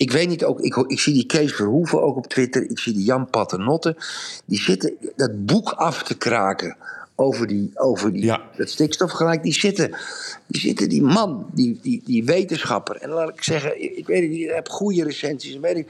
Ik 0.02 0.12
weet 0.12 0.28
niet, 0.28 0.44
ook, 0.44 0.60
ik, 0.60 0.76
ik 0.76 1.00
zie 1.00 1.14
die 1.14 1.26
Kees 1.26 1.54
Verhoeven 1.54 2.02
ook 2.02 2.16
op 2.16 2.28
Twitter. 2.28 2.70
Ik 2.70 2.80
zie 2.80 2.94
die 2.94 3.04
Jan 3.04 3.30
Paternotte. 3.30 3.96
Die 4.46 4.60
zitten 4.60 4.94
dat 5.16 5.46
boek 5.46 5.70
af 5.72 6.04
te 6.04 6.18
kraken 6.18 6.78
over, 7.16 7.48
die, 7.48 7.72
over 7.74 8.12
die, 8.14 8.24
Ja. 8.24 8.42
dat 8.58 8.70
stikstofgelijk. 8.70 9.44
Die 9.44 9.54
zitten, 9.54 9.96
die 10.48 10.62
zitten, 10.62 10.90
die 10.90 11.02
man, 11.02 11.46
die, 11.54 11.80
die, 11.82 12.02
die 12.06 12.24
wetenschapper. 12.26 12.96
En 12.96 13.10
laat 13.10 13.30
ik 13.30 13.44
zeggen, 13.44 13.84
ik, 13.84 13.92
ik 13.96 14.08
weet 14.08 14.22
het 14.22 14.32
niet, 14.32 14.42
ik 14.42 14.54
heb 14.54 14.70
goede 14.70 15.04
recensies. 15.04 15.58
Weet 15.60 15.78
ik. 15.78 15.90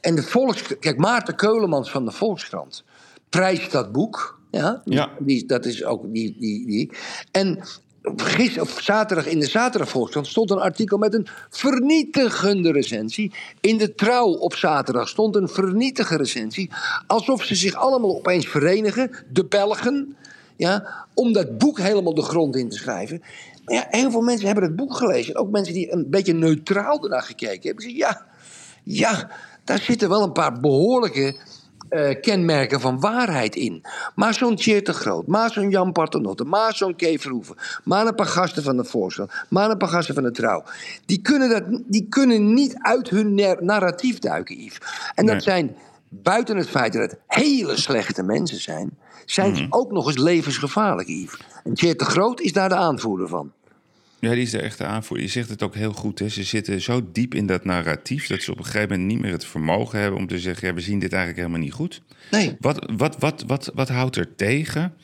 En 0.00 0.14
de 0.14 0.22
Volks... 0.22 0.62
Kijk, 0.80 0.96
Maarten 0.98 1.36
Keulemans 1.36 1.90
van 1.90 2.04
de 2.04 2.12
Volkskrant 2.12 2.84
prijst 3.28 3.72
dat 3.72 3.92
boek. 3.92 4.38
Ja, 4.50 4.82
Ja. 4.84 5.10
Die, 5.18 5.46
dat 5.46 5.64
is 5.64 5.84
ook 5.84 6.02
die, 6.12 6.36
die, 6.38 6.66
die. 6.66 6.90
En 7.30 7.58
gisteren, 8.02 8.62
of 8.62 8.80
zaterdag 8.80 9.26
in 9.26 9.40
de 9.40 9.46
zaterdagvolkskrant 9.46 10.26
stond 10.26 10.50
een 10.50 10.58
artikel 10.58 10.98
met 10.98 11.14
een 11.14 11.26
vernietigende 11.50 12.72
recensie. 12.72 13.32
In 13.60 13.78
de 13.78 13.94
trouw 13.94 14.28
op 14.28 14.54
zaterdag 14.54 15.08
stond 15.08 15.36
een 15.36 15.48
vernietige 15.48 16.16
recensie. 16.16 16.70
Alsof 17.06 17.44
ze 17.44 17.54
zich 17.54 17.74
allemaal 17.74 18.16
opeens 18.16 18.46
verenigen, 18.46 19.10
de 19.32 19.44
Belgen, 19.44 20.16
ja, 20.56 21.06
om 21.14 21.32
dat 21.32 21.58
boek 21.58 21.78
helemaal 21.78 22.14
de 22.14 22.22
grond 22.22 22.56
in 22.56 22.68
te 22.68 22.76
schrijven. 22.76 23.22
Maar 23.64 23.74
ja, 23.74 23.86
heel 23.90 24.10
veel 24.10 24.20
mensen 24.20 24.46
hebben 24.46 24.64
het 24.64 24.76
boek 24.76 24.96
gelezen. 24.96 25.36
Ook 25.36 25.50
mensen 25.50 25.74
die 25.74 25.92
een 25.92 26.06
beetje 26.10 26.34
neutraal 26.34 27.02
ernaar 27.02 27.22
gekeken 27.22 27.62
hebben. 27.62 27.82
Zeggen, 27.82 28.00
ja, 28.00 28.26
ja, 28.82 29.30
daar 29.64 29.78
zitten 29.78 30.08
wel 30.08 30.22
een 30.22 30.32
paar 30.32 30.60
behoorlijke 30.60 31.36
eh, 31.90 32.20
kenmerken 32.20 32.80
van 32.80 33.00
waarheid 33.00 33.56
in. 33.56 33.82
Maar 34.14 34.34
zo'n 34.34 34.56
Tjeerd 34.56 34.86
de 34.86 34.92
Groot, 34.92 35.26
maar 35.26 35.50
zo'n 35.52 35.70
Jan 35.70 35.92
Paternotte, 35.92 36.44
maar 36.44 36.74
zo'n 36.74 36.96
Kay 36.96 37.18
Verhoeven, 37.18 37.56
maar 37.84 38.06
een 38.06 38.14
paar 38.14 38.26
gasten 38.26 38.62
van 38.62 38.76
de 38.76 38.84
Volkskrant, 38.84 39.32
maar 39.48 39.70
een 39.70 39.78
paar 39.78 39.88
gasten 39.88 40.14
van 40.14 40.22
de 40.24 40.30
Trouw. 40.30 40.64
Die 41.06 41.20
kunnen, 41.20 41.48
dat, 41.50 41.62
die 41.86 42.06
kunnen 42.08 42.54
niet 42.54 42.74
uit 42.78 43.08
hun 43.08 43.34
nar- 43.34 43.64
narratief 43.64 44.18
duiken, 44.18 44.56
Yves. 44.64 44.78
En 45.14 45.24
dat 45.26 45.34
Nee. 45.34 45.42
zijn, 45.44 45.76
buiten 46.08 46.56
het 46.56 46.68
feit 46.68 46.92
dat 46.92 47.02
het 47.02 47.18
hele 47.26 47.76
slechte 47.76 48.22
mensen 48.22 48.60
zijn, 48.60 48.98
zijn 49.26 49.56
ze 49.56 49.66
ook 49.70 49.90
nog 49.92 50.06
eens 50.06 50.18
levensgevaarlijk, 50.18 51.08
Yves. 51.08 51.40
En 51.64 51.74
Tjeerd 51.74 51.98
de 51.98 52.04
Groot 52.04 52.40
is 52.40 52.52
daar 52.52 52.68
de 52.68 52.74
aanvoerder 52.74 53.28
van. 53.28 53.52
Ja, 54.20 54.30
die 54.30 54.42
is 54.42 54.50
de 54.50 54.60
echte 54.60 54.84
aanvoerder. 54.84 55.26
Je 55.26 55.32
zegt 55.32 55.48
het 55.48 55.62
ook 55.62 55.74
heel 55.74 55.92
goed. 55.92 56.18
Hè? 56.18 56.28
Ze 56.28 56.42
zitten 56.42 56.80
zo 56.80 57.08
diep 57.12 57.34
in 57.34 57.46
dat 57.46 57.64
narratief 57.64 58.26
dat 58.26 58.42
ze 58.42 58.50
op 58.50 58.58
een 58.58 58.64
gegeven 58.64 58.88
moment 58.88 59.08
niet 59.08 59.20
meer 59.20 59.32
het 59.32 59.44
vermogen 59.44 59.98
hebben 59.98 60.20
om 60.20 60.26
te 60.26 60.38
zeggen: 60.38 60.68
ja, 60.68 60.74
we 60.74 60.80
zien 60.80 60.98
dit 60.98 61.12
eigenlijk 61.12 61.42
helemaal 61.42 61.64
niet 61.64 61.74
goed. 61.74 62.02
Nee. 62.30 62.56
Wat, 62.60 62.90
wat, 62.96 63.16
wat, 63.18 63.44
wat, 63.46 63.70
wat 63.74 63.88
houdt 63.88 64.16
er 64.16 64.34
tegen 64.36 64.94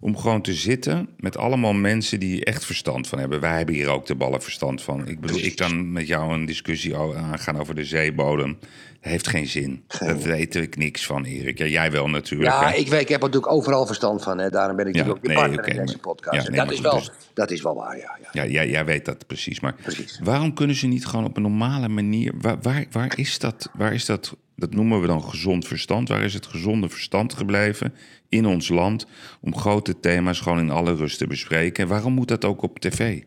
om 0.00 0.16
gewoon 0.16 0.42
te 0.42 0.54
zitten 0.54 1.08
met 1.16 1.36
allemaal 1.36 1.72
mensen 1.72 2.20
die 2.20 2.44
echt 2.44 2.64
verstand 2.64 3.08
van 3.08 3.18
hebben? 3.18 3.40
Wij 3.40 3.56
hebben 3.56 3.74
hier 3.74 3.88
ook 3.88 4.06
de 4.06 4.14
ballen 4.14 4.42
verstand 4.42 4.82
van. 4.82 5.08
Ik 5.08 5.20
bedoel, 5.20 5.38
ik 5.38 5.56
kan 5.56 5.92
met 5.92 6.06
jou 6.06 6.32
een 6.34 6.44
discussie 6.44 6.96
aangaan 6.96 7.58
over 7.58 7.74
de 7.74 7.84
zeebodem. 7.84 8.58
Dat 9.00 9.10
heeft 9.10 9.28
geen 9.28 9.46
zin. 9.46 9.84
Daar 9.98 10.18
weet 10.18 10.54
ik 10.54 10.76
niks 10.76 11.06
van, 11.06 11.24
Erik. 11.24 11.58
Ja, 11.58 11.66
jij 11.66 11.90
wel 11.90 12.08
natuurlijk. 12.08 12.50
Ja, 12.50 12.68
hè? 12.68 12.74
ik, 12.76 12.88
weet, 12.88 13.00
ik 13.00 13.08
heb 13.08 13.20
er 13.20 13.26
natuurlijk 13.26 13.52
overal 13.52 13.86
verstand 13.86 14.22
van. 14.22 14.38
Hè. 14.38 14.50
Daarom 14.50 14.76
ben 14.76 14.86
ik 14.86 14.94
Ja, 14.94 15.00
natuurlijk 15.00 15.26
ook 15.26 15.30
je 15.32 15.38
nee, 15.38 15.46
partner 15.46 15.68
in 15.78 15.86
deze 15.86 15.92
maar- 15.92 16.14
podcast. 16.14 16.42
ja, 16.46 16.50
nee, 16.50 16.60
dat, 16.60 16.72
is 16.72 16.80
wel, 16.80 16.94
dus- 16.98 17.10
dat 17.34 17.50
is 17.50 17.62
wel 17.62 17.74
waar, 17.74 17.96
ja. 17.96 18.18
ja. 18.22 18.42
Ja, 18.42 18.50
jij, 18.50 18.70
jij 18.70 18.84
weet 18.84 19.04
dat 19.04 19.26
precies. 19.26 19.60
Maar 19.60 19.74
Precies. 19.82 20.20
waarom 20.22 20.54
kunnen 20.54 20.76
ze 20.76 20.86
niet 20.86 21.06
gewoon 21.06 21.24
op 21.24 21.36
een 21.36 21.42
normale 21.42 21.88
manier... 21.88 22.32
Waar, 22.40 22.60
waar, 22.62 22.86
waar 22.90 23.18
is 23.18 23.38
dat... 23.38 23.70
Waar 23.72 23.94
is 23.94 24.04
dat 24.04 24.36
dat 24.56 24.74
noemen 24.74 25.00
we 25.00 25.06
dan 25.06 25.22
gezond 25.22 25.66
verstand. 25.66 26.08
Waar 26.08 26.22
is 26.22 26.34
het 26.34 26.46
gezonde 26.46 26.88
verstand 26.88 27.34
gebleven 27.34 27.94
in 28.28 28.46
ons 28.46 28.68
land... 28.68 29.06
om 29.40 29.56
grote 29.56 30.00
thema's 30.00 30.40
gewoon 30.40 30.58
in 30.58 30.70
alle 30.70 30.94
rust 30.94 31.18
te 31.18 31.26
bespreken? 31.26 31.84
En 31.84 31.90
waarom 31.90 32.12
moet 32.12 32.28
dat 32.28 32.44
ook 32.44 32.62
op 32.62 32.78
tv? 32.78 33.22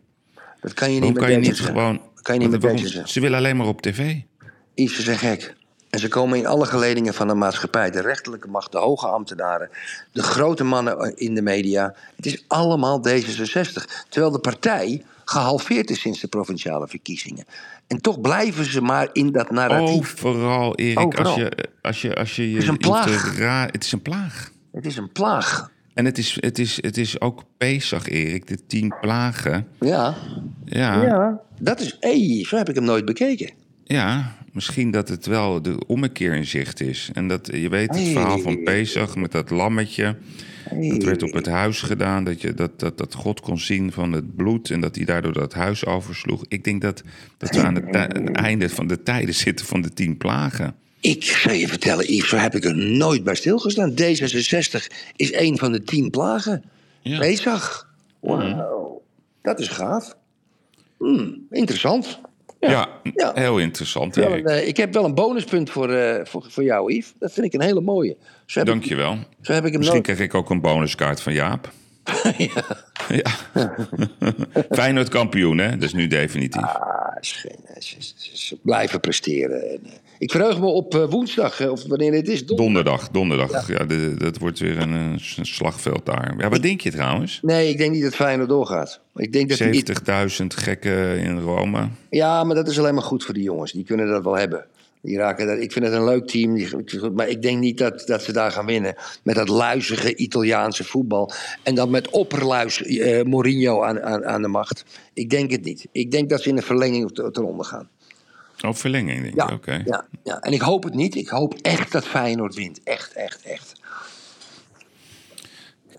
Dat 0.60 0.74
kan 0.74 0.92
je 0.92 1.00
niet 1.00 1.02
Waarom 1.02 1.18
kan 1.18 1.30
je 1.32 1.38
niet 1.38 1.60
gewoon... 1.60 2.00
Kan 2.22 2.34
je 2.34 2.40
niet 2.40 2.50
met 2.50 2.62
waarom-. 2.62 3.06
Ze 3.06 3.20
willen 3.20 3.38
alleen 3.38 3.56
maar 3.56 3.66
op 3.66 3.82
tv. 3.82 4.14
Ze 4.74 5.02
zijn 5.02 5.18
gek. 5.18 5.54
En 5.94 6.00
ze 6.00 6.08
komen 6.08 6.38
in 6.38 6.46
alle 6.46 6.66
geledingen 6.66 7.14
van 7.14 7.28
de 7.28 7.34
maatschappij. 7.34 7.90
De 7.90 8.00
rechterlijke 8.00 8.48
macht, 8.48 8.72
de 8.72 8.78
hoge 8.78 9.06
ambtenaren, 9.06 9.70
de 10.12 10.22
grote 10.22 10.64
mannen 10.64 11.16
in 11.16 11.34
de 11.34 11.42
media. 11.42 11.94
Het 12.16 12.26
is 12.26 12.44
allemaal 12.48 13.02
D66. 13.08 14.04
Terwijl 14.08 14.32
de 14.32 14.38
partij 14.38 15.02
gehalveerd 15.24 15.90
is 15.90 16.00
sinds 16.00 16.20
de 16.20 16.28
provinciale 16.28 16.88
verkiezingen. 16.88 17.44
En 17.86 18.00
toch 18.00 18.20
blijven 18.20 18.64
ze 18.64 18.80
maar 18.80 19.08
in 19.12 19.32
dat 19.32 19.50
narratief. 19.50 20.24
Overal, 20.24 20.74
Erik. 20.74 20.98
Overal. 20.98 21.24
Als 21.24 21.34
je, 21.34 21.50
als 21.82 22.02
je, 22.02 22.14
als 22.14 22.36
je, 22.36 22.50
je 22.50 22.54
Het 22.54 22.62
is 22.62 22.68
een 22.68 22.78
plaag. 22.78 23.36
Het 23.70 23.84
is 23.84 23.92
een 23.92 24.02
plaag. 24.02 24.50
Het 24.72 24.86
is 24.86 24.96
een 24.96 25.12
plaag. 25.12 25.70
En 25.94 26.04
het 26.04 26.18
is, 26.18 26.36
het 26.40 26.58
is, 26.58 26.82
het 26.82 26.96
is 26.96 27.20
ook 27.20 27.42
Pesach, 27.56 28.08
Erik. 28.08 28.46
De 28.46 28.66
tien 28.66 28.94
plagen. 29.00 29.66
Ja, 29.80 30.14
Ja, 30.64 31.02
ja. 31.02 31.40
dat 31.58 31.80
is... 31.80 31.96
Hey, 32.00 32.44
zo 32.48 32.56
heb 32.56 32.68
ik 32.68 32.74
hem 32.74 32.84
nooit 32.84 33.04
bekeken. 33.04 33.62
Ja, 33.84 34.36
misschien 34.52 34.90
dat 34.90 35.08
het 35.08 35.26
wel 35.26 35.62
de 35.62 35.86
ommekeer 35.86 36.34
in 36.34 36.46
zicht 36.46 36.80
is. 36.80 37.10
En 37.12 37.28
dat 37.28 37.48
je 37.52 37.68
weet 37.68 37.94
het 37.94 38.08
verhaal 38.08 38.38
van 38.38 38.62
Pesach 38.62 39.16
met 39.16 39.32
dat 39.32 39.50
lammetje. 39.50 40.16
Dat 40.70 41.02
werd 41.02 41.22
op 41.22 41.32
het 41.32 41.46
huis 41.46 41.82
gedaan, 41.82 42.24
dat, 42.24 42.40
je, 42.40 42.54
dat, 42.54 42.80
dat, 42.80 42.98
dat 42.98 43.14
God 43.14 43.40
kon 43.40 43.58
zien 43.58 43.92
van 43.92 44.12
het 44.12 44.36
bloed 44.36 44.70
en 44.70 44.80
dat 44.80 44.96
hij 44.96 45.04
daardoor 45.04 45.32
dat 45.32 45.52
huis 45.52 45.86
oversloeg. 45.86 46.44
Ik 46.48 46.64
denk 46.64 46.82
dat, 46.82 47.02
dat 47.38 47.50
we 47.50 47.62
aan 47.62 47.74
het, 47.74 48.30
einde 48.32 48.68
van 48.68 48.86
de 48.86 49.02
tijden 49.02 49.34
zitten 49.34 49.66
van 49.66 49.82
de 49.82 49.92
tien 49.92 50.16
plagen. 50.16 50.74
Ik 51.00 51.24
zou 51.24 51.54
je 51.54 51.68
vertellen, 51.68 52.14
Yves, 52.14 52.40
heb 52.40 52.54
ik 52.54 52.64
er 52.64 52.76
nooit 52.76 53.24
bij 53.24 53.34
stilgestaan. 53.34 53.90
D66 53.90 54.86
is 55.16 55.32
een 55.32 55.58
van 55.58 55.72
de 55.72 55.82
tien 55.82 56.10
plagen. 56.10 56.64
Ja. 57.02 57.18
Pesach. 57.18 57.88
Wauw, 58.20 59.02
dat 59.42 59.60
is 59.60 59.68
gaaf. 59.68 60.16
Hmm, 60.98 61.46
interessant. 61.50 62.20
Ja, 62.70 62.88
Ja. 63.14 63.32
heel 63.34 63.58
interessant, 63.58 64.14
Wel 64.14 64.32
een, 64.32 64.46
eh, 64.46 64.68
ik 64.68 64.76
heb 64.76 64.92
wel 64.94 65.04
een 65.04 65.14
bonuspunt 65.14 65.70
voor, 65.70 65.90
eh, 65.90 66.24
voor, 66.24 66.46
voor 66.48 66.62
jou, 66.62 66.92
Yves. 66.92 67.12
Dat 67.18 67.32
vind 67.32 67.46
ik 67.46 67.52
een 67.52 67.62
hele 67.62 67.80
mooie. 67.80 68.16
Heb 69.42 69.64
ik 69.64 69.70
hem 69.70 69.78
Misschien 69.78 70.02
krijg 70.02 70.18
ik 70.18 70.34
ook 70.34 70.50
een 70.50 70.60
bonuskaart 70.60 71.20
van 71.20 71.32
Jaap. 71.32 71.72
ja. 73.08 73.34
Feyenoord 74.70 75.08
kampioen, 75.08 75.58
hè? 75.58 75.70
Dat 75.70 75.82
is 75.82 75.92
nu 75.94 76.06
definitief. 76.06 76.62
Ah, 76.62 77.16
is 77.20 77.32
geen- 77.32 77.82
ze, 77.82 77.96
ze- 77.98 78.30
ze 78.36 78.58
blijven 78.62 79.00
presteren. 79.00 79.70
En, 79.70 79.78
eh, 79.84 79.92
ik 80.18 80.30
verheug 80.30 80.58
me 80.60 80.66
op 80.66 80.94
eh, 80.94 81.04
woensdag, 81.10 81.60
eh, 81.60 81.70
of 81.70 81.86
wanneer 81.86 82.12
het 82.12 82.28
is. 82.28 82.46
donderdag. 82.46 83.08
Donderdag, 83.08 83.48
donderdag. 83.58 83.68
Ja, 83.78 83.84
de- 83.84 84.14
dat 84.18 84.38
wordt 84.38 84.58
weer 84.58 84.78
een, 84.78 85.18
slagveld 85.42 86.06
daar. 86.06 86.34
Ja, 86.38 86.48
wat 86.48 86.62
denk 86.62 86.80
je 86.80 86.90
trouwens? 86.90 87.38
Nee, 87.42 87.68
ik 87.68 87.78
denk 87.78 87.92
niet 87.92 88.02
dat 88.02 88.14
Feyenoord 88.14 88.48
doorgaat. 88.48 89.00
Ik 89.16 89.32
denk 89.32 89.48
dat 89.48 89.58
die- 89.58 89.66
70.000 89.66 90.46
gekken 90.54 91.18
in 91.18 91.38
Rome. 91.38 91.88
Ja, 92.10 92.44
maar 92.44 92.54
dat 92.54 92.68
is 92.68 92.78
alleen 92.78 92.94
maar 92.94 93.02
goed 93.02 93.24
voor 93.24 93.34
die 93.34 93.42
jongens. 93.42 93.72
Die 93.72 93.84
kunnen 93.84 94.06
dat 94.08 94.24
wel 94.24 94.36
hebben. 94.36 94.64
Die 95.04 95.16
raken 95.16 95.46
dat, 95.46 95.58
ik 95.58 95.72
vind 95.72 95.84
het 95.84 95.94
een 95.94 96.04
leuk 96.04 96.26
team, 96.26 96.58
maar 97.14 97.28
ik 97.28 97.42
denk 97.42 97.58
niet 97.58 97.78
dat, 97.78 98.02
dat 98.06 98.22
ze 98.22 98.32
daar 98.32 98.50
gaan 98.52 98.66
winnen. 98.66 98.94
Met 99.22 99.34
dat 99.34 99.48
luizige 99.48 100.16
Italiaanse 100.16 100.84
voetbal. 100.84 101.32
En 101.62 101.74
dan 101.74 101.90
met 101.90 102.10
opperluis 102.10 102.82
eh, 102.82 103.22
Mourinho 103.24 103.82
aan, 103.82 104.02
aan, 104.02 104.24
aan 104.24 104.42
de 104.42 104.48
macht. 104.48 104.84
Ik 105.12 105.30
denk 105.30 105.50
het 105.50 105.64
niet. 105.64 105.86
Ik 105.92 106.10
denk 106.10 106.28
dat 106.30 106.42
ze 106.42 106.48
in 106.48 106.56
de 106.56 106.62
verlenging 106.62 107.12
te- 107.14 107.30
eronder 107.32 107.64
gaan. 107.66 107.88
Oh, 108.64 108.74
verlenging, 108.74 109.22
denk 109.22 109.34
Ja, 109.34 109.46
je. 109.48 109.52
Oké. 109.54 109.82
ja, 109.84 110.06
ja, 110.24 110.40
en 110.40 110.52
ik 110.52 110.60
hoop 110.60 110.82
het 110.84 110.94
niet. 110.94 111.14
Ik 111.14 111.28
hoop 111.28 111.54
echt 111.62 111.92
dat 111.92 112.06
Feyenoord 112.06 112.54
wint. 112.54 112.80
Echt, 112.84 113.12
echt, 113.12 113.42
echt. 113.42 113.72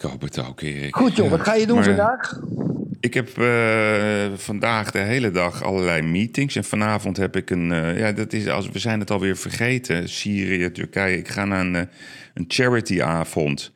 Hoop 0.10 0.22
het 0.22 0.48
ook, 0.48 0.62
Erik. 0.62 0.96
Goed 0.96 1.16
joh, 1.16 1.30
wat 1.30 1.42
ga 1.42 1.54
je 1.54 1.66
doen 1.68 1.76
Maar, 1.80 1.88
eh, 1.88 1.96
vandaag? 1.96 2.40
Ik 3.00 3.14
heb 3.14 3.38
eh, 3.38 4.26
vandaag 4.36 4.92
de 4.92 5.00
hele 5.00 5.32
dag 5.32 5.64
allerlei 5.64 6.02
meetings. 6.02 6.56
En 6.56 6.64
vanavond 6.64 7.18
heb 7.18 7.36
ik 7.36 7.50
een. 7.50 7.72
eh, 7.72 7.98
ja, 8.00 8.12
dat 8.12 8.34
is, 8.34 8.48
als, 8.48 8.70
we 8.70 8.80
zijn 8.80 9.00
het 9.00 9.12
alweer 9.12 9.38
vergeten. 9.38 10.10
Syrië, 10.10 10.72
Turkije. 10.72 11.18
Ik 11.18 11.28
ga 11.28 11.46
naar 11.46 11.60
een, 11.66 11.76
eh, 11.76 11.82
een 12.34 12.46
charityavond. 12.48 13.72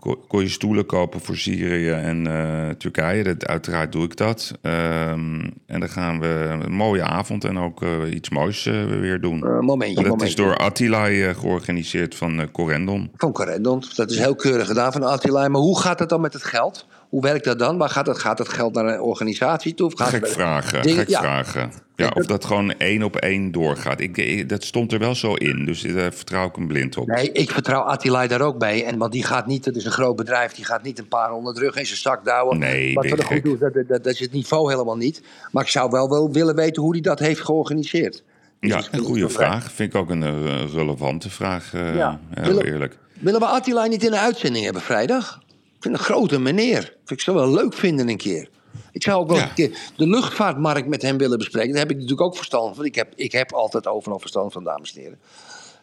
Ko- 0.00 0.24
Kon 0.28 0.42
je 0.42 0.48
stoelen 0.48 0.86
kopen 0.86 1.20
voor 1.20 1.36
Syrië 1.36 1.90
en 1.90 2.26
eh, 2.26 2.68
Turkije? 2.70 3.24
Dat, 3.24 3.46
uiteraard 3.46 3.92
doe 3.92 4.04
ik 4.04 4.16
dat. 4.16 4.52
Ehm, 4.62 5.40
en 5.66 5.80
dan 5.80 5.88
gaan 5.88 6.20
we 6.20 6.58
een 6.64 6.72
mooie 6.72 7.02
avond 7.02 7.44
en 7.44 7.58
ook 7.58 7.82
eh, 7.82 7.90
iets 8.14 8.30
moois 8.30 8.66
eh, 8.66 8.84
weer 8.86 9.20
doen. 9.20 9.38
Momentje, 9.60 9.86
En 9.96 10.02
dat 10.02 10.12
momentje. 10.12 10.26
is 10.26 10.34
door 10.34 10.56
Attila 10.56 11.32
georganiseerd 11.32 12.14
van 12.14 12.50
Corendon. 12.52 13.10
Van 13.16 13.32
Corendon. 13.32 13.82
Dat 13.94 14.10
is 14.10 14.18
heel 14.18 14.34
keurig 14.34 14.66
gedaan 14.66 14.92
van 14.92 15.02
Attila. 15.02 15.48
Maar 15.48 15.60
hoe 15.60 15.80
gaat 15.80 15.98
het 15.98 16.08
dan 16.08 16.20
met 16.20 16.32
het 16.32 16.44
geld? 16.44 16.86
Hoe 17.08 17.22
werkt 17.22 17.44
dat 17.44 17.58
dan? 17.58 17.78
Waar 17.78 17.88
gaat 17.88 18.06
het, 18.06 18.18
gaat 18.18 18.38
het 18.38 18.48
geld 18.48 18.74
naar 18.74 18.84
een 18.86 19.00
organisatie 19.00 19.74
toe? 19.74 19.86
Of 19.86 19.92
gaat 19.96 20.08
Gek 20.08 20.20
het- 20.24 20.32
vragen, 20.32 20.82
gek 20.90 21.08
ja. 21.08 21.20
vragen. 21.20 21.72
Ja, 21.96 22.10
of 22.14 22.26
dat 22.26 22.44
gewoon 22.44 22.72
één 22.78 23.02
op 23.02 23.16
één 23.16 23.52
doorgaat. 23.52 24.00
Ik, 24.00 24.16
ik- 24.16 24.48
dat 24.48 24.64
stond 24.64 24.92
er 24.92 24.98
wel 24.98 25.14
zo 25.14 25.34
in, 25.34 25.64
dus 25.64 25.80
daar 25.82 26.12
vertrouw 26.12 26.46
ik 26.48 26.54
hem 26.54 26.66
blind 26.66 26.96
op. 26.96 27.06
Nee, 27.06 27.32
ik 27.32 27.50
vertrouw 27.50 27.80
Attila 27.80 28.26
daar 28.26 28.40
ook 28.40 28.58
bij. 28.58 28.84
En, 28.84 28.98
want 28.98 29.12
die 29.12 29.24
gaat 29.24 29.46
niet, 29.46 29.64
het 29.64 29.76
is 29.76 29.84
een 29.84 29.90
groot 29.92 30.16
bedrijf, 30.16 30.52
die 30.52 30.64
gaat 30.64 30.82
niet 30.82 30.98
een 30.98 31.08
paar 31.08 31.30
honderd 31.30 31.58
rug 31.58 31.76
in 31.76 31.86
zijn 31.86 31.98
zak 31.98 32.24
douwen. 32.24 32.58
Nee, 32.58 32.94
Wat 32.94 33.24
goed 33.24 33.60
dat, 33.60 33.72
dat, 33.74 33.88
dat 33.88 34.06
is 34.06 34.20
het 34.20 34.32
niveau 34.32 34.70
helemaal 34.70 34.96
niet. 34.96 35.22
Maar 35.52 35.62
ik 35.62 35.68
zou 35.68 35.90
wel, 35.90 36.08
wel 36.08 36.32
willen 36.32 36.54
weten 36.54 36.82
hoe 36.82 36.92
hij 36.92 37.00
dat 37.00 37.18
heeft 37.18 37.40
georganiseerd. 37.40 38.22
Ja, 38.60 38.82
een 38.90 39.00
goede 39.00 39.28
vraag. 39.28 39.72
Vind 39.72 39.94
ik 39.94 40.00
ook 40.00 40.10
een 40.10 40.22
eh, 40.22 40.72
relevante 40.74 41.30
vraag, 41.30 41.74
eh, 41.74 41.94
Ja. 41.96 42.20
heel 42.34 42.44
Willen- 42.44 42.64
eerlijk. 42.64 42.98
Willen 43.20 43.40
we 43.40 43.46
Attila 43.46 43.86
niet 43.86 44.04
in 44.04 44.10
de 44.10 44.18
uitzending 44.18 44.64
hebben 44.64 44.82
vrijdag? 44.82 45.40
Vind 45.88 46.00
een 46.00 46.06
grote 46.06 46.40
meneer. 46.40 46.96
Ik 47.06 47.20
zo 47.20 47.34
wel 47.34 47.52
leuk 47.52 47.74
vinden 47.74 48.08
een 48.08 48.16
keer. 48.16 48.48
Ik 48.92 49.02
zou 49.02 49.20
ook 49.20 49.28
wel 49.28 49.36
Ja. 49.36 49.42
een 49.42 49.54
keer 49.54 49.78
de 49.96 50.06
luchtvaartmarkt 50.08 50.88
met 50.88 51.02
hem 51.02 51.18
willen 51.18 51.38
bespreken. 51.38 51.70
Daar 51.70 51.78
heb 51.78 51.90
ik 51.90 51.94
natuurlijk 51.96 52.22
ook 52.22 52.36
verstand 52.36 52.76
van. 52.76 52.84
Ik 52.84 52.94
heb, 52.94 53.12
ik 53.16 53.32
heb 53.32 53.52
altijd 53.52 53.86
overal 53.86 54.18
verstand 54.18 54.52
van, 54.52 54.64
dames 54.64 54.94
en 54.94 55.00
heren. 55.00 55.18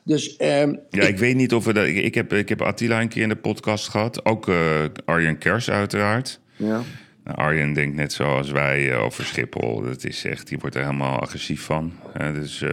Dus 0.04 0.36
ehm, 0.36 0.76
Ja, 0.90 1.04
ik 1.04 1.18
weet 1.18 1.36
niet 1.36 1.54
of 1.54 1.66
we 1.66 1.74
dat... 1.74 1.86
Ik, 1.86 2.16
heb, 2.16 2.34
ik 2.34 2.50
heb 2.50 2.62
Attila 2.62 3.02
een 3.02 3.08
keer 3.08 3.22
in 3.22 3.30
de 3.30 3.36
podcast 3.36 3.88
gehad. 3.90 4.26
Ook 4.26 4.48
eh, 4.48 4.84
Arjen 5.06 5.38
Kers 5.38 5.70
uiteraard. 5.70 6.40
ja. 6.56 6.82
Nou, 7.24 7.38
Arjen 7.38 7.74
denkt 7.74 7.96
net 7.96 8.14
zoals 8.14 8.52
wij 8.52 8.92
eh, 8.92 9.04
over 9.04 9.26
Schiphol. 9.26 9.82
Dat 9.82 10.04
is 10.04 10.26
echt, 10.26 10.48
die 10.48 10.58
wordt 10.60 10.76
er 10.76 10.82
helemaal 10.82 11.20
agressief 11.20 11.62
van. 11.62 11.94
Eh, 12.14 12.34
dus 12.34 12.64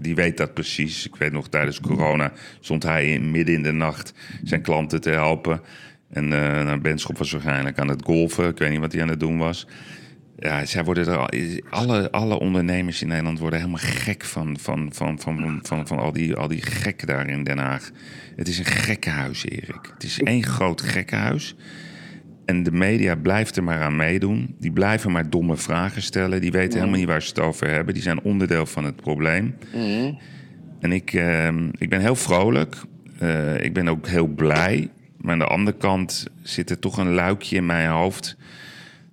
die 0.00 0.14
weet 0.14 0.36
dat 0.36 0.54
precies. 0.54 1.06
Ik 1.06 1.16
weet 1.16 1.32
nog, 1.32 1.48
tijdens 1.48 1.80
corona 1.80 2.32
stond 2.60 2.82
hij 2.82 3.12
in, 3.12 3.30
midden 3.30 3.54
in 3.54 3.62
de 3.62 3.72
nacht 3.72 4.12
zijn 4.44 4.62
klanten 4.62 5.00
te 5.00 5.10
helpen. 5.10 5.60
En 6.10 6.28
nou, 6.28 6.80
Benschop 6.80 7.18
was 7.18 7.32
waarschijnlijk 7.32 7.78
aan 7.78 7.88
het 7.88 8.02
golfen. 8.04 8.48
Ik 8.48 8.58
weet 8.58 8.70
niet 8.70 8.80
wat 8.80 8.92
hij 8.92 9.02
aan 9.02 9.08
het 9.08 9.20
doen 9.20 9.38
was. 9.38 9.66
Ja, 10.38 10.64
zij 10.64 10.84
worden 10.84 11.06
er 11.06 11.16
al, 11.16 11.28
alle, 11.70 12.10
alle 12.10 12.38
ondernemers 12.38 13.02
in 13.02 13.08
Nederland 13.08 13.38
worden 13.38 13.58
helemaal 13.58 13.80
gek 13.82 14.24
van, 14.24 14.58
van, 14.60 14.90
van, 14.92 15.20
van, 15.20 15.60
van, 15.62 15.86
van, 15.86 15.98
al, 15.98 16.12
die, 16.12 16.34
al 16.34 16.48
die 16.48 16.62
gekken 16.62 17.06
daar 17.06 17.28
in 17.28 17.44
Den 17.44 17.58
Haag. 17.58 17.90
Het 18.36 18.48
is 18.48 18.58
een 18.58 18.64
gekkenhuis, 18.64 19.44
Erik. 19.44 19.90
Het 19.94 20.02
is 20.02 20.22
één 20.22 20.44
groot 20.44 20.80
gekkenhuis. 20.80 21.56
En 22.44 22.62
de 22.62 22.72
media 22.72 23.14
blijft 23.14 23.56
er 23.56 23.64
maar 23.64 23.82
aan 23.82 23.96
meedoen. 23.96 24.54
Die 24.58 24.72
blijven 24.72 25.12
maar 25.12 25.30
domme 25.30 25.56
vragen 25.56 26.02
stellen. 26.02 26.40
Die 26.40 26.52
weten 26.52 26.78
helemaal 26.78 26.98
niet 26.98 27.08
waar 27.08 27.22
ze 27.22 27.28
het 27.28 27.40
over 27.40 27.70
hebben. 27.70 27.94
Die 27.94 28.02
zijn 28.02 28.20
onderdeel 28.20 28.66
van 28.66 28.84
het 28.84 28.96
probleem. 28.96 29.54
En 30.80 30.92
ik, 30.92 31.12
eh, 31.12 31.48
ik 31.78 31.88
ben 31.88 32.00
heel 32.00 32.16
vrolijk. 32.16 32.76
Eh, 33.18 33.64
ik 33.64 33.72
ben 33.72 33.88
ook 33.88 34.06
heel 34.06 34.26
blij. 34.26 34.90
Maar 35.26 35.34
aan 35.34 35.40
de 35.40 35.54
andere 35.54 35.76
kant 35.76 36.26
zit 36.42 36.70
er 36.70 36.78
toch 36.78 36.96
een 36.96 37.14
luikje 37.14 37.56
in 37.56 37.66
mijn 37.66 37.88
hoofd. 37.88 38.36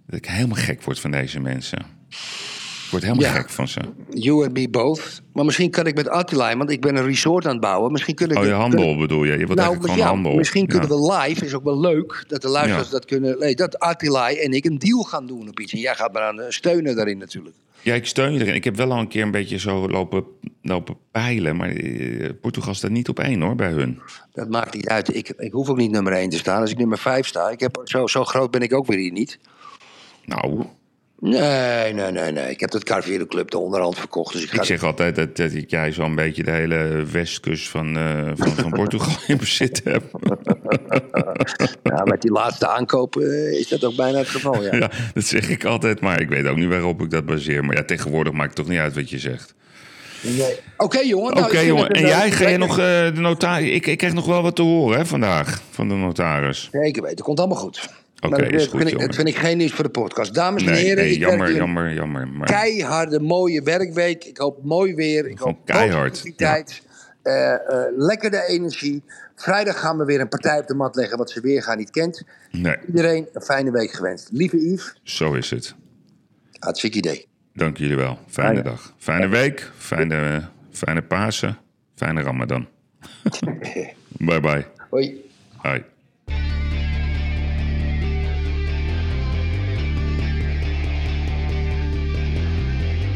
Dat 0.06 0.16
ik 0.16 0.26
helemaal 0.26 0.58
gek 0.58 0.82
word 0.84 1.00
van 1.00 1.12
deze 1.12 1.40
mensen. 1.40 1.86
Word 2.94 3.04
helemaal 3.04 3.26
Ja. 3.34 3.40
gek 3.40 3.50
van 3.50 3.68
ze. 3.68 3.80
You 4.10 4.44
and 4.46 4.54
me 4.54 4.70
both. 4.70 5.22
Maar 5.34 5.46
misschien 5.46 5.70
kan 5.70 5.86
ik 5.88 5.96
met 5.96 6.08
Attila, 6.10 6.58
want 6.58 6.70
ik 6.70 6.82
ben 6.82 6.96
een 6.96 7.06
resort 7.06 7.46
aan 7.46 7.52
het 7.52 7.62
bouwen. 7.62 7.92
Misschien 7.92 8.16
kunnen 8.16 8.38
Oh, 8.38 8.44
je 8.46 8.52
handel 8.52 8.98
bedoel 8.98 9.24
je? 9.24 9.32
Je 9.32 9.38
wilt 9.38 9.48
Nou, 9.48 9.60
eigenlijk 9.60 9.84
gewoon 9.94 9.98
ja, 10.08 10.14
handel. 10.14 10.36
misschien 10.36 10.68
kunnen 10.68 10.90
Ja. 10.90 10.96
we 10.96 11.14
live, 11.28 11.46
is 11.46 11.54
ook 11.54 11.64
wel 11.64 11.80
leuk, 11.80 12.24
dat 12.28 12.42
de 12.42 12.48
luisteraars 12.50 12.90
dat 12.90 13.06
kunnen. 13.06 13.40
Nee, 13.40 13.56
dat 13.56 13.80
Attila 13.80 14.32
en 14.34 14.52
ik 14.54 14.66
een 14.66 14.80
deal 14.80 15.04
gaan 15.04 15.28
doen 15.28 15.48
op 15.50 15.60
iets. 15.60 15.74
En 15.74 15.80
jij 15.80 15.96
gaat 15.96 16.14
me 16.14 16.20
aan 16.20 16.42
eh, 16.42 16.46
steunen 16.50 16.96
daarin 16.96 17.18
natuurlijk. 17.18 17.56
Ja, 17.82 17.94
ik 17.94 18.06
steun 18.06 18.34
je 18.34 18.40
erin. 18.40 18.54
Ik 18.56 18.64
heb 18.64 18.76
wel 18.76 18.92
al 18.92 19.00
een 19.00 19.08
keer 19.08 19.22
een 19.24 19.32
beetje 19.32 19.58
zo 19.60 19.88
lopen, 19.90 20.24
lopen 20.62 20.96
peilen. 21.12 21.56
Maar 21.56 21.70
eh, 21.70 22.30
Portugal 22.42 22.74
staat 22.74 22.92
niet 22.92 23.10
op 23.10 23.20
één 23.20 23.42
hoor, 23.42 23.56
bij 23.56 23.72
hun. 23.72 24.00
Dat 24.34 24.50
maakt 24.50 24.74
niet 24.74 24.88
uit. 24.88 25.16
Ik, 25.16 25.30
ik 25.38 25.52
hoef 25.52 25.70
ook 25.70 25.78
niet 25.78 25.92
nummer 25.92 26.14
1 26.14 26.30
te 26.30 26.38
staan. 26.38 26.62
Als 26.62 26.72
ik 26.72 26.78
nummer 26.78 26.98
5 26.98 27.28
sta, 27.28 27.50
ik 27.50 27.60
heb, 27.60 27.82
zo, 27.84 28.08
zo 28.08 28.24
groot 28.24 28.52
ben 28.52 28.62
ik 28.62 28.74
ook 28.74 28.86
weer 28.88 28.98
hier 28.98 29.12
niet. 29.12 29.40
Nou, 30.26 30.66
Nee, 31.26 31.94
nee, 31.94 32.12
nee, 32.12 32.32
nee. 32.32 32.50
Ik 32.50 32.60
heb 32.60 32.72
dat 32.72 32.84
Carvero 32.84 33.26
Club 33.26 33.52
de 33.52 33.58
onderhand 33.58 33.98
verkocht. 33.98 34.34
Dus 34.34 34.44
ik 34.44 34.54
ik 34.54 34.64
zeg 34.64 34.84
altijd 34.84 35.16
dat, 35.16 35.36
dat 35.36 35.54
ik 35.54 35.70
jij 35.70 35.92
zo'n 35.92 36.16
beetje 36.16 36.44
de 36.44 36.52
hele 36.52 37.06
westkust 37.12 37.70
van, 37.70 37.98
eh, 37.98 38.32
van, 38.36 38.52
van 38.52 38.72
Portugal 38.80 39.16
in 39.28 39.38
bezit 39.38 39.82
heb. 39.84 40.04
ja, 41.84 42.04
met 42.04 42.22
die 42.22 42.32
laatste 42.32 42.68
aankoop 42.68 43.16
eh, 43.16 43.52
is 43.52 43.68
dat 43.68 43.84
ook 43.84 43.96
bijna 43.96 44.18
het 44.18 44.28
geval. 44.28 44.64
Ja. 44.64 44.72
Ja, 44.84 44.92
dat 45.14 45.24
zeg 45.24 45.50
ik 45.50 45.66
altijd, 45.66 46.00
maar 46.00 46.22
ik 46.22 46.30
weet 46.30 46.48
ook 46.48 46.58
niet 46.58 46.70
waarop 46.70 47.02
ik 47.02 47.12
dat 47.12 47.26
baseer. 47.26 47.66
Maar 47.66 47.76
ja, 47.76 47.84
tegenwoordig 47.84 48.34
maakt 48.34 48.48
het 48.48 48.56
toch 48.56 48.68
niet 48.68 48.80
uit 48.80 48.96
wat 48.96 49.10
je 49.10 49.20
zegt. 49.20 49.54
Nee. 50.22 50.56
Oké, 50.78 51.00
jongen. 51.00 51.32
Oké, 51.32 51.40
nou, 51.40 51.52
vind 51.52 51.68
jongen. 51.68 51.90
En 51.90 52.06
jij, 52.06 52.32
ga 52.32 52.48
je 52.48 52.58
nog 52.58 52.80
eh, 52.80 52.86
de 52.86 53.12
notaris... 53.16 53.70
Ik, 53.70 53.88
ik 53.88 53.98
krijg 53.98 54.14
nog 54.14 54.26
wel 54.26 54.42
wat 54.42 54.56
te 54.56 54.62
horen 54.62 54.98
hè, 54.98 55.06
vandaag 55.06 55.62
van 55.70 55.88
de 55.88 55.96
notaris. 55.96 56.70
Zeker 56.72 57.04
weten. 57.04 57.26
Komt 57.26 57.40
allemaal 57.40 57.58
goed. 57.58 57.90
Oké, 58.26 58.46
is 58.46 58.68
goed, 58.68 58.80
vind 58.82 58.92
ik, 58.94 59.00
dat 59.00 59.16
vind 59.16 59.28
ik 59.28 59.36
geen 59.36 59.58
nieuws 59.58 59.72
voor 59.74 59.84
de 59.84 59.90
podcast. 59.90 60.34
Dames 60.34 60.64
en 60.64 60.74
heren, 60.74 61.04
nee 61.04 61.18
jammer, 61.18 61.56
jammer, 61.56 61.94
jammer. 61.94 62.28
Maar 62.28 62.48
keiharde, 62.48 63.20
mooie 63.20 63.62
werkweek. 63.62 64.24
Ik 64.26 64.38
hoop 64.38 64.64
mooi 64.64 64.96
weer. 64.96 65.28
Ik 65.28 65.40
hoop 65.40 65.66
keihard. 65.66 66.24
Eh, 67.24 67.54
eh, 67.54 67.60
lekker 67.98 68.32
de 68.32 68.46
energie. 68.48 69.04
Vrijdag 69.36 69.80
gaan 69.80 69.98
we 69.98 70.06
weer 70.06 70.20
een 70.20 70.28
partij 70.28 70.60
op 70.60 70.68
de 70.68 70.74
mat 70.74 70.96
leggen 70.96 71.18
wat 71.18 71.30
ze 71.32 71.42
weer 71.42 71.64
gaan 71.64 71.78
niet 71.78 71.92
kent. 71.92 72.24
nee, 72.52 72.76
Iedereen 72.88 73.28
een 73.34 73.42
fijne 73.42 73.72
week 73.72 73.92
gewenst. 73.92 74.30
Lieve 74.32 74.58
Yves, 74.58 74.94
zo 75.04 75.34
is 75.34 75.50
het. 75.50 75.76
hartstikke 76.60 76.98
idee. 76.98 77.28
Dank 77.54 77.78
jullie 77.78 77.96
wel. 77.96 78.20
Fijne 78.28 78.52
Ja, 78.52 78.58
ja. 78.58 78.64
dag. 78.64 78.94
Fijne 78.98 79.28
week. 79.28 79.72
Fijne, 79.78 80.42
fijne 80.72 81.02
Pasen. 81.02 81.58
Fijne 81.96 82.22
Ramadan. 82.22 82.68
bye 84.28 84.40
bye. 84.40 84.66
Hoi. 84.90 85.24
Hoi. 85.58 85.84